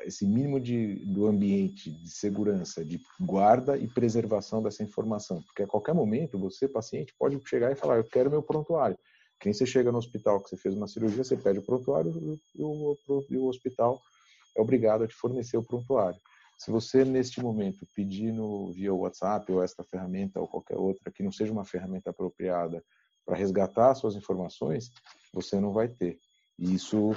esse 0.04 0.26
mínimo 0.26 0.60
de, 0.60 0.96
do 1.06 1.28
ambiente 1.28 1.92
de 1.92 2.10
segurança, 2.10 2.84
de 2.84 3.00
guarda 3.20 3.78
e 3.78 3.88
preservação 3.88 4.64
dessa 4.64 4.84
informação, 4.84 5.44
porque 5.44 5.62
a 5.62 5.68
qualquer 5.68 5.94
momento 5.94 6.40
você, 6.40 6.68
paciente, 6.68 7.14
pode 7.20 7.40
chegar 7.48 7.72
e 7.72 7.76
falar: 7.76 7.98
Eu 7.98 8.04
quero 8.04 8.32
meu 8.32 8.42
prontuário. 8.42 8.98
Quem 9.46 9.54
você 9.54 9.64
chega 9.64 9.92
no 9.92 10.00
hospital 10.00 10.42
que 10.42 10.50
você 10.50 10.58
fez 10.58 10.74
uma 10.74 10.88
cirurgia, 10.88 11.24
você 11.24 11.38
pede 11.38 11.60
o 11.60 11.62
prontuário 11.62 12.12
e 12.56 12.64
o, 12.64 12.98
o 13.08 13.48
hospital 13.48 14.02
é 14.58 14.60
obrigado 14.60 15.04
a 15.04 15.08
te 15.08 15.14
fornecer 15.14 15.56
o 15.56 15.64
prontuário. 15.64 16.20
Se 16.58 16.72
você, 16.72 17.06
neste 17.06 17.40
momento, 17.40 17.86
pedir 17.94 18.32
no, 18.32 18.74
via 18.74 18.92
WhatsApp 18.92 19.52
ou 19.52 19.62
esta 19.62 19.84
ferramenta 19.84 20.40
ou 20.40 20.48
qualquer 20.48 20.78
outra 20.78 21.12
que 21.12 21.22
não 21.22 21.32
seja 21.32 21.54
uma 21.54 21.64
ferramenta 21.64 22.10
apropriada 22.10 22.84
para 23.24 23.38
resgatar 23.38 23.94
suas 23.94 24.16
informações, 24.16 24.90
você 25.32 25.60
não 25.60 25.72
vai 25.72 25.90
ter. 25.90 26.18
E 26.58 26.74
isso, 26.74 27.12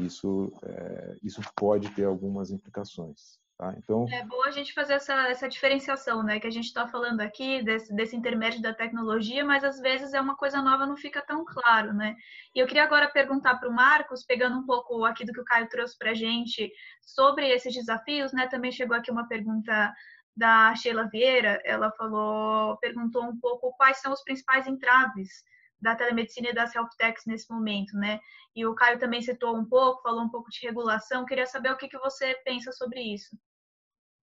isso, 0.00 0.50
é, 0.62 1.16
isso 1.22 1.42
pode 1.54 1.90
ter 1.90 2.04
algumas 2.04 2.50
implicações. 2.50 3.38
Tá? 3.58 3.74
Então, 3.76 4.06
é 4.08 4.24
bom 4.24 4.44
a 4.44 4.52
gente 4.52 4.72
fazer 4.72 4.94
essa, 4.94 5.28
essa 5.28 5.48
diferenciação, 5.48 6.22
né? 6.22 6.38
Que 6.38 6.46
a 6.46 6.50
gente 6.50 6.66
está 6.66 6.86
falando 6.86 7.20
aqui 7.20 7.60
desse, 7.60 7.92
desse 7.92 8.14
intermédio 8.14 8.62
da 8.62 8.72
tecnologia, 8.72 9.44
mas 9.44 9.64
às 9.64 9.80
vezes 9.80 10.14
é 10.14 10.20
uma 10.20 10.36
coisa 10.36 10.62
nova, 10.62 10.86
não 10.86 10.96
fica 10.96 11.20
tão 11.20 11.44
claro, 11.44 11.92
né? 11.92 12.14
E 12.54 12.60
eu 12.60 12.68
queria 12.68 12.84
agora 12.84 13.10
perguntar 13.10 13.56
para 13.56 13.68
o 13.68 13.74
Marcos, 13.74 14.24
pegando 14.24 14.56
um 14.56 14.64
pouco 14.64 15.04
aqui 15.04 15.24
do 15.24 15.32
que 15.32 15.40
o 15.40 15.44
Caio 15.44 15.68
trouxe 15.68 15.98
para 15.98 16.12
a 16.12 16.14
gente 16.14 16.72
sobre 17.02 17.48
esses 17.48 17.74
desafios, 17.74 18.32
né? 18.32 18.46
Também 18.46 18.70
chegou 18.70 18.96
aqui 18.96 19.10
uma 19.10 19.26
pergunta 19.26 19.92
da 20.36 20.72
Sheila 20.76 21.08
Vieira, 21.08 21.60
ela 21.64 21.90
falou, 21.90 22.76
perguntou 22.76 23.24
um 23.24 23.40
pouco 23.40 23.72
quais 23.76 23.98
são 24.00 24.12
os 24.12 24.22
principais 24.22 24.68
entraves 24.68 25.42
da 25.80 25.96
telemedicina 25.96 26.50
e 26.50 26.54
das 26.54 26.72
health 26.76 26.90
techs 26.96 27.26
nesse 27.26 27.50
momento, 27.50 27.96
né? 27.96 28.20
E 28.54 28.64
o 28.64 28.74
Caio 28.76 29.00
também 29.00 29.20
citou 29.20 29.56
um 29.56 29.64
pouco, 29.64 30.02
falou 30.02 30.22
um 30.22 30.28
pouco 30.28 30.48
de 30.48 30.64
regulação. 30.64 31.24
Queria 31.24 31.46
saber 31.46 31.72
o 31.72 31.76
que, 31.76 31.88
que 31.88 31.98
você 31.98 32.36
pensa 32.44 32.70
sobre 32.70 33.00
isso. 33.00 33.36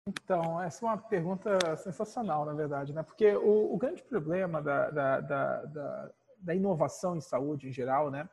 Então, 0.08 0.60
essa 0.62 0.84
é 0.84 0.88
uma 0.88 0.96
pergunta 0.96 1.76
sensacional, 1.76 2.46
na 2.46 2.54
verdade, 2.54 2.94
né? 2.94 3.02
Porque 3.02 3.36
o, 3.36 3.74
o 3.74 3.76
grande 3.76 4.02
problema 4.02 4.62
da, 4.62 4.90
da, 4.90 5.20
da, 5.20 6.12
da, 6.38 6.54
inovação 6.54 7.14
em 7.16 7.20
saúde 7.20 7.68
em 7.68 7.72
geral, 7.72 8.10
né? 8.10 8.28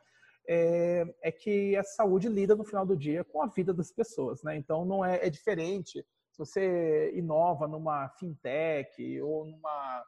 É, 0.48 1.14
é, 1.22 1.32
que 1.32 1.76
a 1.76 1.82
saúde 1.82 2.28
lida 2.28 2.54
no 2.54 2.64
final 2.64 2.86
do 2.86 2.96
dia 2.96 3.24
com 3.24 3.42
a 3.42 3.46
vida 3.46 3.74
das 3.74 3.92
pessoas, 3.92 4.42
né? 4.42 4.56
Então 4.56 4.84
não 4.84 5.04
é, 5.04 5.26
é 5.26 5.28
diferente 5.28 6.04
se 6.30 6.38
você 6.38 7.12
inova 7.14 7.66
numa 7.66 8.10
fintech 8.10 9.20
ou 9.22 9.46
numa 9.46 10.04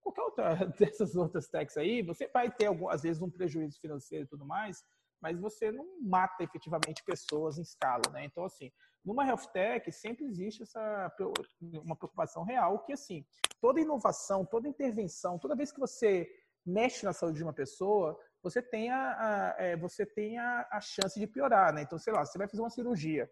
qualquer 0.00 0.22
outra 0.22 0.54
dessas 0.78 1.16
outras 1.16 1.48
techs 1.48 1.76
aí, 1.76 2.02
você 2.02 2.28
vai 2.28 2.50
ter 2.50 2.66
algum, 2.66 2.88
às 2.88 3.02
vezes 3.02 3.22
um 3.22 3.30
prejuízo 3.30 3.80
financeiro 3.80 4.24
e 4.24 4.28
tudo 4.28 4.44
mais, 4.44 4.84
mas 5.20 5.40
você 5.40 5.72
não 5.72 5.86
mata 6.02 6.44
efetivamente 6.44 7.02
pessoas 7.04 7.58
em 7.58 7.62
escala, 7.62 8.02
né? 8.12 8.24
Então 8.24 8.44
assim, 8.44 8.70
numa 9.04 9.24
health 9.26 9.46
tech 9.52 9.90
sempre 9.92 10.26
existe 10.26 10.62
essa 10.62 11.14
uma 11.60 11.96
preocupação 11.96 12.42
real 12.44 12.80
que 12.80 12.92
assim, 12.92 13.24
toda 13.60 13.80
inovação, 13.80 14.44
toda 14.44 14.68
intervenção, 14.68 15.38
toda 15.38 15.56
vez 15.56 15.72
que 15.72 15.80
você 15.80 16.28
mexe 16.64 17.04
na 17.04 17.12
saúde 17.12 17.38
de 17.38 17.42
uma 17.42 17.52
pessoa, 17.52 18.18
você 18.42 18.60
tem 18.60 18.90
a, 18.90 19.54
a 19.58 19.62
é, 19.62 19.76
você 19.76 20.04
tem 20.04 20.38
a, 20.38 20.68
a 20.70 20.80
chance 20.80 21.18
de 21.18 21.26
piorar, 21.26 21.72
né? 21.72 21.82
Então, 21.82 21.98
sei 21.98 22.12
lá, 22.12 22.24
você 22.24 22.36
vai 22.38 22.48
fazer 22.48 22.62
uma 22.62 22.70
cirurgia 22.70 23.30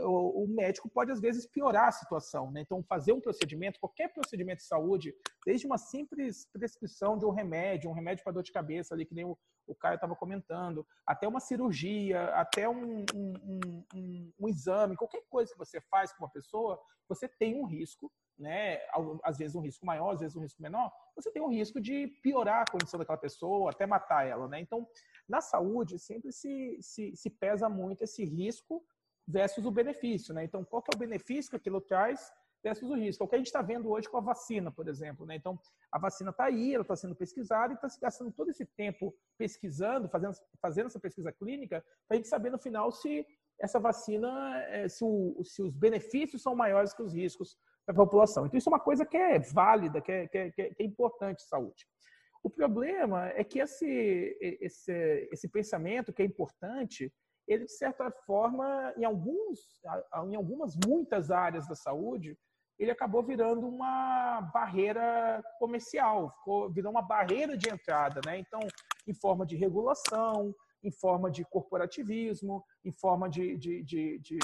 o, 0.00 0.46
médico 0.48 0.88
pode, 0.88 1.12
às 1.12 1.20
vezes, 1.20 1.46
piorar 1.46 1.88
a 1.88 1.92
situação. 1.92 2.50
Né? 2.50 2.62
Então, 2.62 2.82
fazer 2.82 3.12
um 3.12 3.20
procedimento, 3.20 3.78
qualquer 3.78 4.12
procedimento 4.12 4.58
de 4.58 4.66
saúde, 4.66 5.14
desde 5.46 5.66
uma 5.66 5.78
simples 5.78 6.46
prescrição 6.52 7.16
de 7.16 7.24
um 7.24 7.30
remédio, 7.30 7.88
um 7.88 7.94
remédio 7.94 8.24
para 8.24 8.32
dor 8.32 8.42
de 8.42 8.52
cabeça, 8.52 8.94
ali, 8.94 9.06
que 9.06 9.14
nem 9.14 9.24
o, 9.24 9.38
o 9.68 9.74
Caio 9.74 9.96
estava 9.96 10.16
comentando, 10.16 10.86
até 11.06 11.28
uma 11.28 11.40
cirurgia, 11.40 12.24
até 12.34 12.68
um, 12.68 13.04
um, 13.14 13.84
um, 13.94 14.32
um, 14.40 14.48
exame, 14.48 14.96
qualquer 14.96 15.22
coisa 15.28 15.52
que 15.52 15.58
você 15.58 15.80
faz 15.82 16.12
com 16.12 16.24
uma 16.24 16.30
pessoa, 16.30 16.80
você 17.08 17.28
tem 17.28 17.60
um 17.60 17.66
risco, 17.66 18.10
né? 18.38 18.78
às 19.22 19.38
vezes 19.38 19.54
um 19.54 19.60
risco 19.60 19.84
maior, 19.84 20.12
às 20.12 20.20
vezes 20.20 20.36
um 20.36 20.40
risco 20.40 20.62
menor, 20.62 20.90
você 21.14 21.30
tem 21.30 21.42
um 21.42 21.50
risco 21.50 21.80
de 21.80 22.08
piorar 22.22 22.62
a 22.62 22.70
condição 22.70 22.98
daquela 22.98 23.18
pessoa, 23.18 23.70
até 23.70 23.86
matar 23.86 24.26
ela. 24.26 24.48
Né? 24.48 24.60
Então, 24.60 24.86
na 25.28 25.40
saúde, 25.40 25.98
sempre 25.98 26.32
se, 26.32 26.78
se, 26.80 27.14
se 27.14 27.30
pesa 27.30 27.68
muito 27.68 28.02
esse 28.02 28.24
risco 28.24 28.84
versus 29.28 29.66
o 29.66 29.70
benefício, 29.70 30.32
né? 30.32 30.42
Então, 30.42 30.64
qual 30.64 30.80
que 30.80 30.88
é 30.90 30.96
o 30.96 30.98
benefício 30.98 31.50
que 31.50 31.56
aquilo 31.56 31.82
traz 31.82 32.32
versus 32.68 32.90
o 32.90 32.94
risco? 32.94 33.22
É 33.22 33.26
o 33.26 33.28
que 33.28 33.34
a 33.34 33.38
gente 33.38 33.46
está 33.46 33.62
vendo 33.62 33.90
hoje 33.90 34.08
com 34.08 34.18
a 34.18 34.20
vacina, 34.20 34.70
por 34.70 34.88
exemplo, 34.88 35.24
né? 35.24 35.36
Então, 35.36 35.58
a 35.90 35.98
vacina 35.98 36.30
está 36.30 36.44
aí, 36.44 36.74
ela 36.74 36.82
está 36.82 36.96
sendo 36.96 37.14
pesquisada 37.14 37.72
e 37.72 37.76
está 37.76 37.88
se 37.88 38.00
gastando 38.00 38.30
todo 38.32 38.50
esse 38.50 38.64
tempo 38.64 39.14
pesquisando, 39.36 40.08
fazendo, 40.08 40.34
fazendo 40.60 40.86
essa 40.86 41.00
pesquisa 41.00 41.32
clínica, 41.32 41.84
para 42.06 42.14
a 42.14 42.16
gente 42.16 42.28
saber 42.28 42.50
no 42.50 42.58
final 42.58 42.92
se 42.92 43.26
essa 43.60 43.80
vacina, 43.80 44.62
eh, 44.68 44.88
se, 44.88 45.04
o, 45.04 45.42
se, 45.44 45.62
os 45.62 45.74
benefícios 45.74 46.42
são 46.42 46.54
maiores 46.54 46.94
que 46.94 47.02
os 47.02 47.12
riscos 47.12 47.56
para 47.84 47.94
a 47.94 47.96
população. 47.96 48.46
Então, 48.46 48.58
isso 48.58 48.68
é 48.68 48.72
uma 48.72 48.80
coisa 48.80 49.04
que 49.04 49.16
é 49.16 49.38
válida, 49.38 50.00
que 50.00 50.12
é, 50.12 50.28
que 50.28 50.38
é, 50.38 50.50
que 50.50 50.82
é 50.82 50.84
importante 50.84 51.42
saúde. 51.42 51.86
O 52.42 52.50
problema 52.50 53.28
é 53.30 53.42
que 53.42 53.58
esse, 53.58 54.38
esse, 54.40 55.28
esse 55.32 55.48
pensamento 55.48 56.12
que 56.12 56.22
é 56.22 56.24
importante, 56.24 57.12
ele, 57.48 57.64
de 57.64 57.72
certa 57.72 58.10
forma, 58.26 58.92
em, 58.96 59.04
alguns, 59.04 59.58
em 60.30 60.36
algumas, 60.36 60.76
muitas 60.86 61.30
áreas 61.30 61.66
da 61.66 61.74
saúde, 61.74 62.38
ele 62.78 62.90
acabou 62.90 63.22
virando 63.22 63.66
uma 63.66 64.40
barreira 64.52 65.42
comercial, 65.58 66.30
ficou, 66.38 66.70
virou 66.70 66.92
uma 66.92 67.02
barreira 67.02 67.56
de 67.56 67.68
entrada, 67.68 68.20
né? 68.24 68.38
Então, 68.38 68.60
em 69.06 69.14
forma 69.14 69.44
de 69.44 69.56
regulação, 69.56 70.54
em 70.82 70.90
forma 70.90 71.30
de 71.30 71.44
corporativismo, 71.44 72.64
em 72.84 72.92
forma 72.92 73.28
de, 73.28 73.56
de, 73.56 73.82
de, 73.82 74.18
de, 74.20 74.38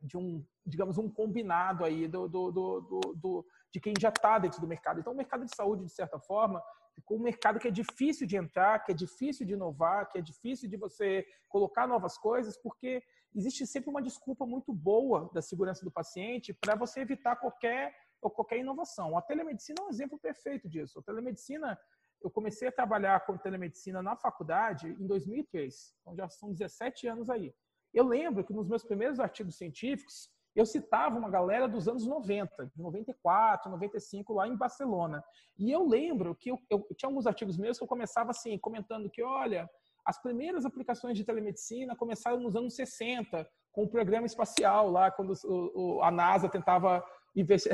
de 0.00 0.16
um, 0.16 0.44
digamos, 0.66 0.98
um 0.98 1.08
combinado 1.08 1.84
aí 1.84 2.08
do, 2.08 2.28
do, 2.28 2.50
do, 2.50 3.14
do 3.14 3.46
de 3.72 3.80
quem 3.80 3.94
já 3.98 4.08
está 4.08 4.38
dentro 4.38 4.60
do 4.60 4.66
mercado. 4.66 5.00
Então, 5.00 5.12
o 5.12 5.16
mercado 5.16 5.44
de 5.44 5.54
saúde, 5.54 5.84
de 5.84 5.92
certa 5.92 6.18
forma, 6.18 6.62
ficou 6.94 7.18
um 7.18 7.22
mercado 7.22 7.58
que 7.58 7.68
é 7.68 7.70
difícil 7.70 8.26
de 8.26 8.36
entrar, 8.36 8.84
que 8.84 8.92
é 8.92 8.94
difícil 8.94 9.46
de 9.46 9.52
inovar, 9.52 10.08
que 10.08 10.18
é 10.18 10.22
difícil 10.22 10.68
de 10.68 10.76
você 10.76 11.26
colocar 11.48 11.86
novas 11.86 12.16
coisas, 12.16 12.56
porque 12.56 13.02
existe 13.34 13.66
sempre 13.66 13.90
uma 13.90 14.02
desculpa 14.02 14.46
muito 14.46 14.72
boa 14.72 15.30
da 15.32 15.42
segurança 15.42 15.84
do 15.84 15.90
paciente 15.90 16.52
para 16.52 16.74
você 16.74 17.00
evitar 17.00 17.36
qualquer 17.36 17.94
qualquer 18.30 18.58
inovação. 18.58 19.18
A 19.18 19.22
telemedicina 19.22 19.80
é 19.80 19.84
um 19.84 19.90
exemplo 19.90 20.18
perfeito 20.18 20.66
disso. 20.66 20.98
A 20.98 21.02
telemedicina, 21.02 21.78
eu 22.22 22.30
comecei 22.30 22.68
a 22.68 22.72
trabalhar 22.72 23.20
com 23.26 23.36
telemedicina 23.36 24.02
na 24.02 24.16
faculdade 24.16 24.88
em 24.88 25.06
2003, 25.06 25.94
então 26.00 26.16
já 26.16 26.28
são 26.30 26.50
17 26.50 27.06
anos 27.06 27.28
aí. 27.28 27.54
Eu 27.92 28.06
lembro 28.06 28.42
que 28.44 28.52
nos 28.52 28.66
meus 28.66 28.82
primeiros 28.82 29.20
artigos 29.20 29.56
científicos, 29.56 30.30
eu 30.54 30.64
citava 30.64 31.18
uma 31.18 31.28
galera 31.28 31.68
dos 31.68 31.88
anos 31.88 32.06
90, 32.06 32.66
de 32.74 32.80
94, 32.80 33.70
95, 33.70 34.32
lá 34.32 34.46
em 34.46 34.56
Barcelona. 34.56 35.22
E 35.58 35.70
eu 35.70 35.86
lembro 35.86 36.34
que 36.34 36.50
eu, 36.50 36.60
eu, 36.70 36.86
tinha 36.96 37.08
alguns 37.08 37.26
artigos 37.26 37.58
meus 37.58 37.76
que 37.76 37.84
eu 37.84 37.88
começava 37.88 38.30
assim, 38.30 38.56
comentando 38.58 39.10
que, 39.10 39.22
olha, 39.22 39.68
as 40.04 40.20
primeiras 40.20 40.64
aplicações 40.64 41.16
de 41.16 41.24
telemedicina 41.24 41.96
começaram 41.96 42.40
nos 42.40 42.54
anos 42.54 42.74
60, 42.74 43.48
com 43.72 43.84
o 43.84 43.88
programa 43.88 44.26
espacial 44.26 44.90
lá, 44.90 45.10
quando 45.10 45.32
o, 45.44 46.00
a 46.02 46.10
NASA 46.10 46.48
tentava 46.48 47.04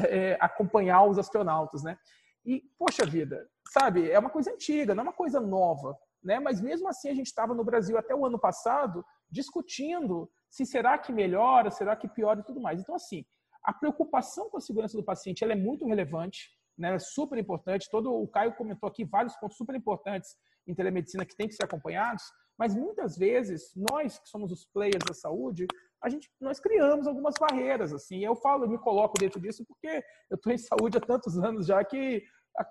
é, 0.09 0.39
acompanhar 0.41 1.05
os 1.05 1.19
astronautas, 1.19 1.83
né? 1.83 1.99
E, 2.45 2.63
poxa 2.79 3.05
vida, 3.05 3.47
sabe, 3.69 4.11
é 4.11 4.19
uma 4.19 4.31
coisa 4.31 4.51
antiga, 4.51 4.95
não 4.95 5.03
é 5.03 5.07
uma 5.09 5.13
coisa 5.13 5.41
nova, 5.41 5.97
né? 6.23 6.41
Mas 6.41 6.61
mesmo 6.61 6.89
assim 6.89 7.11
a 7.11 7.15
gente 7.15 7.27
estava 7.27 7.55
no 7.55 7.65
Brasil 7.65 7.99
até 7.99 8.15
o 8.15 8.25
ano 8.25 8.39
passado 8.39 9.05
discutindo 9.31 10.31
se 10.49 10.65
será 10.65 10.97
que 10.99 11.13
melhora, 11.13 11.71
será 11.71 11.95
que 11.95 12.09
piora 12.09 12.41
e 12.41 12.45
tudo 12.45 12.61
mais. 12.61 12.81
Então, 12.81 12.95
assim, 12.95 13.25
a 13.63 13.73
preocupação 13.73 14.49
com 14.49 14.57
a 14.57 14.61
segurança 14.61 14.97
do 14.97 15.05
paciente 15.05 15.45
ela 15.45 15.53
é 15.53 15.57
muito 15.57 15.87
relevante, 15.87 16.51
né? 16.79 16.95
é 16.95 16.99
super 16.99 17.39
importante. 17.39 17.91
Todo 17.91 18.13
o 18.13 18.27
Caio 18.27 18.55
comentou 18.55 18.89
aqui 18.89 19.05
vários 19.05 19.37
pontos 19.37 19.57
super 19.57 19.75
importantes 19.75 20.35
em 20.71 20.75
telemedicina 20.75 21.27
que 21.27 21.37
tem 21.37 21.49
que 21.49 21.55
ser 21.55 21.65
acompanhados, 21.65 22.23
mas 22.59 22.75
muitas 22.75 23.17
vezes 23.17 23.73
nós 23.75 24.19
que 24.19 24.29
somos 24.29 24.53
os 24.53 24.67
players 24.67 25.05
da 25.07 25.15
saúde, 25.15 25.67
a 26.03 26.09
gente 26.09 26.31
nós 26.41 26.61
criamos 26.61 27.07
algumas 27.07 27.35
barreiras 27.39 27.93
assim. 27.93 28.25
Eu 28.25 28.37
falo, 28.37 28.65
eu 28.65 28.69
me 28.69 28.79
coloco 28.79 29.19
dentro 29.19 29.41
disso 29.41 29.65
porque 29.67 30.05
eu 30.31 30.37
estou 30.37 30.53
em 30.53 30.59
saúde 30.59 30.99
há 30.99 31.01
tantos 31.01 31.39
anos 31.39 31.67
já 31.67 31.83
que 31.85 32.23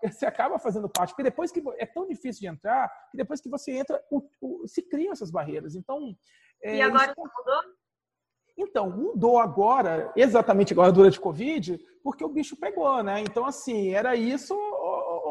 você 0.04 0.26
acaba 0.26 0.60
fazendo 0.60 0.90
parte, 0.90 1.12
porque 1.12 1.24
depois 1.24 1.52
que 1.52 1.64
é 1.78 1.86
tão 1.86 2.08
difícil 2.08 2.42
de 2.42 2.48
entrar, 2.48 2.90
que 3.10 3.18
depois 3.18 3.42
que 3.42 3.50
você 3.50 3.72
entra, 3.72 4.02
o, 4.12 4.22
o, 4.42 4.68
se 4.68 4.82
criam 4.82 5.14
essas 5.14 5.32
barreiras. 5.32 5.74
Então, 5.76 6.16
é, 6.62 6.78
e 6.78 6.82
agora 6.82 7.06
isso... 7.06 7.16
mudou? 7.18 7.62
Então, 8.58 8.90
mudou 8.90 9.40
agora, 9.40 10.12
exatamente 10.18 10.74
agora 10.74 10.92
durante 10.92 11.18
o 11.18 11.22
Covid, 11.22 11.80
porque 12.04 12.24
o 12.24 12.30
bicho 12.30 12.58
pegou, 12.58 13.02
né? 13.02 13.22
Então, 13.22 13.46
assim, 13.46 13.94
era 13.94 14.16
isso 14.16 14.54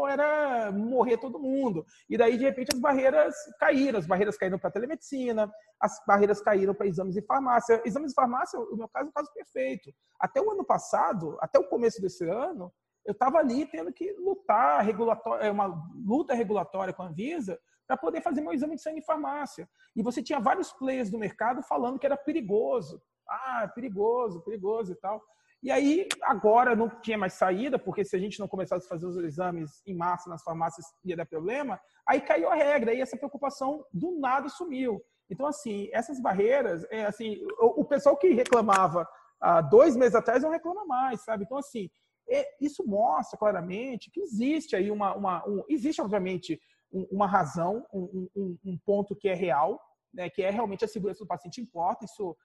era 0.08 0.72
morrer 0.72 1.18
todo 1.18 1.38
mundo. 1.38 1.84
E 2.08 2.16
daí, 2.16 2.36
de 2.36 2.44
repente, 2.44 2.70
as 2.72 2.80
barreiras 2.80 3.34
caíram. 3.58 3.98
As 3.98 4.06
barreiras 4.06 4.36
caíram 4.36 4.58
para 4.58 4.70
telemedicina, 4.70 5.50
as 5.80 6.00
barreiras 6.06 6.40
caíram 6.40 6.74
para 6.74 6.86
exames 6.86 7.14
de 7.14 7.22
farmácia. 7.22 7.82
Exames 7.84 8.10
de 8.10 8.14
farmácia, 8.14 8.58
no 8.58 8.76
meu 8.76 8.88
caso, 8.88 9.06
é 9.06 9.08
um 9.08 9.12
caso 9.12 9.32
perfeito. 9.32 9.92
Até 10.18 10.40
o 10.40 10.50
ano 10.50 10.64
passado, 10.64 11.36
até 11.40 11.58
o 11.58 11.68
começo 11.68 12.00
desse 12.00 12.28
ano, 12.28 12.72
eu 13.04 13.12
estava 13.12 13.38
ali 13.38 13.64
tendo 13.64 13.92
que 13.92 14.12
lutar, 14.12 14.84
regulatória, 14.84 15.46
é 15.46 15.50
uma 15.50 15.66
luta 16.04 16.34
regulatória 16.34 16.92
com 16.92 17.02
a 17.02 17.06
Anvisa, 17.06 17.58
para 17.86 17.96
poder 17.96 18.20
fazer 18.20 18.42
meu 18.42 18.52
exame 18.52 18.76
de 18.76 18.82
sangue 18.82 18.98
em 18.98 19.04
farmácia. 19.04 19.66
E 19.96 20.02
você 20.02 20.22
tinha 20.22 20.38
vários 20.38 20.70
players 20.72 21.10
do 21.10 21.18
mercado 21.18 21.62
falando 21.62 21.98
que 21.98 22.04
era 22.04 22.18
perigoso. 22.18 23.00
Ah, 23.26 23.70
perigoso, 23.74 24.42
perigoso 24.42 24.92
e 24.92 24.96
tal. 24.96 25.22
E 25.62 25.70
aí, 25.72 26.06
agora 26.22 26.76
não 26.76 26.88
tinha 26.88 27.18
mais 27.18 27.32
saída, 27.32 27.78
porque 27.78 28.04
se 28.04 28.14
a 28.14 28.18
gente 28.18 28.38
não 28.38 28.46
começasse 28.46 28.86
a 28.86 28.88
fazer 28.88 29.06
os 29.06 29.16
exames 29.16 29.82
em 29.84 29.94
massa 29.94 30.30
nas 30.30 30.42
farmácias, 30.42 30.86
ia 31.04 31.16
dar 31.16 31.26
problema. 31.26 31.80
Aí 32.06 32.20
caiu 32.20 32.48
a 32.48 32.54
regra, 32.54 32.94
e 32.94 33.00
essa 33.00 33.16
preocupação 33.16 33.84
do 33.92 34.18
nada 34.20 34.48
sumiu. 34.48 35.02
Então, 35.28 35.46
assim, 35.46 35.88
essas 35.92 36.20
barreiras, 36.20 36.86
é, 36.90 37.04
assim, 37.04 37.44
o, 37.58 37.82
o 37.82 37.84
pessoal 37.84 38.16
que 38.16 38.28
reclamava 38.28 39.06
há 39.40 39.60
dois 39.60 39.96
meses 39.96 40.14
atrás 40.14 40.42
não 40.42 40.50
reclama 40.50 40.84
mais, 40.86 41.22
sabe? 41.24 41.44
Então, 41.44 41.58
assim, 41.58 41.90
é, 42.30 42.46
isso 42.60 42.86
mostra 42.86 43.38
claramente 43.38 44.10
que 44.10 44.20
existe 44.20 44.76
aí 44.76 44.90
uma. 44.90 45.14
uma 45.16 45.48
um, 45.48 45.64
existe, 45.68 46.00
obviamente, 46.00 46.60
uma 46.90 47.26
razão, 47.26 47.84
um, 47.92 48.28
um, 48.34 48.58
um, 48.64 48.78
ponto 48.78 49.14
que 49.14 49.28
é 49.28 49.34
real, 49.34 49.80
né, 50.12 50.30
que 50.30 50.42
é 50.42 50.50
realmente 50.50 50.84
a 50.84 50.88
segurança 50.88 51.24
do 51.24 51.26
paciente 51.26 51.60
importa. 51.60 52.04
Isso, 52.04 52.36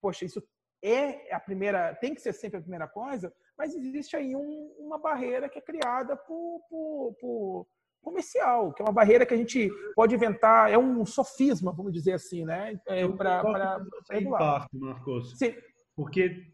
poxa, 0.00 0.24
isso 0.24 0.42
é 0.82 1.32
a 1.32 1.38
primeira, 1.38 1.94
tem 1.94 2.14
que 2.14 2.20
ser 2.20 2.32
sempre 2.32 2.58
a 2.58 2.62
primeira 2.62 2.88
coisa, 2.88 3.32
mas 3.56 3.74
existe 3.74 4.16
aí 4.16 4.34
um, 4.34 4.74
uma 4.78 4.98
barreira 4.98 5.48
que 5.48 5.58
é 5.58 5.62
criada 5.62 6.16
por, 6.16 6.60
por, 6.68 7.16
por, 7.20 7.66
comercial, 8.02 8.72
que 8.72 8.82
é 8.82 8.84
uma 8.84 8.92
barreira 8.92 9.24
que 9.24 9.32
a 9.32 9.36
gente 9.36 9.70
pode 9.94 10.14
inventar, 10.14 10.70
é 10.70 10.76
um 10.76 11.06
sofisma, 11.06 11.72
vamos 11.72 11.92
dizer 11.92 12.14
assim, 12.14 12.44
né, 12.44 12.78
é, 12.88 13.06
para 13.08 13.80
regular. 14.10 14.66
Marcos. 14.72 15.38
Sim. 15.38 15.54
Porque 15.94 16.52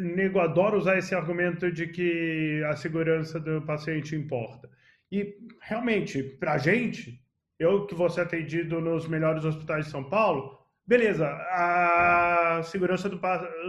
nego 0.00 0.40
adora 0.40 0.76
usar 0.76 0.98
esse 0.98 1.14
argumento 1.14 1.70
de 1.72 1.86
que 1.86 2.62
a 2.66 2.76
segurança 2.76 3.38
do 3.40 3.62
paciente 3.62 4.14
importa. 4.14 4.68
E 5.10 5.36
realmente, 5.62 6.22
para 6.22 6.54
a 6.54 6.58
gente, 6.58 7.20
eu 7.58 7.86
que 7.86 7.94
vou 7.94 8.10
ser 8.10 8.22
atendido 8.22 8.80
nos 8.80 9.08
melhores 9.08 9.44
hospitais 9.44 9.86
de 9.86 9.90
São 9.90 10.04
Paulo, 10.04 10.59
beleza, 10.90 11.28
a 11.52 12.62
segurança 12.64 13.08
do, 13.08 13.20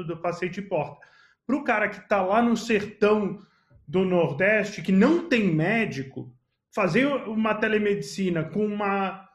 do 0.08 0.18
paciente 0.18 0.60
importa. 0.60 1.06
Para 1.46 1.56
o 1.56 1.64
cara 1.64 1.88
que 1.88 2.00
está 2.00 2.20
lá 2.20 2.42
no 2.42 2.58
sertão 2.58 3.38
do 3.88 4.04
Nordeste, 4.04 4.82
que 4.82 4.92
não 4.92 5.30
tem 5.30 5.54
médico, 5.54 6.34
fazer 6.74 7.06
uma 7.06 7.54
telemedicina 7.54 8.44
com 8.44 8.66
uma, 8.66 9.30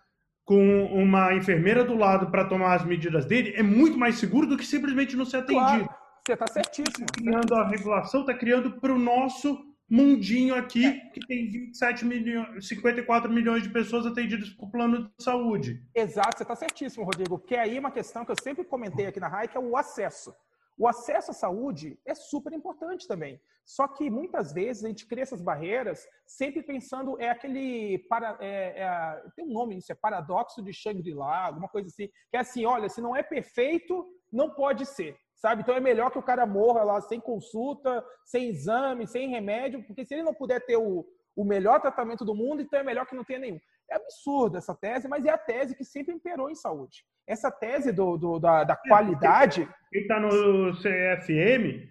com 0.44 0.86
uma 0.86 1.32
enfermeira 1.34 1.84
do 1.84 1.94
lado 1.94 2.28
para 2.28 2.46
tomar 2.46 2.74
as 2.74 2.84
medidas 2.84 3.24
dele 3.24 3.54
é 3.54 3.62
muito 3.62 3.96
mais 3.96 4.16
seguro 4.16 4.48
do 4.48 4.56
que 4.56 4.66
simplesmente 4.66 5.14
não 5.14 5.24
ser 5.24 5.36
atendido. 5.36 5.84
Claro, 5.84 5.88
você 6.26 6.32
está 6.32 6.46
certíssimo. 6.48 7.06
Tá 7.06 7.14
criando 7.14 7.54
a 7.54 7.68
regulação, 7.68 8.22
está 8.22 8.34
criando 8.34 8.80
para 8.80 8.92
o 8.92 8.98
nosso 8.98 9.64
mundinho 9.88 10.54
aqui 10.54 10.84
é. 10.84 11.00
que 11.10 11.20
tem 11.26 11.50
27 11.50 12.04
milhões, 12.04 12.66
54 12.68 13.30
milhões 13.30 13.62
de 13.62 13.70
pessoas 13.70 14.06
atendidas 14.06 14.50
por 14.50 14.70
plano 14.70 15.10
de 15.16 15.24
saúde. 15.24 15.82
Exato, 15.94 16.38
você 16.38 16.42
está 16.42 16.56
certíssimo, 16.56 17.04
Rodrigo. 17.04 17.42
Aí 17.50 17.76
é 17.76 17.80
uma 17.80 17.90
questão 17.90 18.24
que 18.24 18.32
eu 18.32 18.36
sempre 18.42 18.64
comentei 18.64 19.06
aqui 19.06 19.20
na 19.20 19.28
RAI, 19.28 19.48
que 19.48 19.56
é 19.56 19.60
o 19.60 19.76
acesso. 19.76 20.34
O 20.78 20.86
acesso 20.86 21.30
à 21.30 21.34
saúde 21.34 21.98
é 22.04 22.14
super 22.14 22.52
importante 22.52 23.08
também. 23.08 23.40
Só 23.64 23.88
que 23.88 24.10
muitas 24.10 24.52
vezes 24.52 24.84
a 24.84 24.88
gente 24.88 25.06
cria 25.06 25.22
essas 25.22 25.40
barreiras 25.40 26.06
sempre 26.24 26.62
pensando 26.62 27.20
é 27.20 27.30
aquele 27.30 27.98
para 28.08 28.36
é, 28.40 28.82
é, 28.82 29.22
tem 29.34 29.44
um 29.44 29.52
nome 29.52 29.76
isso 29.76 29.90
é 29.90 29.94
paradoxo 29.94 30.62
de 30.62 30.72
Shangri-La, 30.72 31.46
alguma 31.46 31.68
coisa 31.68 31.88
assim, 31.88 32.06
que 32.30 32.36
é 32.36 32.38
assim, 32.38 32.64
olha, 32.64 32.88
se 32.88 33.00
não 33.00 33.16
é 33.16 33.22
perfeito, 33.22 34.06
não 34.30 34.50
pode 34.50 34.86
ser. 34.86 35.16
Sabe? 35.36 35.62
Então 35.62 35.74
é 35.74 35.80
melhor 35.80 36.10
que 36.10 36.18
o 36.18 36.22
cara 36.22 36.46
morra 36.46 36.82
lá 36.82 37.00
sem 37.00 37.20
consulta, 37.20 38.04
sem 38.24 38.48
exame, 38.48 39.06
sem 39.06 39.28
remédio, 39.28 39.82
porque 39.84 40.04
se 40.04 40.14
ele 40.14 40.22
não 40.22 40.34
puder 40.34 40.64
ter 40.64 40.76
o, 40.76 41.06
o 41.36 41.44
melhor 41.44 41.80
tratamento 41.80 42.24
do 42.24 42.34
mundo, 42.34 42.62
então 42.62 42.80
é 42.80 42.82
melhor 42.82 43.06
que 43.06 43.14
não 43.14 43.24
tenha 43.24 43.38
nenhum. 43.38 43.60
É 43.88 43.96
absurdo 43.96 44.56
essa 44.56 44.74
tese, 44.74 45.06
mas 45.06 45.24
é 45.24 45.30
a 45.30 45.38
tese 45.38 45.76
que 45.76 45.84
sempre 45.84 46.14
imperou 46.14 46.50
em 46.50 46.54
saúde. 46.54 47.04
Essa 47.26 47.50
tese 47.50 47.92
do, 47.92 48.16
do 48.16 48.38
da, 48.38 48.64
da 48.64 48.74
é, 48.74 48.88
qualidade. 48.88 49.68
Quem 49.92 50.02
está 50.02 50.18
no 50.18 50.72
CFM, 50.72 51.88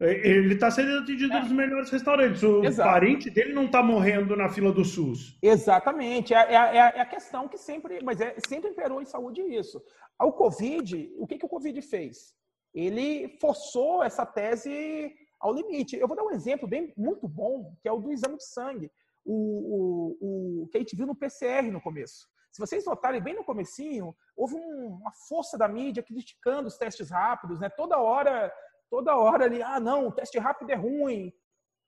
ele 0.00 0.54
está 0.54 0.70
sendo 0.70 0.98
atendido 0.98 1.32
é. 1.32 1.40
nos 1.40 1.52
melhores 1.52 1.90
restaurantes. 1.90 2.42
O 2.42 2.64
Exato. 2.64 2.88
parente 2.88 3.30
dele 3.30 3.52
não 3.52 3.64
está 3.64 3.82
morrendo 3.82 4.36
na 4.36 4.48
fila 4.48 4.72
do 4.72 4.84
SUS. 4.84 5.38
Exatamente. 5.42 6.34
É, 6.34 6.38
é, 6.38 6.54
é, 6.54 6.76
é, 6.76 7.00
a 7.00 7.06
questão 7.06 7.48
que 7.48 7.56
sempre, 7.56 8.00
mas 8.02 8.20
é, 8.20 8.34
sempre 8.46 8.70
imperou 8.70 9.00
em 9.00 9.06
saúde 9.06 9.40
isso. 9.40 9.82
O 10.20 10.32
Covid, 10.32 11.10
o 11.18 11.26
que, 11.26 11.38
que 11.38 11.46
o 11.46 11.48
Covid 11.48 11.80
fez? 11.80 12.36
Ele 12.74 13.36
forçou 13.40 14.02
essa 14.02 14.24
tese 14.26 15.14
ao 15.40 15.52
limite. 15.52 15.96
Eu 15.96 16.08
vou 16.08 16.16
dar 16.16 16.24
um 16.24 16.30
exemplo 16.30 16.68
bem 16.68 16.92
muito 16.96 17.26
bom, 17.28 17.74
que 17.80 17.88
é 17.88 17.92
o 17.92 18.00
do 18.00 18.12
exame 18.12 18.36
de 18.36 18.44
sangue 18.44 18.90
o, 19.28 20.16
o, 20.20 20.62
o 20.62 20.68
que 20.68 20.78
a 20.78 20.80
gente 20.80 20.96
viu 20.96 21.06
no 21.06 21.14
PCR 21.14 21.70
no 21.70 21.80
começo. 21.80 22.26
Se 22.50 22.58
vocês 22.58 22.84
notarem 22.86 23.20
bem 23.20 23.34
no 23.34 23.44
comecinho, 23.44 24.16
houve 24.34 24.54
um, 24.54 24.98
uma 25.00 25.12
força 25.28 25.58
da 25.58 25.68
mídia 25.68 26.02
criticando 26.02 26.66
os 26.66 26.78
testes 26.78 27.10
rápidos, 27.10 27.60
né? 27.60 27.68
Toda 27.68 27.98
hora, 27.98 28.52
toda 28.88 29.16
hora 29.16 29.44
ali, 29.44 29.62
ah, 29.62 29.78
não, 29.78 30.08
o 30.08 30.12
teste 30.12 30.38
rápido 30.38 30.70
é 30.70 30.74
ruim. 30.74 31.32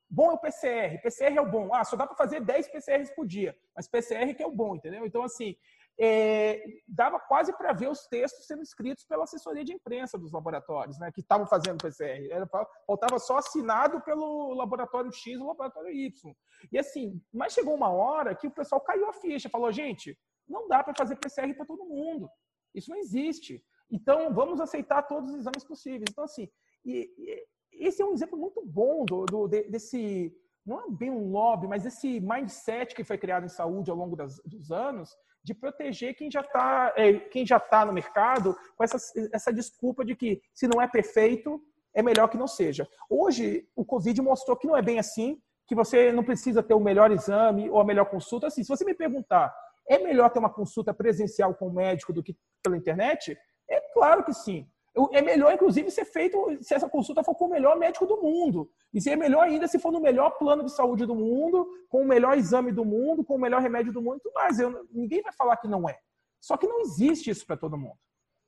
Bom 0.09 0.31
é 0.31 0.35
o 0.35 0.39
PCR, 0.39 1.01
PCR 1.01 1.37
é 1.37 1.41
o 1.41 1.51
bom. 1.51 1.73
Ah, 1.73 1.85
só 1.85 1.97
dá 1.97 2.07
para 2.07 2.17
fazer 2.17 2.41
10 2.41 2.69
PCRs 2.69 3.11
por 3.15 3.27
dia, 3.27 3.57
mas 3.75 3.89
PCR 3.89 4.35
que 4.35 4.43
é 4.43 4.47
o 4.47 4.53
bom, 4.53 4.77
entendeu? 4.77 5.07
Então, 5.07 5.23
assim, 5.23 5.57
é, 6.03 6.65
dava 6.89 7.21
quase 7.21 7.53
para 7.53 7.75
ver 7.75 7.91
os 7.91 8.07
textos 8.07 8.47
sendo 8.47 8.63
escritos 8.63 9.05
pela 9.05 9.25
assessoria 9.25 9.63
de 9.63 9.75
imprensa 9.75 10.17
dos 10.17 10.33
laboratórios, 10.33 10.99
né, 10.99 11.13
que 11.13 11.21
estavam 11.21 11.47
fazendo 11.47 11.83
PCR. 11.83 12.27
Era, 12.31 12.49
faltava 12.87 13.19
só 13.19 13.37
assinado 13.37 14.01
pelo 14.01 14.55
laboratório 14.55 15.13
X 15.13 15.39
ou 15.39 15.49
laboratório 15.49 15.91
Y. 15.91 16.35
E 16.73 16.79
assim, 16.79 17.21
mas 17.31 17.53
chegou 17.53 17.75
uma 17.75 17.91
hora 17.91 18.35
que 18.35 18.47
o 18.47 18.51
pessoal 18.51 18.81
caiu 18.81 19.11
a 19.11 19.13
ficha, 19.13 19.51
falou, 19.51 19.71
gente, 19.71 20.19
não 20.49 20.67
dá 20.67 20.83
para 20.83 20.95
fazer 20.95 21.17
PCR 21.17 21.55
para 21.55 21.67
todo 21.67 21.85
mundo. 21.85 22.31
Isso 22.75 22.91
não 22.91 22.97
existe. 22.97 23.63
Então, 23.91 24.33
vamos 24.33 24.59
aceitar 24.59 25.03
todos 25.03 25.29
os 25.29 25.37
exames 25.37 25.65
possíveis. 25.65 26.07
Então, 26.11 26.25
assim, 26.25 26.49
e, 26.83 27.13
e, 27.19 27.87
esse 27.87 28.01
é 28.01 28.07
um 28.07 28.13
exemplo 28.13 28.39
muito 28.39 28.65
bom 28.65 29.05
do, 29.05 29.27
do 29.27 29.49
desse, 29.49 30.35
não 30.65 30.81
é 30.81 30.91
bem 30.91 31.11
um 31.11 31.31
lobby, 31.31 31.67
mas 31.67 31.85
esse 31.85 32.21
mindset 32.21 32.95
que 32.95 33.05
foi 33.05 33.19
criado 33.19 33.45
em 33.45 33.49
saúde 33.49 33.91
ao 33.91 33.97
longo 33.97 34.17
das, 34.17 34.41
dos 34.47 34.71
anos, 34.71 35.15
de 35.43 35.55
proteger 35.55 36.15
quem 36.15 36.31
já 36.31 36.41
está 36.41 36.93
é, 36.97 37.15
quem 37.15 37.47
já 37.47 37.59
tá 37.59 37.85
no 37.85 37.93
mercado 37.93 38.57
com 38.77 38.85
essa, 38.85 38.99
essa 39.33 39.53
desculpa 39.53 40.05
de 40.05 40.15
que 40.15 40.41
se 40.55 40.69
não 40.69 40.81
é 40.81 40.87
perfeito, 40.87 41.61
é 41.95 42.03
melhor 42.03 42.29
que 42.29 42.37
não 42.37 42.47
seja. 42.47 42.87
Hoje, 43.09 43.67
o 43.75 43.85
Covid 43.85 44.21
mostrou 44.23 44.57
que 44.57 44.67
não 44.67 44.77
é 44.77 44.83
bem 44.83 44.99
assim, 44.99 45.41
que 45.67 45.75
você 45.75 46.13
não 46.13 46.25
precisa 46.25 46.63
ter 46.63 46.75
o 46.75 46.81
melhor 46.81 47.11
exame 47.11 47.69
ou 47.71 47.81
a 47.81 47.85
melhor 47.85 48.07
consulta. 48.07 48.47
Assim, 48.47 48.63
se 48.63 48.69
você 48.69 48.85
me 48.85 48.95
perguntar, 48.95 49.53
é 49.89 49.99
melhor 49.99 50.31
ter 50.31 50.39
uma 50.39 50.53
consulta 50.53 50.95
presencial 50.95 51.55
com 51.55 51.67
o 51.67 51.73
médico 51.73 52.13
do 52.13 52.23
que 52.23 52.37
pela 52.63 52.77
internet? 52.77 53.37
É 53.69 53.81
claro 53.93 54.25
que 54.25 54.33
sim. 54.33 54.70
É 55.13 55.23
melhor, 55.23 55.53
inclusive, 55.53 55.91
ser 55.91 56.05
feito 56.05 56.37
se 56.63 56.75
essa 56.75 56.89
consulta 56.89 57.23
for 57.23 57.35
com 57.35 57.47
o 57.47 57.51
melhor 57.51 57.79
médico 57.79 58.07
do 58.07 58.21
mundo. 58.21 58.69
E 58.93 59.01
se 59.01 59.11
é 59.11 59.17
melhor 59.17 59.47
ainda 59.47 59.69
se 59.69 59.79
for 59.79 59.93
no 59.93 60.01
melhor 60.01 60.31
plano 60.31 60.65
de 60.65 60.73
saúde 60.73 61.07
do 61.07 61.15
mundo, 61.15 61.69
com 61.89 62.03
o 62.03 62.07
melhor 62.07 62.37
exame 62.37 62.73
do 62.73 62.85
mundo, 62.85 63.25
com 63.25 63.37
o 63.37 63.41
melhor 63.41 63.63
remédio 63.63 63.93
do 63.93 64.03
mundo 64.03 64.17
e 64.17 64.21
tudo 64.21 64.35
mais. 64.35 64.59
Eu, 64.59 64.87
ninguém 64.91 65.23
vai 65.23 65.33
falar 65.33 65.57
que 65.59 65.69
não 65.69 65.89
é. 65.89 65.97
Só 66.41 66.57
que 66.57 66.67
não 66.67 66.81
existe 66.81 67.31
isso 67.31 67.47
para 67.47 67.57
todo 67.57 67.79
mundo. 67.79 67.97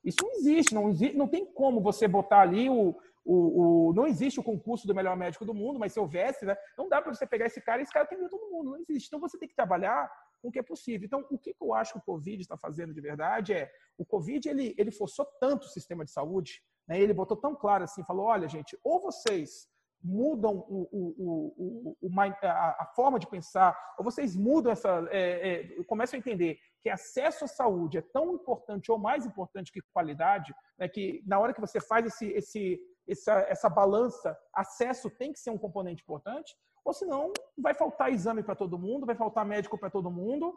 Isso 0.03 0.17
não 0.21 0.31
existe, 0.31 0.75
não 0.75 0.89
existe, 0.89 1.15
não 1.15 1.27
tem 1.27 1.45
como 1.45 1.79
você 1.79 2.07
botar 2.09 2.41
ali 2.41 2.69
o, 2.69 2.97
o, 3.23 3.89
o, 3.89 3.93
não 3.93 4.05
existe 4.05 4.39
o 4.39 4.43
concurso 4.43 4.85
do 4.85 4.93
melhor 4.93 5.15
médico 5.15 5.45
do 5.45 5.53
mundo, 5.53 5.79
mas 5.79 5.93
se 5.93 5.99
houvesse, 5.99 6.45
né, 6.45 6.57
não 6.77 6.89
dá 6.89 7.01
para 7.01 7.13
você 7.13 7.25
pegar 7.25 7.45
esse 7.45 7.61
cara 7.61 7.81
e 7.81 7.83
esse 7.83 7.93
cara 7.93 8.05
tem 8.05 8.17
todo 8.27 8.51
mundo, 8.51 8.71
não 8.71 8.77
existe. 8.77 9.07
Então 9.07 9.19
você 9.19 9.37
tem 9.37 9.47
que 9.47 9.55
trabalhar 9.55 10.11
com 10.43 10.49
o 10.49 10.51
que 10.51 10.59
é 10.59 10.63
possível. 10.63 11.05
Então, 11.05 11.25
o 11.31 11.37
que 11.37 11.55
eu 11.59 11.73
acho 11.73 11.93
que 11.93 11.99
o 11.99 12.03
Covid 12.03 12.41
está 12.41 12.57
fazendo 12.57 12.93
de 12.93 12.99
verdade 12.99 13.53
é, 13.53 13.71
o 13.97 14.05
Covid 14.05 14.49
ele, 14.49 14.75
ele 14.77 14.91
forçou 14.91 15.25
tanto 15.39 15.63
o 15.63 15.69
sistema 15.69 16.03
de 16.03 16.11
saúde, 16.11 16.61
né, 16.85 16.99
ele 16.99 17.13
botou 17.13 17.37
tão 17.37 17.55
claro 17.55 17.85
assim, 17.85 18.03
falou, 18.03 18.25
olha 18.25 18.47
gente, 18.49 18.77
ou 18.83 18.99
vocês 18.99 19.69
mudam 20.03 20.57
o, 20.67 20.89
o, 20.91 21.95
o, 22.01 22.19
a, 22.19 22.91
forma 22.93 23.17
de 23.17 23.25
pensar, 23.25 23.73
ou 23.97 24.03
vocês 24.03 24.35
mudam 24.35 24.73
essa, 24.73 25.07
é, 25.09 25.77
é, 25.79 25.83
começam 25.85 26.17
a 26.17 26.19
entender 26.19 26.57
que 26.81 26.89
acesso 26.89 27.45
à 27.45 27.47
saúde 27.47 27.99
é 27.99 28.01
tão 28.01 28.33
importante 28.33 28.91
ou 28.91 28.97
mais 28.97 29.25
importante 29.25 29.71
que 29.71 29.79
qualidade, 29.93 30.53
né, 30.77 30.89
que 30.89 31.23
na 31.25 31.39
hora 31.39 31.53
que 31.53 31.61
você 31.61 31.79
faz 31.79 32.05
esse, 32.05 32.25
esse, 32.31 32.81
essa, 33.07 33.33
essa 33.47 33.69
balança, 33.69 34.37
acesso 34.53 35.09
tem 35.09 35.31
que 35.31 35.39
ser 35.39 35.51
um 35.51 35.57
componente 35.57 36.03
importante, 36.03 36.53
ou 36.83 36.93
senão 36.93 37.31
vai 37.57 37.73
faltar 37.73 38.11
exame 38.11 38.43
para 38.43 38.55
todo 38.55 38.77
mundo, 38.77 39.05
vai 39.05 39.15
faltar 39.15 39.45
médico 39.45 39.77
para 39.77 39.89
todo 39.89 40.11
mundo, 40.11 40.53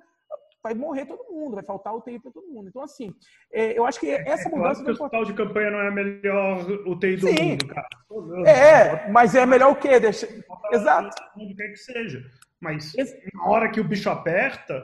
vai 0.62 0.74
morrer 0.74 1.07
todo 1.07 1.31
mundo, 1.31 1.55
vai 1.55 1.64
faltar 1.64 1.95
UTI 1.95 2.18
para 2.18 2.33
todo 2.33 2.49
mundo. 2.49 2.68
Então, 2.68 2.83
assim, 2.83 3.14
é, 3.53 3.79
eu 3.79 3.87
acho 3.87 4.01
que 4.01 4.11
é, 4.11 4.29
essa 4.29 4.49
mudança... 4.49 4.83
É, 4.83 4.85
que 4.85 4.91
o 4.91 4.95
hospital 4.95 5.24
de 5.24 5.35
campanha 5.35 5.70
não 5.70 5.79
é 5.81 5.89
a 5.89 5.93
melhor 5.93 6.70
UTI 6.87 7.16
do 7.16 7.29
Sim. 7.29 7.51
mundo, 7.51 7.66
cara. 7.68 7.89
É, 8.47 9.09
mas 9.11 9.35
é 9.35 9.47
melhor 9.47 9.70
o 9.70 9.77
quê? 9.77 10.01
Deixa... 10.01 10.29
Exato. 10.72 11.16
Onde 11.37 11.55
quer 11.55 11.68
que 11.68 11.77
seja. 11.77 12.20
Mas 12.61 12.93
na 13.33 13.47
hora 13.47 13.70
que 13.70 13.81
o 13.81 13.85
bicho 13.85 14.11
aperta... 14.11 14.83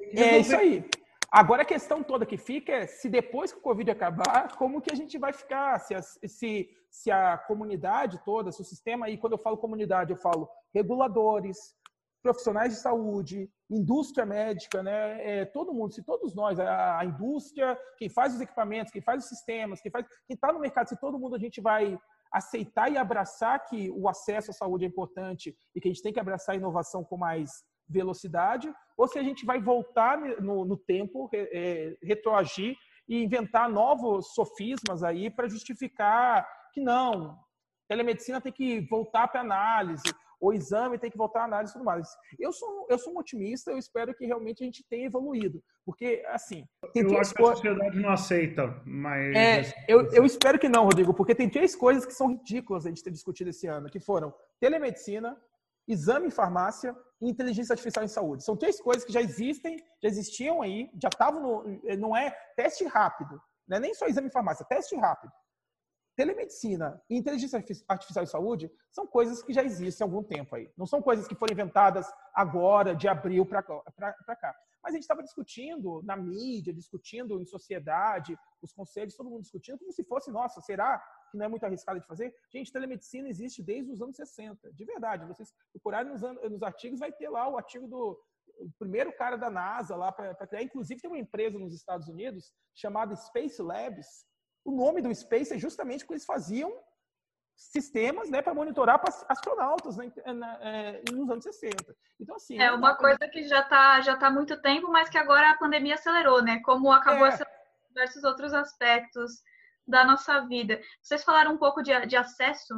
É 0.00 0.38
isso 0.38 0.56
aí. 0.56 0.84
Agora 1.30 1.62
a 1.62 1.66
questão 1.66 2.02
toda 2.02 2.24
que 2.24 2.38
fica 2.38 2.72
é 2.72 2.86
se 2.86 3.08
depois 3.08 3.52
que 3.52 3.58
o 3.58 3.62
Covid 3.62 3.90
acabar, 3.90 4.56
como 4.56 4.80
que 4.80 4.90
a 4.90 4.96
gente 4.96 5.18
vai 5.18 5.32
ficar? 5.32 5.78
Se 5.78 5.94
a, 5.94 6.00
se, 6.00 6.70
se 6.90 7.10
a 7.10 7.36
comunidade 7.36 8.22
toda, 8.24 8.50
se 8.50 8.62
o 8.62 8.64
sistema, 8.64 9.10
e 9.10 9.18
quando 9.18 9.34
eu 9.34 9.38
falo 9.38 9.58
comunidade, 9.58 10.10
eu 10.10 10.16
falo 10.16 10.48
reguladores, 10.74 11.76
profissionais 12.22 12.74
de 12.74 12.80
saúde, 12.80 13.50
indústria 13.70 14.24
médica, 14.24 14.82
né? 14.82 15.40
É, 15.40 15.44
todo 15.44 15.74
mundo, 15.74 15.92
se 15.92 16.02
todos 16.02 16.34
nós, 16.34 16.58
a, 16.58 16.98
a, 16.98 17.04
indústria, 17.04 17.78
quem 17.98 18.08
faz 18.08 18.34
os 18.34 18.40
equipamentos, 18.40 18.92
quem 18.92 19.02
faz 19.02 19.24
os 19.24 19.28
sistemas, 19.28 19.80
quem 19.80 19.90
faz, 19.90 20.06
quem 20.26 20.34
está 20.34 20.52
no 20.52 20.60
mercado, 20.60 20.88
se 20.88 20.98
todo 20.98 21.18
mundo 21.18 21.36
a 21.36 21.38
gente 21.38 21.60
vai 21.60 21.98
aceitar 22.32 22.90
e 22.90 22.96
abraçar 22.96 23.64
que 23.66 23.90
o 23.90 24.08
acesso 24.08 24.50
à 24.50 24.54
saúde 24.54 24.84
é 24.84 24.88
importante 24.88 25.56
e 25.74 25.80
que 25.80 25.88
a 25.88 25.92
gente 25.92 26.02
tem 26.02 26.12
que 26.12 26.20
abraçar 26.20 26.54
a 26.54 26.58
inovação 26.58 27.04
com 27.04 27.16
mais 27.16 27.50
velocidade, 27.88 28.72
ou 28.96 29.08
se 29.08 29.18
a 29.18 29.22
gente 29.22 29.44
vai 29.46 29.60
voltar 29.60 30.18
no, 30.40 30.64
no 30.64 30.76
tempo, 30.76 31.28
é, 31.32 31.96
retroagir 32.02 32.76
e 33.08 33.22
inventar 33.22 33.68
novos 33.68 34.34
sofismas 34.34 35.02
aí 35.02 35.30
para 35.30 35.48
justificar 35.48 36.46
que 36.72 36.80
não, 36.80 37.38
telemedicina 37.88 38.40
tem 38.40 38.52
que 38.52 38.80
voltar 38.88 39.28
para 39.28 39.40
análise, 39.40 40.02
o 40.40 40.52
exame 40.52 40.98
tem 40.98 41.10
que 41.10 41.18
voltar 41.18 41.40
à 41.40 41.44
análise 41.44 41.72
e 41.72 41.74
tudo 41.74 41.84
mais. 41.84 42.08
Eu 42.38 42.52
sou, 42.52 42.86
eu 42.88 42.98
sou 42.98 43.12
um 43.12 43.18
otimista, 43.18 43.70
eu 43.70 43.78
espero 43.78 44.14
que 44.14 44.24
realmente 44.24 44.62
a 44.62 44.66
gente 44.66 44.84
tenha 44.88 45.06
evoluído. 45.06 45.62
Porque, 45.84 46.22
assim. 46.28 46.64
Tem 46.92 47.02
eu 47.02 47.18
acho 47.18 47.34
que 47.34 47.42
a 47.42 47.46
sociedade 47.46 47.98
não 47.98 48.10
aceita, 48.10 48.80
mas. 48.84 49.36
É, 49.36 49.84
eu, 49.88 50.06
eu 50.12 50.24
espero 50.24 50.58
que 50.58 50.68
não, 50.68 50.84
Rodrigo, 50.84 51.12
porque 51.12 51.34
tem 51.34 51.48
três 51.48 51.74
coisas 51.74 52.06
que 52.06 52.12
são 52.12 52.28
ridículas 52.28 52.86
a 52.86 52.88
gente 52.88 53.02
ter 53.02 53.10
discutido 53.10 53.50
esse 53.50 53.66
ano, 53.66 53.90
que 53.90 53.98
foram 53.98 54.32
telemedicina, 54.60 55.36
exame 55.88 56.28
em 56.28 56.30
farmácia 56.30 56.94
e 57.20 57.28
inteligência 57.28 57.72
artificial 57.72 58.04
em 58.04 58.08
saúde. 58.08 58.44
São 58.44 58.56
três 58.56 58.80
coisas 58.80 59.04
que 59.04 59.12
já 59.12 59.20
existem, 59.20 59.76
já 60.02 60.08
existiam 60.08 60.62
aí, 60.62 60.90
já 61.02 61.08
estavam 61.08 61.42
no. 61.42 61.96
Não 61.96 62.16
é 62.16 62.30
teste 62.56 62.84
rápido, 62.84 63.40
é 63.70 63.80
nem 63.80 63.94
só 63.94 64.06
exame 64.06 64.28
em 64.28 64.32
farmácia, 64.32 64.64
teste 64.64 64.96
rápido 64.96 65.32
telemedicina 66.18 67.00
e 67.08 67.16
inteligência 67.16 67.64
artificial 67.86 68.24
em 68.24 68.26
saúde 68.26 68.68
são 68.90 69.06
coisas 69.06 69.40
que 69.40 69.52
já 69.52 69.62
existem 69.62 70.04
há 70.04 70.08
algum 70.08 70.20
tempo 70.20 70.56
aí. 70.56 70.68
Não 70.76 70.84
são 70.84 71.00
coisas 71.00 71.28
que 71.28 71.36
foram 71.36 71.52
inventadas 71.52 72.10
agora, 72.34 72.92
de 72.92 73.06
abril 73.06 73.46
para 73.46 73.62
cá. 73.62 74.52
Mas 74.82 74.92
a 74.92 74.96
gente 74.96 75.02
estava 75.02 75.22
discutindo 75.22 76.02
na 76.02 76.16
mídia, 76.16 76.74
discutindo 76.74 77.40
em 77.40 77.46
sociedade, 77.46 78.36
os 78.60 78.72
conselhos, 78.72 79.14
todo 79.14 79.30
mundo 79.30 79.42
discutindo, 79.42 79.78
como 79.78 79.92
se 79.92 80.02
fosse, 80.02 80.28
nossa, 80.32 80.60
será 80.60 81.00
que 81.30 81.36
não 81.36 81.46
é 81.46 81.48
muito 81.48 81.64
arriscado 81.64 82.00
de 82.00 82.06
fazer? 82.06 82.34
Gente, 82.52 82.72
telemedicina 82.72 83.28
existe 83.28 83.62
desde 83.62 83.92
os 83.92 84.00
anos 84.00 84.16
60, 84.16 84.72
de 84.72 84.84
verdade. 84.84 85.26
Vocês 85.26 85.52
procurarem 85.72 86.12
nos, 86.12 86.22
nos 86.50 86.62
artigos, 86.62 86.98
vai 86.98 87.12
ter 87.12 87.28
lá 87.28 87.48
o 87.48 87.56
artigo 87.56 87.86
do 87.86 88.18
o 88.60 88.72
primeiro 88.76 89.12
cara 89.12 89.36
da 89.36 89.48
NASA 89.48 89.94
lá 89.94 90.10
para 90.10 90.34
criar. 90.46 90.62
Inclusive, 90.62 91.00
tem 91.00 91.10
uma 91.10 91.18
empresa 91.18 91.58
nos 91.58 91.72
Estados 91.74 92.08
Unidos 92.08 92.52
chamada 92.74 93.14
Space 93.14 93.62
Labs, 93.62 94.26
o 94.64 94.70
nome 94.70 95.00
do 95.00 95.14
Space 95.14 95.54
é 95.54 95.58
justamente 95.58 96.00
porque 96.00 96.14
eles 96.14 96.24
faziam 96.24 96.72
sistemas 97.56 98.30
né, 98.30 98.40
para 98.40 98.54
monitorar 98.54 99.02
astronautas 99.28 99.96
né, 99.96 100.12
na, 100.26 100.58
é, 100.62 101.02
nos 101.10 101.28
anos 101.28 101.42
60. 101.42 101.96
Então, 102.20 102.36
assim, 102.36 102.58
é 102.58 102.70
uma 102.70 102.94
coisa 102.94 103.18
que 103.32 103.48
já 103.48 103.60
está 103.60 104.00
já 104.00 104.16
tá 104.16 104.28
há 104.28 104.30
muito 104.30 104.60
tempo, 104.60 104.88
mas 104.90 105.08
que 105.08 105.18
agora 105.18 105.50
a 105.50 105.58
pandemia 105.58 105.94
acelerou, 105.94 106.42
né? 106.42 106.60
Como 106.64 106.92
acabou 106.92 107.26
é. 107.26 107.38
diversos 107.88 108.22
outros 108.24 108.52
aspectos 108.52 109.42
da 109.88 110.04
nossa 110.04 110.40
vida. 110.46 110.80
Vocês 111.00 111.24
falaram 111.24 111.54
um 111.54 111.58
pouco 111.58 111.82
de, 111.82 112.06
de 112.06 112.16
acesso. 112.16 112.74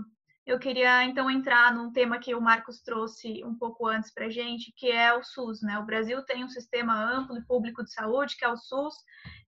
Eu 0.47 0.59
queria 0.59 1.05
então 1.05 1.31
entrar 1.31 1.75
num 1.75 1.93
tema 1.93 2.19
que 2.19 2.35
o 2.35 2.41
Marcos 2.41 2.81
trouxe 2.81 3.45
um 3.45 3.55
pouco 3.55 3.87
antes 3.87 4.13
para 4.13 4.31
gente, 4.31 4.73
que 4.77 4.91
é 4.91 5.13
o 5.13 5.23
SUS. 5.23 5.61
Né? 5.63 5.79
O 5.79 5.85
Brasil 5.85 6.25
tem 6.25 6.45
um 6.45 6.49
sistema 6.49 6.95
amplo 6.95 7.37
e 7.37 7.45
público 7.45 7.85
de 7.85 7.93
saúde, 7.93 8.37
que 8.37 8.45
é 8.45 8.49
o 8.49 8.57
SUS, 8.57 8.95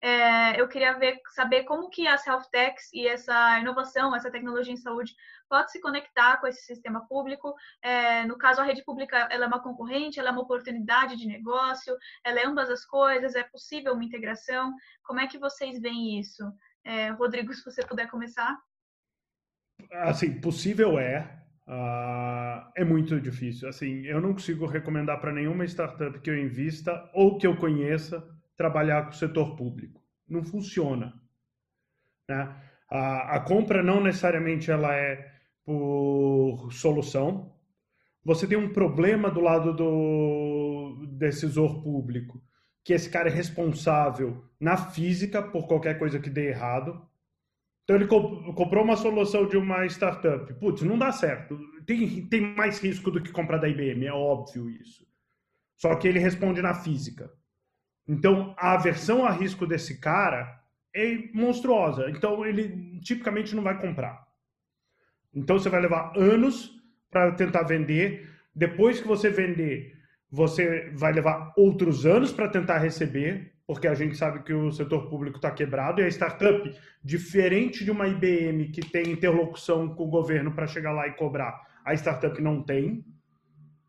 é, 0.00 0.60
eu 0.60 0.66
queria 0.66 0.98
ver, 0.98 1.20
saber 1.28 1.62
como 1.62 1.88
que 1.88 2.08
as 2.08 2.26
health 2.26 2.48
techs 2.50 2.92
e 2.92 3.06
essa 3.06 3.58
inovação, 3.60 4.14
essa 4.14 4.32
tecnologia 4.32 4.72
em 4.72 4.76
saúde 4.76 5.14
pode 5.48 5.70
se 5.70 5.80
conectar 5.80 6.38
com 6.38 6.46
esse 6.46 6.62
sistema 6.62 7.06
público. 7.06 7.54
É, 7.80 8.24
no 8.26 8.36
caso, 8.36 8.60
a 8.60 8.64
rede 8.64 8.84
pública 8.84 9.28
ela 9.30 9.44
é 9.44 9.46
uma 9.46 9.62
concorrente, 9.62 10.18
ela 10.18 10.30
é 10.30 10.32
uma 10.32 10.42
oportunidade 10.42 11.16
de 11.16 11.26
negócio, 11.26 11.96
ela 12.24 12.40
é 12.40 12.46
ambas 12.46 12.68
as 12.68 12.84
coisas, 12.84 13.34
é 13.36 13.44
possível 13.44 13.92
uma 13.92 14.04
integração. 14.04 14.74
Como 15.04 15.20
é 15.20 15.26
que 15.28 15.38
vocês 15.38 15.80
veem 15.80 16.18
isso? 16.18 16.42
É, 16.84 17.10
Rodrigo, 17.10 17.52
se 17.54 17.64
você 17.64 17.84
puder 17.84 18.10
começar. 18.10 18.58
Assim, 19.90 20.40
possível 20.40 20.98
é, 20.98 21.42
Uh, 21.66 22.70
é 22.74 22.84
muito 22.84 23.20
difícil. 23.20 23.68
Assim, 23.68 24.04
eu 24.04 24.20
não 24.20 24.32
consigo 24.32 24.66
recomendar 24.66 25.20
para 25.20 25.32
nenhuma 25.32 25.64
startup 25.64 26.18
que 26.20 26.28
eu 26.28 26.36
invista 26.36 27.08
ou 27.14 27.38
que 27.38 27.46
eu 27.46 27.56
conheça 27.56 28.22
trabalhar 28.56 29.04
com 29.04 29.10
o 29.10 29.14
setor 29.14 29.56
público. 29.56 30.02
Não 30.28 30.42
funciona. 30.42 31.14
Né? 32.28 32.54
A, 32.90 33.36
a 33.36 33.40
compra 33.40 33.82
não 33.82 34.02
necessariamente 34.02 34.70
ela 34.70 34.94
é 34.94 35.32
por 35.64 36.72
solução. 36.72 37.54
Você 38.24 38.46
tem 38.46 38.58
um 38.58 38.72
problema 38.72 39.30
do 39.30 39.40
lado 39.40 39.72
do 39.72 41.06
decisor 41.12 41.82
público, 41.82 42.42
que 42.84 42.92
esse 42.92 43.08
cara 43.08 43.28
é 43.28 43.32
responsável 43.32 44.44
na 44.58 44.76
física 44.76 45.42
por 45.42 45.66
qualquer 45.66 45.98
coisa 45.98 46.18
que 46.18 46.30
dê 46.30 46.48
errado. 46.48 47.06
Então 47.84 47.96
ele 47.96 48.06
comprou 48.06 48.84
uma 48.84 48.96
solução 48.96 49.46
de 49.46 49.56
uma 49.56 49.84
startup. 49.86 50.52
Putz, 50.54 50.82
não 50.82 50.98
dá 50.98 51.12
certo. 51.12 51.58
Tem, 51.84 52.26
tem 52.26 52.40
mais 52.40 52.78
risco 52.80 53.10
do 53.10 53.22
que 53.22 53.32
comprar 53.32 53.58
da 53.58 53.68
IBM, 53.68 54.06
é 54.06 54.12
óbvio 54.12 54.70
isso. 54.70 55.06
Só 55.76 55.94
que 55.96 56.06
ele 56.06 56.18
responde 56.18 56.62
na 56.62 56.74
física. 56.74 57.32
Então 58.06 58.54
a 58.58 58.74
aversão 58.74 59.24
a 59.24 59.30
risco 59.30 59.66
desse 59.66 60.00
cara 60.00 60.60
é 60.94 61.28
monstruosa. 61.32 62.10
Então 62.10 62.44
ele 62.44 63.00
tipicamente 63.00 63.54
não 63.54 63.62
vai 63.62 63.80
comprar. 63.80 64.24
Então 65.34 65.58
você 65.58 65.68
vai 65.68 65.80
levar 65.80 66.16
anos 66.16 66.70
para 67.10 67.32
tentar 67.32 67.62
vender. 67.62 68.30
Depois 68.54 69.00
que 69.00 69.08
você 69.08 69.30
vender, 69.30 69.98
você 70.32 70.90
vai 70.94 71.12
levar 71.12 71.52
outros 71.56 72.06
anos 72.06 72.32
para 72.32 72.48
tentar 72.48 72.78
receber 72.78 73.52
porque 73.66 73.86
a 73.86 73.94
gente 73.94 74.16
sabe 74.16 74.42
que 74.42 74.52
o 74.52 74.70
setor 74.72 75.08
público 75.08 75.36
está 75.36 75.50
quebrado 75.50 76.00
e 76.00 76.04
a 76.04 76.08
startup, 76.08 76.74
diferente 77.02 77.84
de 77.84 77.90
uma 77.90 78.08
IBM 78.08 78.68
que 78.68 78.80
tem 78.80 79.10
interlocução 79.10 79.94
com 79.94 80.04
o 80.04 80.10
governo 80.10 80.52
para 80.52 80.66
chegar 80.66 80.92
lá 80.92 81.06
e 81.06 81.12
cobrar, 81.12 81.60
a 81.84 81.94
startup 81.94 82.40
não 82.40 82.62
tem, 82.62 83.04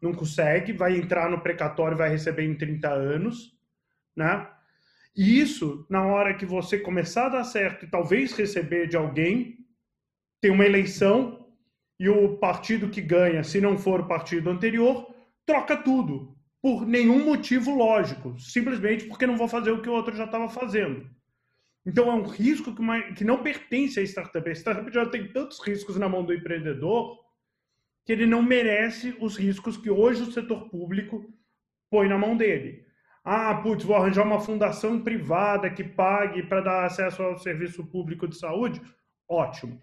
não 0.01 0.13
consegue, 0.13 0.73
vai 0.73 0.95
entrar 0.95 1.29
no 1.29 1.41
precatório, 1.41 1.97
vai 1.97 2.09
receber 2.09 2.45
em 2.45 2.55
30 2.55 2.89
anos, 2.89 3.57
né? 4.15 4.47
E 5.15 5.39
isso, 5.39 5.85
na 5.89 6.05
hora 6.05 6.33
que 6.33 6.45
você 6.45 6.79
começar 6.79 7.27
a 7.27 7.29
dar 7.29 7.43
certo 7.43 7.85
e 7.85 7.89
talvez 7.89 8.33
receber 8.33 8.87
de 8.87 8.97
alguém, 8.97 9.57
tem 10.41 10.49
uma 10.49 10.65
eleição 10.65 11.47
e 11.99 12.09
o 12.09 12.37
partido 12.37 12.89
que 12.89 13.01
ganha, 13.01 13.43
se 13.43 13.61
não 13.61 13.77
for 13.77 14.01
o 14.01 14.07
partido 14.07 14.49
anterior, 14.49 15.12
troca 15.45 15.77
tudo 15.77 16.35
por 16.61 16.85
nenhum 16.85 17.25
motivo 17.25 17.75
lógico, 17.75 18.39
simplesmente 18.39 19.05
porque 19.05 19.27
não 19.27 19.35
vou 19.35 19.47
fazer 19.47 19.71
o 19.71 19.81
que 19.81 19.89
o 19.89 19.93
outro 19.93 20.15
já 20.15 20.25
estava 20.25 20.47
fazendo. 20.47 21.09
Então 21.85 22.09
é 22.09 22.15
um 22.15 22.23
risco 22.23 22.73
que, 22.73 22.81
uma, 22.81 23.01
que 23.13 23.25
não 23.25 23.43
pertence 23.43 23.99
à 23.99 24.03
startup. 24.03 24.49
A 24.49 24.55
startup 24.55 24.93
já 24.93 25.05
tem 25.05 25.27
tantos 25.31 25.59
riscos 25.59 25.97
na 25.97 26.07
mão 26.07 26.23
do 26.23 26.33
empreendedor 26.33 27.19
que 28.05 28.13
ele 28.13 28.25
não 28.25 28.41
merece 28.41 29.15
os 29.19 29.37
riscos 29.37 29.77
que 29.77 29.89
hoje 29.89 30.21
o 30.23 30.31
setor 30.31 30.69
público 30.69 31.25
põe 31.89 32.07
na 32.07 32.17
mão 32.17 32.35
dele. 32.35 32.85
Ah, 33.23 33.55
putz, 33.55 33.85
vou 33.85 33.95
arranjar 33.95 34.25
uma 34.25 34.39
fundação 34.39 35.01
privada 35.01 35.69
que 35.69 35.83
pague 35.83 36.43
para 36.43 36.61
dar 36.61 36.85
acesso 36.85 37.23
ao 37.23 37.37
serviço 37.37 37.85
público 37.85 38.27
de 38.27 38.37
saúde. 38.37 38.81
Ótimo. 39.29 39.81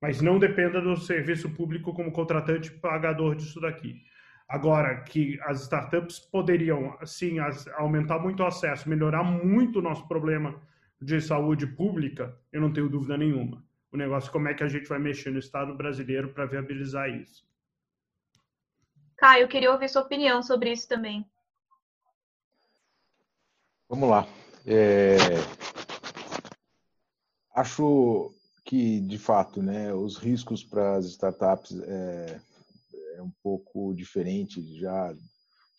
Mas 0.00 0.20
não 0.20 0.38
dependa 0.38 0.80
do 0.80 0.96
serviço 0.96 1.48
público 1.50 1.92
como 1.92 2.10
contratante 2.10 2.72
pagador 2.72 3.36
disso 3.36 3.60
daqui. 3.60 4.00
Agora, 4.48 5.02
que 5.02 5.40
as 5.42 5.62
startups 5.62 6.18
poderiam, 6.18 6.98
sim, 7.04 7.38
aumentar 7.76 8.18
muito 8.18 8.42
o 8.42 8.46
acesso, 8.46 8.88
melhorar 8.88 9.22
muito 9.22 9.78
o 9.78 9.82
nosso 9.82 10.06
problema 10.06 10.60
de 11.00 11.20
saúde 11.20 11.66
pública, 11.66 12.36
eu 12.52 12.60
não 12.60 12.72
tenho 12.72 12.88
dúvida 12.88 13.16
nenhuma. 13.16 13.64
O 13.90 13.96
negócio 13.96 14.28
é 14.28 14.32
como 14.32 14.48
é 14.48 14.54
que 14.54 14.62
a 14.62 14.68
gente 14.68 14.88
vai 14.88 14.98
mexer 14.98 15.30
no 15.30 15.38
Estado 15.38 15.74
brasileiro 15.74 16.32
para 16.32 16.46
viabilizar 16.46 17.08
isso. 17.10 17.44
Caio, 19.16 19.42
eu 19.42 19.48
queria 19.48 19.72
ouvir 19.72 19.88
sua 19.88 20.02
opinião 20.02 20.42
sobre 20.42 20.72
isso 20.72 20.88
também. 20.88 21.24
Vamos 23.88 24.08
lá. 24.08 24.26
É... 24.66 25.16
Acho 27.54 28.34
que, 28.64 29.00
de 29.00 29.18
fato, 29.18 29.62
né, 29.62 29.92
os 29.92 30.16
riscos 30.16 30.64
para 30.64 30.96
as 30.96 31.06
startups 31.06 31.78
é 31.80 32.40
um 33.22 33.32
pouco 33.42 33.94
diferente. 33.94 34.78
Já 34.78 35.14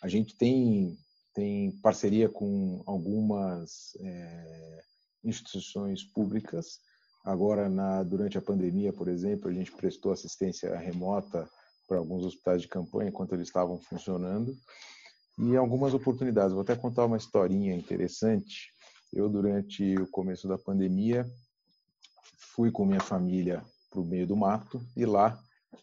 a 0.02 0.08
gente 0.08 0.36
tem 0.36 0.98
tem 1.34 1.72
parceria 1.82 2.30
com 2.30 2.84
algumas 2.86 3.98
é, 4.00 4.84
instituições 5.24 6.04
públicas. 6.04 6.80
Agora, 7.26 7.68
na, 7.68 8.04
durante 8.04 8.38
a 8.38 8.42
pandemia, 8.42 8.94
por 8.94 9.08
exemplo, 9.08 9.50
a 9.50 9.54
gente 9.54 9.72
prestou 9.72 10.12
assistência 10.12 10.78
remota 10.78 11.50
para 11.88 11.98
alguns 11.98 12.24
hospitais 12.24 12.62
de 12.62 12.68
campanha 12.68 13.10
enquanto 13.10 13.34
eles 13.34 13.48
estavam 13.48 13.80
funcionando 13.80 14.56
e 15.40 15.56
algumas 15.56 15.94
oportunidades. 15.94 16.54
Vou 16.54 16.62
até 16.62 16.76
contar 16.76 17.06
uma 17.06 17.18
historinha 17.18 17.76
interessante. 17.76 18.72
Eu, 19.12 19.30
durante 19.30 19.96
o 19.96 20.08
começo 20.08 20.48
da 20.48 20.58
pandemia, 20.58 21.26
fui 22.38 22.72
com 22.72 22.86
minha 22.86 23.00
família 23.00 23.64
para 23.90 24.00
o 24.00 24.06
meio 24.06 24.28
do 24.28 24.36
mato 24.36 24.82
e 24.96 25.06
lá 25.06 25.42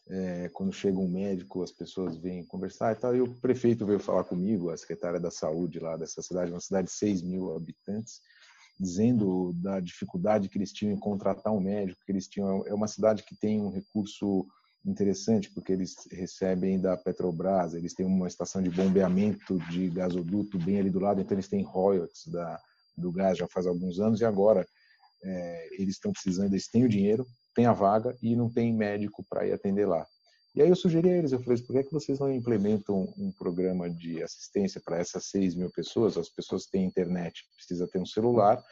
é, 0.09 0.49
quando 0.53 0.73
chega 0.73 0.99
um 0.99 1.09
médico, 1.09 1.63
as 1.63 1.73
pessoas 1.73 2.17
vêm 2.17 2.45
conversar 2.45 2.93
e 2.93 2.97
tal. 2.97 3.15
E 3.15 3.21
o 3.21 3.35
prefeito 3.41 3.87
veio 3.87 4.01
falar 4.01 4.25
comigo, 4.25 4.71
a 4.71 4.77
secretária 4.77 5.21
da 5.21 5.31
saúde 5.31 5.79
lá 5.79 5.97
dessa 5.97 6.23
cidade, 6.23 6.51
uma 6.51 6.61
cidade 6.61 6.89
de 6.89 6.95
6 6.95 7.23
mil 7.23 7.55
habitantes, 7.55 8.21
dizendo 8.79 9.53
da 9.55 9.81
dificuldade 9.81 10.49
que 10.49 10.59
eles 10.59 10.73
tinham 10.73 10.95
em 10.95 10.99
contratar 10.99 11.53
um 11.53 11.61
médico, 11.61 12.01
que 12.05 12.13
eles 12.13 12.29
tinham. 12.29 12.67
É 12.67 12.75
uma 12.75 12.89
cidade 12.89 13.23
que 13.23 13.37
tem 13.37 13.61
um 13.61 13.71
recurso 13.71 14.47
interessante, 14.85 15.51
porque 15.51 15.73
eles 15.73 15.95
recebem 16.11 16.81
da 16.81 16.97
Petrobras, 16.97 17.75
eles 17.75 17.95
têm 17.95 18.07
uma 18.07 18.27
estação 18.27 18.63
de 18.63 18.71
bombeamento 18.71 19.59
de 19.71 19.89
gasoduto 19.91 20.59
bem 20.59 20.79
ali 20.81 20.91
do 20.91 21.01
lado, 21.01 21.21
então 21.21 21.35
eles 21.35 21.49
têm 21.49 21.63
royalties 21.63 22.27
da, 22.29 22.59
do 22.97 23.13
gás 23.13 23.37
já 23.37 23.47
faz 23.47 23.67
alguns 23.67 24.01
anos, 24.01 24.21
e 24.21 24.25
agora 24.25 24.67
é, 25.23 25.69
eles 25.79 25.97
estão 25.97 26.13
precisando, 26.13 26.53
eles 26.53 26.69
têm 26.69 26.85
o 26.85 26.89
dinheiro, 26.89 27.27
tem 27.61 27.67
a 27.67 27.75
vaga 27.75 28.17
e 28.23 28.35
não 28.35 28.49
tem 28.49 28.73
médico 28.73 29.23
para 29.29 29.47
ir 29.47 29.53
atender 29.53 29.87
lá. 29.87 30.07
E 30.55 30.63
aí 30.63 30.69
eu 30.71 30.75
sugeri 30.75 31.11
a 31.11 31.19
eles, 31.19 31.31
eu 31.31 31.43
falei, 31.43 31.63
por 31.63 31.73
que, 31.75 31.79
é 31.79 31.83
que 31.83 31.93
vocês 31.93 32.19
não 32.19 32.33
implementam 32.33 33.13
um 33.19 33.31
programa 33.31 33.89
de 33.89 34.23
assistência 34.23 34.81
para 34.83 34.97
essas 34.97 35.27
6 35.27 35.55
mil 35.55 35.71
pessoas? 35.71 36.17
As 36.17 36.31
pessoas 36.31 36.65
têm 36.65 36.87
internet, 36.87 37.45
precisa 37.55 37.87
ter 37.87 37.99
um 38.01 38.07
celular, 38.07 38.65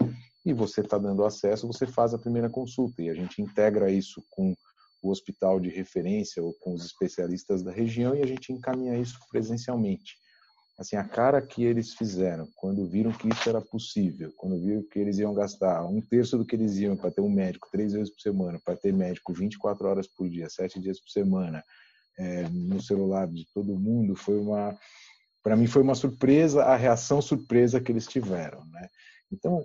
e 0.45 0.55
você 0.55 0.81
está 0.81 0.97
dando 0.97 1.23
acesso, 1.23 1.67
você 1.67 1.87
faz 1.87 2.15
a 2.15 2.19
primeira 2.19 2.49
consulta, 2.49 3.03
e 3.03 3.11
a 3.11 3.15
gente 3.15 3.43
integra 3.43 3.93
isso 3.93 4.25
com 4.31 4.55
o 5.03 5.11
hospital 5.11 5.61
de 5.61 5.69
referência 5.69 6.43
ou 6.43 6.55
com 6.55 6.73
os 6.73 6.85
especialistas 6.85 7.63
da 7.63 7.71
região 7.71 8.17
e 8.17 8.23
a 8.23 8.27
gente 8.27 8.53
encaminha 8.53 8.99
isso 8.99 9.17
presencialmente 9.31 10.17
assim, 10.79 10.95
a 10.95 11.03
cara 11.03 11.43
que 11.43 11.65
eles 11.65 11.95
fizeram 11.95 12.49
quando 12.55 12.87
viram 12.87 13.11
que 13.13 13.29
isso 13.29 13.49
era 13.49 13.61
possível, 13.61 14.33
quando 14.37 14.61
viram 14.61 14.83
que 14.85 14.99
eles 14.99 15.19
iam 15.19 15.35
gastar 15.35 15.85
um 15.85 16.01
terço 16.01 16.39
do 16.39 16.47
que 16.47 16.55
eles 16.55 16.77
iam 16.77 16.97
para 16.97 17.11
ter 17.11 17.21
um 17.21 17.29
médico 17.29 17.69
três 17.73 17.93
vezes 17.93 18.11
por 18.11 18.21
semana, 18.21 18.61
para 18.65 18.77
ter 18.77 18.93
médico 18.93 19.33
24 19.33 19.89
horas 19.89 20.07
por 20.07 20.29
dia, 20.29 20.49
sete 20.49 20.81
dias 20.81 21.01
por 21.01 21.11
semana, 21.11 21.65
é, 22.17 22.49
no 22.49 22.81
celular 22.81 23.27
de 23.27 23.45
todo 23.53 23.79
mundo, 23.79 24.15
foi 24.15 24.39
uma, 24.39 24.79
para 25.43 25.57
mim 25.57 25.67
foi 25.67 25.83
uma 25.83 25.97
surpresa 25.97 26.63
a 26.63 26.77
reação 26.77 27.21
surpresa 27.21 27.81
que 27.81 27.91
eles 27.91 28.07
tiveram, 28.07 28.65
né? 28.67 28.89
Então, 29.33 29.65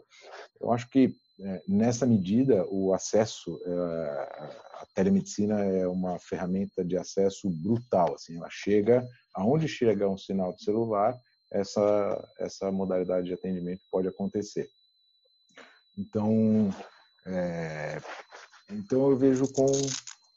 eu 0.59 0.71
acho 0.71 0.89
que 0.89 1.13
nessa 1.67 2.05
medida 2.05 2.65
o 2.69 2.93
acesso 2.93 3.59
é, 3.65 3.71
a 4.81 4.85
telemedicina 4.93 5.63
é 5.63 5.87
uma 5.87 6.19
ferramenta 6.19 6.83
de 6.83 6.97
acesso 6.97 7.49
brutal, 7.49 8.15
assim, 8.15 8.37
ela 8.37 8.49
chega 8.51 9.07
aonde 9.33 9.67
chega 9.67 10.09
um 10.09 10.17
sinal 10.17 10.53
de 10.53 10.63
celular, 10.63 11.17
essa, 11.51 12.29
essa 12.39 12.71
modalidade 12.71 13.27
de 13.27 13.33
atendimento 13.33 13.81
pode 13.91 14.07
acontecer. 14.07 14.69
Então, 15.97 16.69
é, 17.25 18.01
então 18.69 19.09
eu 19.09 19.17
vejo 19.17 19.51
com 19.51 19.67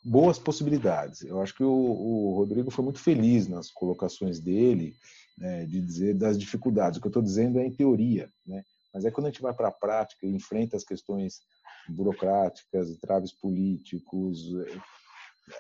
boas 0.05 0.39
possibilidades. 0.39 1.23
Eu 1.23 1.41
acho 1.43 1.55
que 1.55 1.65
o, 1.65 1.71
o 1.71 2.35
Rodrigo 2.37 2.71
foi 2.71 2.85
muito 2.85 3.01
feliz 3.01 3.49
nas 3.49 3.71
colocações 3.71 4.39
dele, 4.41 4.95
né, 5.37 5.65
de 5.67 5.81
dizer 5.81 6.15
das 6.15 6.39
dificuldades. 6.39 6.99
O 6.99 7.01
que 7.01 7.07
eu 7.07 7.11
estou 7.11 7.23
dizendo 7.23 7.59
é 7.59 7.67
em 7.67 7.73
teoria, 7.73 8.31
né? 8.47 8.63
Mas 8.97 9.05
é 9.05 9.11
quando 9.11 9.27
a 9.27 9.31
gente 9.31 9.43
vai 9.43 9.53
para 9.53 9.69
a 9.69 9.73
prática 9.73 10.27
e 10.27 10.35
enfrenta 10.35 10.75
as 10.75 10.85
questões 10.85 11.41
burocráticas, 11.87 12.97
traves 12.97 13.31
políticos, 13.31 14.39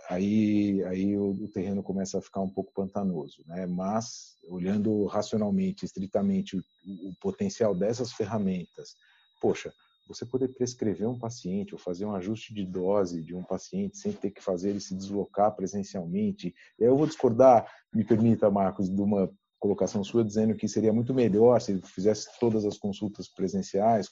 aí, 0.08 0.82
aí 0.84 1.18
o, 1.18 1.32
o, 1.32 1.48
terreno 1.48 1.82
começa 1.82 2.18
a 2.18 2.22
ficar 2.22 2.40
um 2.40 2.48
pouco 2.48 2.72
pantanoso. 2.72 3.44
Né? 3.46 3.66
Mas, 3.66 4.38
olhando 4.48 5.04
racionalmente, 5.04 5.84
estritamente, 5.84 6.56
o, 6.56 6.62
o 7.10 7.14
potencial 7.20 7.74
dessas 7.74 8.12
ferramentas 8.12 8.96
poxa, 9.40 9.72
você 10.08 10.24
poder 10.24 10.48
prescrever 10.48 11.08
um 11.08 11.18
paciente 11.18 11.74
ou 11.74 11.78
fazer 11.78 12.04
um 12.04 12.14
ajuste 12.14 12.54
de 12.54 12.64
dose 12.64 13.22
de 13.22 13.34
um 13.34 13.42
paciente 13.42 13.98
sem 13.98 14.12
ter 14.12 14.30
que 14.30 14.42
fazer 14.42 14.70
ele 14.70 14.80
se 14.80 14.94
deslocar 14.94 15.54
presencialmente. 15.54 16.54
E 16.78 16.84
aí 16.84 16.90
eu 16.90 16.96
vou 16.96 17.06
discordar, 17.06 17.70
me 17.92 18.04
permita, 18.04 18.50
Marcos, 18.50 18.88
de 18.88 19.00
uma 19.00 19.30
colocação 19.58 20.04
sua 20.04 20.24
dizendo 20.24 20.54
que 20.54 20.68
seria 20.68 20.92
muito 20.92 21.14
melhor 21.14 21.60
se 21.60 21.80
fizesse 21.82 22.28
todas 22.38 22.64
as 22.64 22.78
consultas 22.78 23.28
presenciais. 23.28 24.08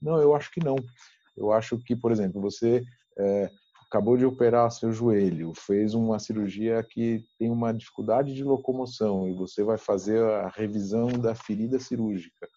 Não, 0.00 0.20
eu 0.20 0.34
acho 0.34 0.50
que 0.50 0.64
não. 0.64 0.76
Eu 1.36 1.52
acho 1.52 1.78
que, 1.78 1.96
por 1.96 2.12
exemplo, 2.12 2.40
você 2.40 2.82
é, 3.18 3.50
acabou 3.88 4.16
de 4.16 4.24
operar 4.24 4.70
seu 4.70 4.92
joelho, 4.92 5.52
fez 5.54 5.94
uma 5.94 6.18
cirurgia 6.18 6.82
que 6.82 7.24
tem 7.38 7.50
uma 7.50 7.72
dificuldade 7.72 8.34
de 8.34 8.44
locomoção 8.44 9.28
e 9.28 9.32
você 9.32 9.62
vai 9.62 9.78
fazer 9.78 10.22
a 10.22 10.48
revisão 10.48 11.08
da 11.08 11.34
ferida 11.34 11.78
cirúrgica 11.78 12.48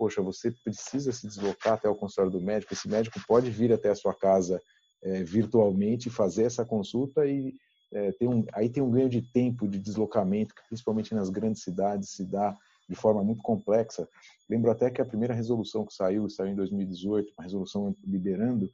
poxa, 0.00 0.22
você 0.22 0.50
precisa 0.64 1.12
se 1.12 1.26
deslocar 1.26 1.74
até 1.74 1.86
o 1.86 1.94
consultório 1.94 2.32
do 2.32 2.40
médico, 2.40 2.72
esse 2.72 2.88
médico 2.88 3.20
pode 3.28 3.50
vir 3.50 3.70
até 3.70 3.90
a 3.90 3.94
sua 3.94 4.14
casa 4.14 4.58
é, 5.02 5.22
virtualmente, 5.22 6.08
fazer 6.08 6.44
essa 6.44 6.64
consulta 6.64 7.26
e 7.26 7.52
é, 7.92 8.12
tem 8.12 8.28
um, 8.28 8.44
aí 8.52 8.68
tem 8.68 8.82
um 8.82 8.90
ganho 8.90 9.08
de 9.08 9.22
tempo 9.32 9.68
de 9.68 9.78
deslocamento, 9.78 10.54
que 10.54 10.62
principalmente 10.68 11.14
nas 11.14 11.28
grandes 11.28 11.62
cidades 11.62 12.10
se 12.10 12.24
dá 12.24 12.56
de 12.88 12.96
forma 12.96 13.22
muito 13.22 13.42
complexa. 13.42 14.08
Lembro 14.48 14.70
até 14.70 14.90
que 14.90 15.00
a 15.00 15.04
primeira 15.04 15.32
resolução 15.32 15.86
que 15.86 15.94
saiu, 15.94 16.28
saiu 16.28 16.52
em 16.52 16.56
2018, 16.56 17.32
uma 17.36 17.44
resolução 17.44 17.94
liberando, 18.04 18.68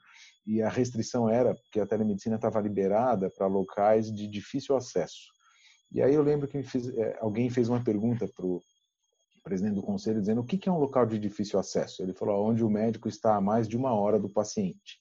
e 0.47 0.62
a 0.62 0.69
restrição 0.69 1.29
era 1.29 1.55
que 1.71 1.81
a 1.81 1.87
telemedicina 1.87 2.37
estava 2.37 2.61
liberada 2.61 3.29
para 3.31 3.47
locais 3.47 4.11
de 4.11 4.27
difícil 4.27 4.75
acesso. 4.77 5.37
E 5.93 6.03
aí 6.03 6.14
eu 6.14 6.23
lembro 6.23 6.49
que 6.49 6.62
fiz, 6.62 6.89
é, 6.89 7.19
alguém 7.21 7.51
fez 7.51 7.69
uma 7.69 7.83
pergunta 7.83 8.27
para 8.29 8.47
o 8.47 8.62
presidente 9.43 9.75
do 9.75 9.83
conselho 9.83 10.21
dizendo 10.21 10.41
o 10.41 10.45
que 10.45 10.69
é 10.69 10.73
um 10.73 10.79
local 10.79 11.07
de 11.07 11.19
difícil 11.19 11.59
acesso. 11.59 12.03
Ele 12.03 12.12
falou 12.12 12.49
onde 12.49 12.64
o 12.64 12.71
médico 12.71 13.09
está 13.09 13.37
a 13.37 13.41
mais 13.41 13.69
de 13.69 13.77
uma 13.77 13.95
hora 13.95 14.19
do 14.19 14.29
paciente. 14.29 14.99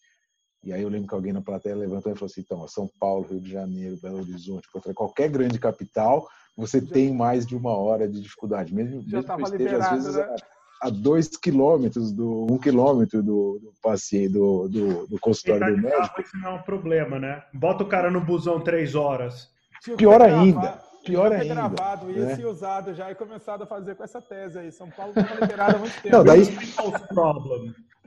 E 0.66 0.74
aí 0.74 0.82
eu 0.82 0.90
lembro 0.90 1.08
que 1.08 1.14
alguém 1.14 1.32
na 1.32 1.42
plateia 1.42 1.76
levantou 1.76 2.12
e 2.12 2.16
falou 2.16 2.26
assim, 2.26 2.42
então, 2.42 2.68
São 2.68 2.90
Paulo, 3.00 3.28
Rio 3.30 3.40
de 3.40 3.52
Janeiro, 3.52 4.00
Belo 4.02 4.20
Horizonte, 4.20 4.68
qualquer 4.96 5.30
grande 5.30 5.60
capital, 5.60 6.28
você 6.58 6.82
já, 6.82 6.92
tem 6.92 7.14
mais 7.14 7.46
de 7.46 7.56
uma 7.56 7.78
hora 7.78 8.08
de 8.08 8.20
dificuldade, 8.20 8.74
mesmo, 8.74 9.04
mesmo 9.06 9.24
que 9.24 9.44
esteja 9.44 9.78
às 9.78 9.92
vezes 9.92 10.16
né? 10.16 10.36
a, 10.82 10.88
a, 10.88 10.90
dois 10.90 11.28
quilômetros, 11.38 12.12
do, 12.12 12.48
um 12.50 12.58
quilômetro 12.58 13.22
do, 13.22 13.60
do 13.60 13.74
paciente, 13.80 14.30
do, 14.30 14.68
do, 14.68 15.08
do 15.08 15.20
consultório 15.20 15.76
do 15.76 15.84
médico. 15.84 16.22
Isso 16.22 16.36
não 16.38 16.50
é 16.50 16.54
um 16.54 16.64
problema, 16.64 17.20
né? 17.20 17.44
Bota 17.54 17.84
o 17.84 17.88
cara 17.88 18.10
no 18.10 18.20
busão 18.20 18.60
três 18.60 18.96
horas. 18.96 19.52
Pior 19.96 20.20
ainda. 20.20 20.84
Pior 21.06 21.32
ainda. 21.32 21.54
gravado 21.54 22.08
né? 22.08 22.32
isso 22.32 22.42
e 22.42 22.46
usado 22.46 22.96
já 22.96 23.12
e 23.12 23.16
começado 23.16 23.62
a 23.62 23.68
fazer 23.68 23.94
com 23.94 24.04
essa 24.04 24.20
tese 24.20 24.58
aí. 24.58 24.72
São 24.72 24.90
Paulo 24.90 25.14
está 25.16 25.36
liberado 25.36 25.76
há 25.76 25.80
muito 25.80 26.02
tempo. 26.02 26.16
Não, 26.16 26.24
daí... 26.24 26.42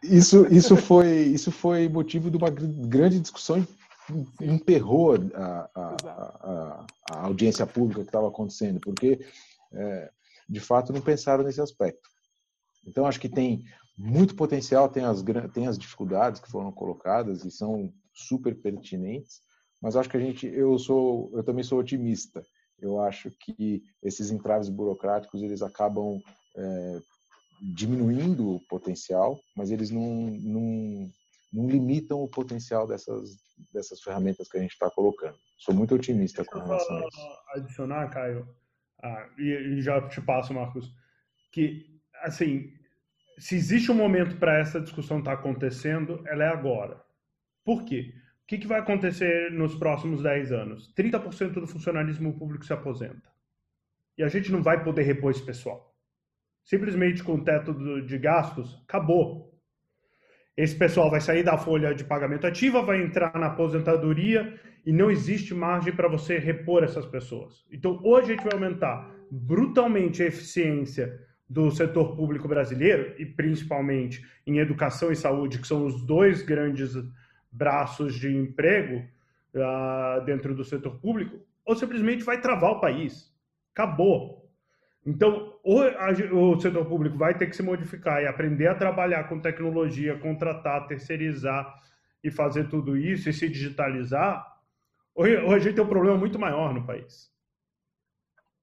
Isso, 0.02 0.46
isso, 0.52 0.76
foi, 0.76 1.22
isso 1.24 1.50
foi 1.50 1.88
motivo 1.88 2.30
de 2.30 2.36
uma 2.36 2.50
grande 2.50 3.20
discussão 3.20 3.66
emperrou 4.40 5.16
a, 5.34 5.70
a, 5.74 5.96
a, 6.00 6.86
a 7.10 7.26
audiência 7.26 7.66
pública 7.66 8.00
que 8.00 8.08
estava 8.08 8.28
acontecendo, 8.28 8.80
porque, 8.80 9.20
é, 9.70 10.10
de 10.48 10.60
fato, 10.60 10.94
não 10.94 11.00
pensaram 11.02 11.44
nesse 11.44 11.60
aspecto. 11.60 12.08
Então, 12.86 13.04
acho 13.04 13.20
que 13.20 13.28
tem 13.28 13.62
muito 13.98 14.34
potencial, 14.34 14.88
tem 14.88 15.04
as, 15.04 15.22
tem 15.52 15.66
as 15.66 15.76
dificuldades 15.76 16.40
que 16.40 16.50
foram 16.50 16.72
colocadas 16.72 17.44
e 17.44 17.50
são 17.50 17.92
super 18.14 18.54
pertinentes, 18.54 19.42
mas 19.78 19.94
acho 19.94 20.08
que 20.08 20.16
a 20.16 20.20
gente, 20.20 20.46
eu 20.46 20.78
sou, 20.78 21.30
eu 21.34 21.44
também 21.44 21.62
sou 21.62 21.78
otimista 21.78 22.42
eu 22.80 23.00
acho 23.00 23.30
que 23.30 23.82
esses 24.02 24.30
entraves 24.30 24.68
burocráticos 24.68 25.42
eles 25.42 25.62
acabam 25.62 26.20
é, 26.56 27.00
diminuindo 27.60 28.54
o 28.54 28.60
potencial, 28.60 29.38
mas 29.56 29.70
eles 29.70 29.90
não, 29.90 30.00
não, 30.02 31.10
não 31.52 31.68
limitam 31.68 32.22
o 32.22 32.28
potencial 32.28 32.86
dessas, 32.86 33.36
dessas 33.72 34.00
ferramentas 34.00 34.48
que 34.48 34.58
a 34.58 34.60
gente 34.60 34.72
está 34.72 34.90
colocando. 34.90 35.36
Sou 35.58 35.74
muito 35.74 35.94
otimista 35.94 36.44
com 36.44 36.58
relação 36.58 36.96
a 36.96 37.08
isso. 37.08 37.42
Adicionar, 37.54 38.08
Caio, 38.10 38.48
ah, 39.02 39.28
e, 39.38 39.80
já 39.80 40.06
te 40.08 40.20
passo, 40.20 40.54
Marcos, 40.54 40.92
que 41.52 42.00
assim, 42.22 42.72
se 43.38 43.56
existe 43.56 43.90
um 43.90 43.94
momento 43.94 44.36
para 44.38 44.58
essa 44.58 44.80
discussão 44.80 45.18
estar 45.18 45.36
tá 45.36 45.40
acontecendo, 45.40 46.22
ela 46.26 46.44
é 46.44 46.48
agora. 46.48 47.02
Por 47.64 47.84
quê? 47.84 48.14
que, 48.48 48.56
que 48.56 48.66
vai 48.66 48.80
acontecer 48.80 49.52
nos 49.52 49.74
próximos 49.74 50.22
10 50.22 50.52
anos? 50.52 50.90
30% 50.96 51.52
do 51.52 51.66
funcionalismo 51.66 52.36
público 52.36 52.64
se 52.64 52.72
aposenta. 52.72 53.30
E 54.16 54.22
a 54.22 54.28
gente 54.28 54.50
não 54.50 54.62
vai 54.62 54.82
poder 54.82 55.02
repor 55.02 55.30
esse 55.30 55.44
pessoal. 55.44 55.94
Simplesmente 56.68 57.24
com 57.24 57.36
o 57.36 57.42
teto 57.42 57.72
de 58.02 58.18
gastos, 58.18 58.78
acabou. 58.86 59.58
Esse 60.54 60.76
pessoal 60.76 61.10
vai 61.10 61.18
sair 61.18 61.42
da 61.42 61.56
folha 61.56 61.94
de 61.94 62.04
pagamento 62.04 62.46
ativa, 62.46 62.82
vai 62.82 63.00
entrar 63.00 63.32
na 63.38 63.46
aposentadoria 63.46 64.60
e 64.84 64.92
não 64.92 65.10
existe 65.10 65.54
margem 65.54 65.94
para 65.94 66.08
você 66.08 66.36
repor 66.36 66.84
essas 66.84 67.06
pessoas. 67.06 67.64
Então, 67.72 67.98
hoje 68.04 68.26
a 68.26 68.36
gente 68.36 68.44
vai 68.44 68.52
aumentar 68.52 69.10
brutalmente 69.30 70.22
a 70.22 70.26
eficiência 70.26 71.18
do 71.48 71.70
setor 71.70 72.14
público 72.14 72.46
brasileiro 72.46 73.14
e 73.18 73.24
principalmente 73.24 74.22
em 74.46 74.58
educação 74.58 75.10
e 75.10 75.16
saúde, 75.16 75.60
que 75.60 75.66
são 75.66 75.86
os 75.86 76.04
dois 76.04 76.42
grandes 76.42 76.92
braços 77.50 78.14
de 78.14 78.28
emprego 78.28 79.02
uh, 79.54 80.22
dentro 80.26 80.54
do 80.54 80.64
setor 80.64 81.00
público, 81.00 81.40
ou 81.64 81.74
simplesmente 81.74 82.24
vai 82.24 82.42
travar 82.42 82.72
o 82.72 82.80
país. 82.80 83.34
Acabou. 83.72 84.38
Então, 85.06 85.57
ou 86.32 86.54
o 86.54 86.60
setor 86.60 86.86
público 86.86 87.18
vai 87.18 87.36
ter 87.36 87.46
que 87.46 87.56
se 87.56 87.62
modificar 87.62 88.22
e 88.22 88.26
aprender 88.26 88.68
a 88.68 88.74
trabalhar 88.74 89.24
com 89.24 89.40
tecnologia, 89.40 90.18
contratar, 90.18 90.86
terceirizar 90.86 91.74
e 92.22 92.30
fazer 92.30 92.68
tudo 92.68 92.96
isso 92.96 93.28
e 93.28 93.32
se 93.32 93.48
digitalizar, 93.48 94.46
ou, 95.14 95.26
ou 95.44 95.52
a 95.52 95.58
gente 95.58 95.74
tem 95.74 95.84
um 95.84 95.88
problema 95.88 96.16
muito 96.16 96.38
maior 96.38 96.72
no 96.72 96.86
país. 96.86 97.30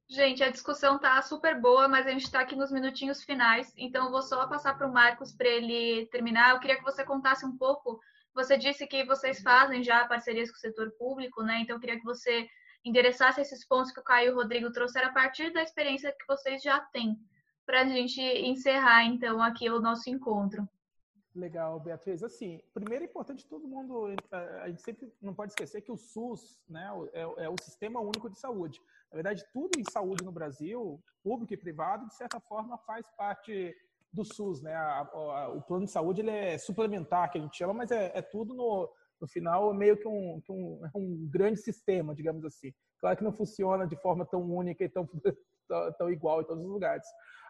Gente, 0.10 0.44
a 0.44 0.52
discussão 0.52 1.00
tá 1.00 1.20
super 1.22 1.60
boa, 1.60 1.88
mas 1.88 2.06
a 2.06 2.12
gente 2.12 2.26
está 2.26 2.42
aqui 2.42 2.56
nos 2.56 2.72
minutinhos 2.72 3.24
finais, 3.24 3.74
então 3.78 4.06
eu 4.06 4.12
vou 4.12 4.22
só 4.22 4.48
passar 4.48 4.78
para 4.78 4.88
o 4.88 4.94
Marcos 4.94 5.34
para 5.34 5.48
ele 5.48 6.08
terminar. 6.08 6.52
Eu 6.52 6.60
queria 6.60 6.78
que 6.78 6.84
você 6.84 7.04
contasse 7.04 7.46
um 7.46 7.58
pouco 7.58 8.00
você 8.36 8.58
disse 8.58 8.86
que 8.86 9.06
vocês 9.06 9.42
fazem 9.42 9.82
já 9.82 10.06
parcerias 10.06 10.52
com 10.52 10.58
o 10.58 10.60
setor 10.60 10.92
público, 11.00 11.42
né? 11.42 11.62
Então, 11.62 11.78
eu 11.78 11.80
queria 11.80 11.98
que 11.98 12.04
você 12.04 12.46
endereçasse 12.86 13.42
esses 13.42 13.66
pontos 13.68 13.92
que 13.92 14.00
o 14.00 14.04
Caio 14.04 14.30
e 14.30 14.32
o 14.32 14.36
Rodrigo 14.36 14.72
trouxeram 14.72 15.10
a 15.10 15.14
partir 15.14 15.52
da 15.52 15.64
experiência 15.64 16.12
que 16.12 16.28
vocês 16.28 16.62
já 16.62 16.80
têm, 16.80 17.20
para 17.66 17.82
a 17.82 17.86
gente 17.86 18.22
encerrar, 18.22 19.04
então, 19.06 19.42
aqui 19.42 19.70
o 19.70 19.82
nosso 19.82 20.10
encontro. 20.10 20.68
Legal, 21.34 21.80
Beatriz. 21.80 22.24
Assim, 22.24 22.62
primeiro 22.74 23.04
é 23.04 23.08
importante 23.08 23.46
todo 23.46 23.68
mundo, 23.68 24.08
a 24.62 24.70
gente 24.70 24.82
sempre 24.82 25.12
não 25.22 25.34
pode 25.34 25.52
esquecer 25.52 25.82
que 25.82 25.92
o 25.92 25.98
SUS 25.98 26.62
né, 26.70 26.88
é, 27.12 27.22
é 27.46 27.50
o 27.50 27.56
Sistema 27.60 28.00
Único 28.00 28.30
de 28.30 28.40
Saúde. 28.40 28.80
Na 29.12 29.16
verdade, 29.16 29.44
tudo 29.52 29.78
em 29.78 29.84
saúde 29.92 30.24
no 30.24 30.32
Brasil, 30.32 31.04
público 31.24 31.54
e 31.54 31.58
privado, 31.58 32.08
de 32.08 32.16
certa 32.16 32.40
forma, 32.40 32.78
faz 32.78 33.06
parte 33.18 33.76
do 34.14 34.24
SUS, 34.24 34.62
né? 34.62 34.74
A, 34.74 35.00
a, 35.02 35.50
o 35.50 35.62
plano 35.62 35.86
de 35.86 35.92
saúde 35.92 36.22
ele 36.22 36.32
é 36.32 36.58
suplementar, 36.58 37.30
que 37.30 37.38
a 37.38 37.42
gente 37.42 37.58
chama, 37.58 37.74
mas 37.74 37.92
é, 37.92 38.12
é 38.16 38.22
tudo 38.22 38.54
no, 38.54 38.90
no 39.20 39.28
final 39.28 39.72
é 39.72 39.78
meio 39.78 39.98
que 39.98 40.08
um, 40.08 40.42
que 40.42 40.52
um, 40.52 40.82
um 40.96 41.30
grande 41.30 41.60
sistema, 41.60 42.14
digamos 42.16 42.44
assim. 42.46 42.74
Claro 43.00 43.18
que 43.18 43.24
não 43.24 43.34
funciona 43.34 43.88
de 43.88 43.96
forma 43.98 44.26
tão 44.26 44.42
única 44.42 44.84
e 44.84 44.90
tão, 44.90 45.08
tão, 45.68 45.94
tão 45.94 46.10
igual 46.10 46.42
em 46.42 46.46
todos 46.46 46.64
os 46.64 46.70
lugares. 46.70 47.06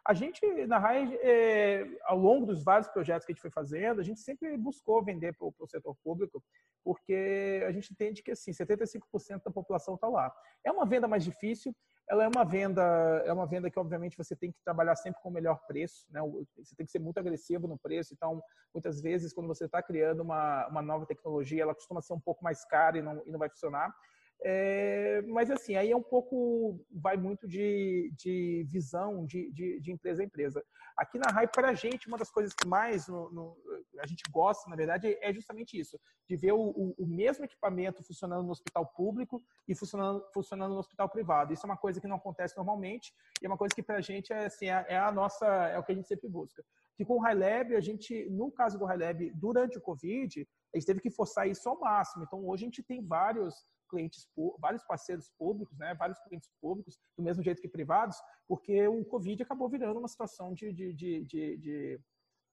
A 0.08 0.14
gente, 0.14 0.40
na 0.68 0.78
RAI, 0.78 1.18
é, 1.24 1.88
ao 2.04 2.18
longo 2.18 2.46
dos 2.46 2.64
vários 2.64 2.88
projetos 2.90 3.26
que 3.26 3.32
a 3.32 3.34
gente 3.34 3.42
foi 3.42 3.50
fazendo, 3.50 4.00
a 4.00 4.04
gente 4.04 4.20
sempre 4.20 4.56
buscou 4.56 5.04
vender 5.04 5.36
para 5.36 5.48
o 5.48 5.68
setor 5.68 5.96
público, 6.04 6.44
porque 6.84 7.64
a 7.68 7.72
gente 7.72 7.92
entende 7.92 8.22
que 8.22 8.32
assim, 8.32 8.52
75% 8.52 9.42
da 9.44 9.52
população 9.52 9.96
está 9.96 10.08
lá. 10.08 10.32
É 10.64 10.72
uma 10.72 10.86
venda 10.86 11.08
mais 11.08 11.24
difícil, 11.24 11.76
ela 12.08 12.24
é 12.24 12.28
uma 12.28 12.46
venda, 12.46 12.82
é 13.26 13.34
uma 13.34 13.48
venda 13.48 13.70
que 13.70 13.80
obviamente 13.80 14.18
você 14.18 14.36
tem 14.36 14.52
que 14.52 14.60
trabalhar 14.64 14.96
sempre 14.96 15.22
com 15.22 15.30
o 15.30 15.34
melhor 15.34 15.60
preço, 15.66 16.06
né? 16.12 16.22
Você 16.58 16.76
tem 16.76 16.86
que 16.86 16.92
ser 16.92 17.00
muito 17.00 17.18
agressivo 17.18 17.68
no 17.68 17.78
preço. 17.78 18.14
Então, 18.14 18.42
muitas 18.74 19.02
vezes 19.02 19.34
quando 19.34 19.48
você 19.48 19.66
está 19.66 19.82
criando 19.82 20.22
uma, 20.22 20.68
uma 20.68 20.82
nova 20.82 21.06
tecnologia, 21.06 21.64
ela 21.64 21.74
costuma 21.74 22.02
ser 22.02 22.14
um 22.14 22.20
pouco 22.20 22.44
mais 22.44 22.64
cara 22.66 22.98
e 22.98 23.02
não, 23.02 23.24
e 23.26 23.32
não 23.32 23.40
vai 23.40 23.50
funcionar. 23.50 23.94
É, 24.44 25.22
mas 25.24 25.50
assim, 25.50 25.76
aí 25.76 25.92
é 25.92 25.96
um 25.96 26.04
pouco, 26.04 26.80
vai 26.92 27.18
muito 27.18 27.48
de, 27.48 28.12
de 28.16 28.66
visão 28.70 29.26
de, 29.26 29.52
de, 29.52 29.80
de 29.80 29.92
empresa 29.92 30.22
a 30.22 30.26
empresa. 30.26 30.64
Aqui 30.98 31.18
na 31.18 31.30
RAI, 31.30 31.48
para 31.48 31.70
a 31.70 31.74
gente, 31.74 32.08
uma 32.08 32.18
das 32.18 32.32
coisas 32.32 32.54
que 32.54 32.66
mais 32.66 33.08
no, 33.08 33.30
no, 33.32 33.58
a 34.00 34.08
gente 34.08 34.24
gosta, 34.32 34.70
na 34.70 34.76
verdade, 34.76 35.18
é 35.20 35.34
justamente 35.34 35.78
isso, 35.78 36.00
de 36.28 36.38
ver 36.38 36.54
o, 36.54 36.60
o, 36.60 36.96
o, 36.98 37.06
mesmo 37.06 37.44
equipamento 37.44 38.04
funcionando 38.04 38.44
no 38.44 38.52
hospital 38.52 38.86
público 38.86 39.44
e 39.68 39.76
funcionando, 39.76 40.24
funcionando 40.34 40.74
no 40.74 40.80
hospital 40.80 41.10
privado. 41.10 41.52
Isso 41.52 41.66
é 41.66 41.70
uma 41.70 41.78
coisa 41.78 42.00
que 42.00 42.08
não 42.08 42.16
acontece 42.16 42.56
normalmente 42.56 43.14
e 43.42 43.46
é 43.46 43.50
uma 43.50 43.58
coisa 43.58 43.76
que 43.76 43.84
para 43.84 43.98
a 43.98 44.02
gente 44.02 44.32
é, 44.32 44.46
assim, 44.46 44.68
é, 44.68 44.86
é, 44.88 44.98
a 44.98 45.12
nossa, 45.12 45.46
é 45.46 45.78
o 45.78 45.84
que 45.84 45.92
a 45.92 45.96
gente 45.96 46.08
sempre 46.08 46.30
busca. 46.30 46.64
Que 46.96 47.04
com 47.04 47.20
o 47.20 47.26
HighLab, 47.26 47.76
a 47.76 47.82
gente, 47.82 48.30
no 48.30 48.50
caso 48.50 48.80
do 48.80 48.86
HighLab, 48.86 49.32
durante 49.36 49.78
o 49.78 49.82
Covid, 49.82 50.48
a 50.74 50.78
gente 50.78 50.88
teve 50.88 51.02
que 51.02 51.10
forçar 51.10 51.48
isso 51.48 51.68
ao 51.68 51.80
máximo. 51.80 52.24
Então, 52.24 52.48
hoje 52.48 52.64
a 52.64 52.68
gente 52.68 52.84
tem 52.84 53.06
vários 53.06 53.66
clientes, 53.96 54.28
vários 54.60 54.84
parceiros 54.84 55.30
públicos, 55.38 55.78
né, 55.78 55.94
vários 55.96 56.20
clientes 56.20 56.50
públicos, 56.62 56.98
do 57.18 57.24
mesmo 57.24 57.42
jeito 57.42 57.62
que 57.62 57.70
privados, 57.70 58.18
porque 58.48 58.88
o 58.88 59.06
Covid 59.06 59.42
acabou 59.42 59.70
virando 59.70 60.00
uma 60.00 60.08
situação 60.08 60.54
de, 60.54 60.74
de, 60.74 60.94
de, 60.94 61.58
de 61.58 62.00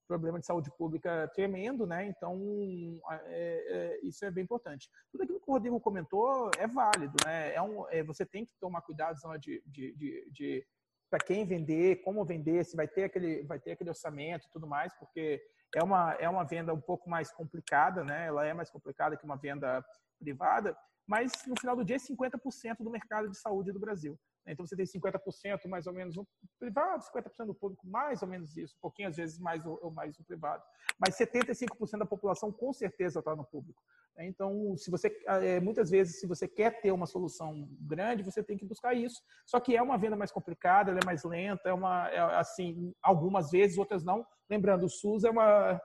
problema 0.07 0.38
de 0.38 0.47
saúde 0.47 0.70
pública 0.76 1.30
tremendo, 1.34 1.86
né? 1.86 2.07
Então, 2.07 3.01
é, 3.09 3.99
é, 4.03 4.07
isso 4.07 4.24
é 4.24 4.30
bem 4.30 4.45
importante. 4.45 4.88
Tudo 5.11 5.22
aquilo 5.22 5.40
que 5.40 5.51
o 5.51 5.53
Rodrigo 5.55 5.80
comentou 5.80 6.51
é 6.59 6.66
válido, 6.66 7.16
né? 7.24 7.55
É 7.55 7.62
um, 7.62 7.88
é, 7.88 8.03
você 8.03 8.26
tem 8.26 8.45
que 8.45 8.53
tomar 8.61 8.82
cuidado 8.82 9.16
de, 9.38 9.62
de, 9.66 9.93
de, 9.95 10.30
de 10.30 10.66
para 11.11 11.18
quem 11.18 11.47
vender, 11.47 12.03
como 12.03 12.24
vender, 12.24 12.64
se 12.64 12.76
vai 12.76 12.88
ter 12.88 13.05
aquele, 13.05 13.43
vai 13.45 13.59
ter 13.59 13.72
aquele 13.72 13.90
orçamento 13.90 14.47
e 14.47 14.51
tudo 14.51 14.66
mais, 14.66 14.93
porque 14.99 15.43
é 15.74 15.82
uma, 15.82 16.12
é 16.14 16.28
uma 16.28 16.45
venda 16.45 16.72
um 16.74 16.80
pouco 16.80 17.09
mais 17.09 17.32
complicada, 17.32 18.05
né? 18.05 18.26
Ela 18.26 18.47
é 18.47 18.53
mais 18.53 18.70
complicada 18.70 19.16
que 19.16 19.24
uma 19.24 19.36
venda 19.36 19.84
privada, 20.18 20.76
mas 21.12 21.30
no 21.46 21.54
final 21.60 21.76
do 21.76 21.84
dia 21.84 21.96
é 21.96 21.98
50% 21.98 22.78
do 22.80 22.90
mercado 22.90 23.28
de 23.28 23.36
saúde 23.36 23.70
do 23.70 23.78
Brasil. 23.78 24.18
Então 24.46 24.66
você 24.66 24.74
tem 24.74 24.86
50% 24.86 25.68
mais 25.68 25.86
ou 25.86 25.92
menos 25.92 26.16
no 26.16 26.26
privado, 26.58 27.04
50% 27.04 27.48
do 27.48 27.54
público, 27.54 27.86
mais 27.86 28.22
ou 28.22 28.28
menos 28.28 28.56
isso, 28.56 28.74
um 28.78 28.80
pouquinho 28.80 29.10
às 29.10 29.16
vezes 29.16 29.38
mais 29.38 29.66
ou 29.66 29.90
mais 29.90 30.18
no 30.18 30.24
privado. 30.24 30.64
Mas 30.98 31.14
75% 31.18 31.98
da 31.98 32.06
população 32.06 32.50
com 32.50 32.72
certeza 32.72 33.18
está 33.18 33.36
no 33.36 33.44
público. 33.44 33.82
Então, 34.20 34.74
se 34.74 34.90
você 34.90 35.14
é, 35.26 35.60
muitas 35.60 35.90
vezes 35.90 36.18
se 36.18 36.26
você 36.26 36.48
quer 36.48 36.80
ter 36.80 36.92
uma 36.92 37.06
solução 37.06 37.68
grande, 37.82 38.22
você 38.22 38.42
tem 38.42 38.56
que 38.56 38.64
buscar 38.64 38.94
isso. 38.94 39.20
Só 39.46 39.60
que 39.60 39.76
é 39.76 39.82
uma 39.82 39.98
venda 39.98 40.16
mais 40.16 40.32
complicada, 40.32 40.90
ela 40.92 41.00
é 41.02 41.06
mais 41.06 41.24
lenta, 41.24 41.68
é 41.68 41.74
uma 41.74 42.08
é, 42.08 42.20
assim, 42.38 42.94
algumas 43.02 43.50
vezes, 43.50 43.76
outras 43.76 44.02
não. 44.02 44.26
Lembrando, 44.48 44.86
o 44.86 44.88
SUS 44.88 45.24
é 45.24 45.30
uma 45.30 45.78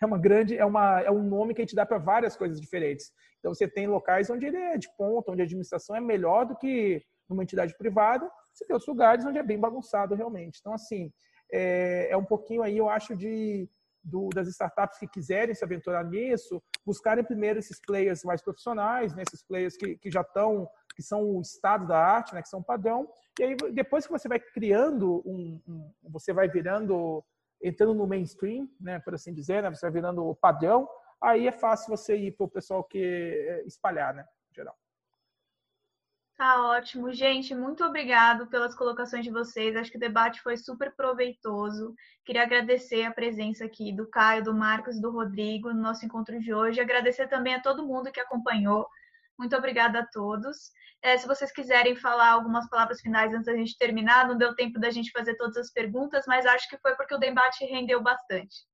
é 0.00 0.06
uma 0.06 0.18
grande 0.18 0.56
é 0.56 0.64
uma 0.64 1.00
é 1.00 1.10
um 1.10 1.22
nome 1.22 1.54
que 1.54 1.60
a 1.60 1.64
gente 1.64 1.76
dá 1.76 1.84
para 1.84 1.98
várias 1.98 2.36
coisas 2.36 2.60
diferentes. 2.60 3.12
Então 3.38 3.54
você 3.54 3.68
tem 3.68 3.86
locais 3.86 4.30
onde 4.30 4.46
ele 4.46 4.56
é 4.56 4.78
de 4.78 4.88
ponta, 4.96 5.30
onde 5.30 5.42
a 5.42 5.44
administração 5.44 5.94
é 5.94 6.00
melhor 6.00 6.46
do 6.46 6.56
que 6.56 7.04
numa 7.28 7.42
entidade 7.42 7.76
privada, 7.76 8.30
você 8.52 8.64
tem 8.64 8.74
outros 8.74 8.88
lugares 8.88 9.24
onde 9.24 9.38
é 9.38 9.42
bem 9.42 9.58
bagunçado 9.58 10.14
realmente. 10.14 10.58
Então, 10.60 10.74
assim, 10.74 11.12
é, 11.52 12.08
é 12.10 12.16
um 12.16 12.24
pouquinho 12.24 12.62
aí, 12.62 12.76
eu 12.76 12.88
acho, 12.88 13.16
de, 13.16 13.68
do, 14.02 14.28
das 14.30 14.48
startups 14.48 14.98
que 14.98 15.08
quiserem 15.08 15.54
se 15.54 15.64
aventurar 15.64 16.04
nisso, 16.04 16.62
buscarem 16.84 17.24
primeiro 17.24 17.58
esses 17.58 17.80
players 17.80 18.22
mais 18.24 18.42
profissionais, 18.42 19.14
né, 19.14 19.22
esses 19.26 19.42
players 19.42 19.76
que, 19.76 19.96
que 19.96 20.10
já 20.10 20.20
estão, 20.20 20.68
que 20.94 21.02
são 21.02 21.22
o 21.22 21.40
estado 21.40 21.86
da 21.86 21.98
arte, 21.98 22.34
né, 22.34 22.42
que 22.42 22.48
são 22.48 22.62
padrão, 22.62 23.08
e 23.38 23.42
aí 23.42 23.56
depois 23.72 24.06
que 24.06 24.12
você 24.12 24.28
vai 24.28 24.38
criando 24.38 25.22
um, 25.26 25.60
um 25.66 25.92
você 26.10 26.32
vai 26.32 26.48
virando, 26.48 27.24
entrando 27.62 27.94
no 27.94 28.06
mainstream, 28.06 28.68
né, 28.80 28.98
por 28.98 29.14
assim 29.14 29.32
dizer, 29.32 29.62
né, 29.62 29.70
você 29.70 29.86
vai 29.86 29.92
virando 29.92 30.24
o 30.26 30.34
padrão, 30.34 30.88
aí 31.20 31.46
é 31.46 31.52
fácil 31.52 31.96
você 31.96 32.16
ir 32.16 32.32
para 32.32 32.44
o 32.44 32.50
pessoal 32.50 32.84
que 32.84 32.98
é, 32.98 33.64
espalhar, 33.66 34.14
né, 34.14 34.24
em 34.50 34.54
geral. 34.54 34.76
Tá 36.36 36.68
ótimo. 36.72 37.12
Gente, 37.12 37.54
muito 37.54 37.84
obrigado 37.84 38.48
pelas 38.48 38.74
colocações 38.74 39.24
de 39.24 39.30
vocês. 39.30 39.76
Acho 39.76 39.90
que 39.90 39.96
o 39.96 40.00
debate 40.00 40.42
foi 40.42 40.56
super 40.56 40.92
proveitoso. 40.96 41.94
Queria 42.24 42.42
agradecer 42.42 43.04
a 43.04 43.12
presença 43.12 43.64
aqui 43.64 43.92
do 43.92 44.08
Caio, 44.08 44.42
do 44.42 44.52
Marcos 44.52 45.00
do 45.00 45.12
Rodrigo 45.12 45.72
no 45.72 45.80
nosso 45.80 46.04
encontro 46.04 46.40
de 46.40 46.52
hoje. 46.52 46.80
Agradecer 46.80 47.28
também 47.28 47.54
a 47.54 47.62
todo 47.62 47.86
mundo 47.86 48.10
que 48.10 48.18
acompanhou. 48.18 48.84
Muito 49.38 49.56
obrigada 49.56 50.00
a 50.00 50.06
todos. 50.06 50.70
É, 51.02 51.18
se 51.18 51.26
vocês 51.26 51.52
quiserem 51.52 51.96
falar 51.96 52.30
algumas 52.30 52.68
palavras 52.68 53.00
finais 53.00 53.32
antes 53.32 53.46
da 53.46 53.56
gente 53.56 53.76
terminar, 53.76 54.26
não 54.26 54.38
deu 54.38 54.54
tempo 54.54 54.78
da 54.80 54.90
gente 54.90 55.10
fazer 55.10 55.36
todas 55.36 55.56
as 55.56 55.70
perguntas, 55.70 56.24
mas 56.26 56.46
acho 56.46 56.68
que 56.68 56.78
foi 56.78 56.94
porque 56.96 57.14
o 57.14 57.18
debate 57.18 57.64
rendeu 57.66 58.02
bastante. 58.02 58.64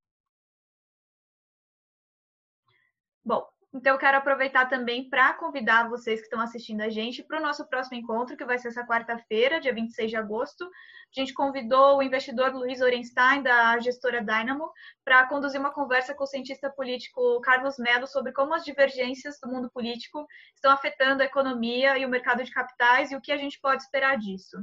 Bom, 3.24 3.46
então, 3.73 3.95
eu 3.95 3.99
quero 3.99 4.16
aproveitar 4.18 4.68
também 4.68 5.09
para 5.09 5.33
convidar 5.35 5.89
vocês 5.89 6.18
que 6.18 6.27
estão 6.27 6.41
assistindo 6.41 6.81
a 6.81 6.89
gente 6.89 7.23
para 7.23 7.39
o 7.39 7.43
nosso 7.43 7.64
próximo 7.68 7.97
encontro, 7.97 8.37
que 8.37 8.45
vai 8.45 8.59
ser 8.59 8.68
essa 8.68 8.85
quarta-feira, 8.85 9.61
dia 9.61 9.73
26 9.73 10.11
de 10.11 10.16
agosto. 10.16 10.64
A 10.64 11.21
gente 11.21 11.33
convidou 11.33 11.99
o 11.99 12.03
investidor 12.03 12.53
Luiz 12.53 12.81
Orenstein, 12.81 13.43
da 13.43 13.79
gestora 13.79 14.23
Dynamo, 14.23 14.73
para 15.05 15.25
conduzir 15.27 15.61
uma 15.61 15.73
conversa 15.73 16.14
com 16.14 16.25
o 16.25 16.27
cientista 16.27 16.68
político 16.68 17.41
Carlos 17.43 17.79
Melo 17.79 18.09
sobre 18.09 18.33
como 18.33 18.55
as 18.55 18.64
divergências 18.64 19.39
do 19.41 19.49
mundo 19.49 19.71
político 19.71 20.27
estão 20.53 20.73
afetando 20.73 21.23
a 21.23 21.27
economia 21.27 21.97
e 21.97 22.05
o 22.05 22.09
mercado 22.09 22.43
de 22.43 22.51
capitais 22.51 23.12
e 23.12 23.16
o 23.16 23.21
que 23.21 23.31
a 23.31 23.37
gente 23.37 23.61
pode 23.61 23.83
esperar 23.83 24.18
disso. 24.18 24.57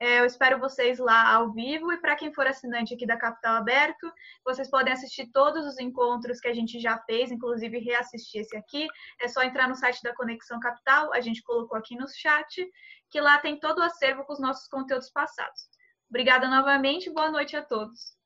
É, 0.00 0.18
eu 0.18 0.24
espero 0.24 0.58
vocês 0.58 0.98
lá 0.98 1.32
ao 1.32 1.52
vivo 1.52 1.92
e 1.92 2.00
para 2.00 2.16
quem 2.16 2.34
for 2.34 2.44
assinante 2.44 2.92
aqui 2.92 3.06
da 3.06 3.16
Capital 3.16 3.54
Aberto, 3.54 4.12
vocês 4.44 4.68
podem 4.68 4.92
assistir 4.92 5.30
todos 5.32 5.64
os 5.64 5.78
encontros 5.78 6.40
que 6.40 6.48
a 6.48 6.52
gente 6.52 6.80
já 6.80 6.98
fez, 7.06 7.30
inclusive 7.30 7.78
reassistir 7.78 8.44
esse 8.52 8.56
aqui. 8.56 8.86
É 9.20 9.28
só 9.28 9.42
entrar 9.42 9.68
no 9.68 9.74
site 9.74 10.02
da 10.02 10.14
Conexão 10.14 10.60
Capital, 10.60 11.12
a 11.12 11.20
gente 11.20 11.42
colocou 11.42 11.76
aqui 11.76 11.96
no 11.96 12.06
chat, 12.08 12.70
que 13.10 13.20
lá 13.20 13.38
tem 13.38 13.58
todo 13.58 13.78
o 13.78 13.82
acervo 13.82 14.24
com 14.24 14.32
os 14.32 14.40
nossos 14.40 14.68
conteúdos 14.68 15.10
passados. 15.10 15.68
Obrigada 16.08 16.48
novamente, 16.48 17.10
boa 17.10 17.30
noite 17.30 17.56
a 17.56 17.62
todos. 17.62 18.16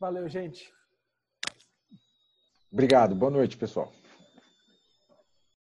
Valeu, 0.00 0.28
gente. 0.28 0.72
Obrigado, 2.70 3.14
boa 3.14 3.30
noite, 3.30 3.56
pessoal. 3.56 3.92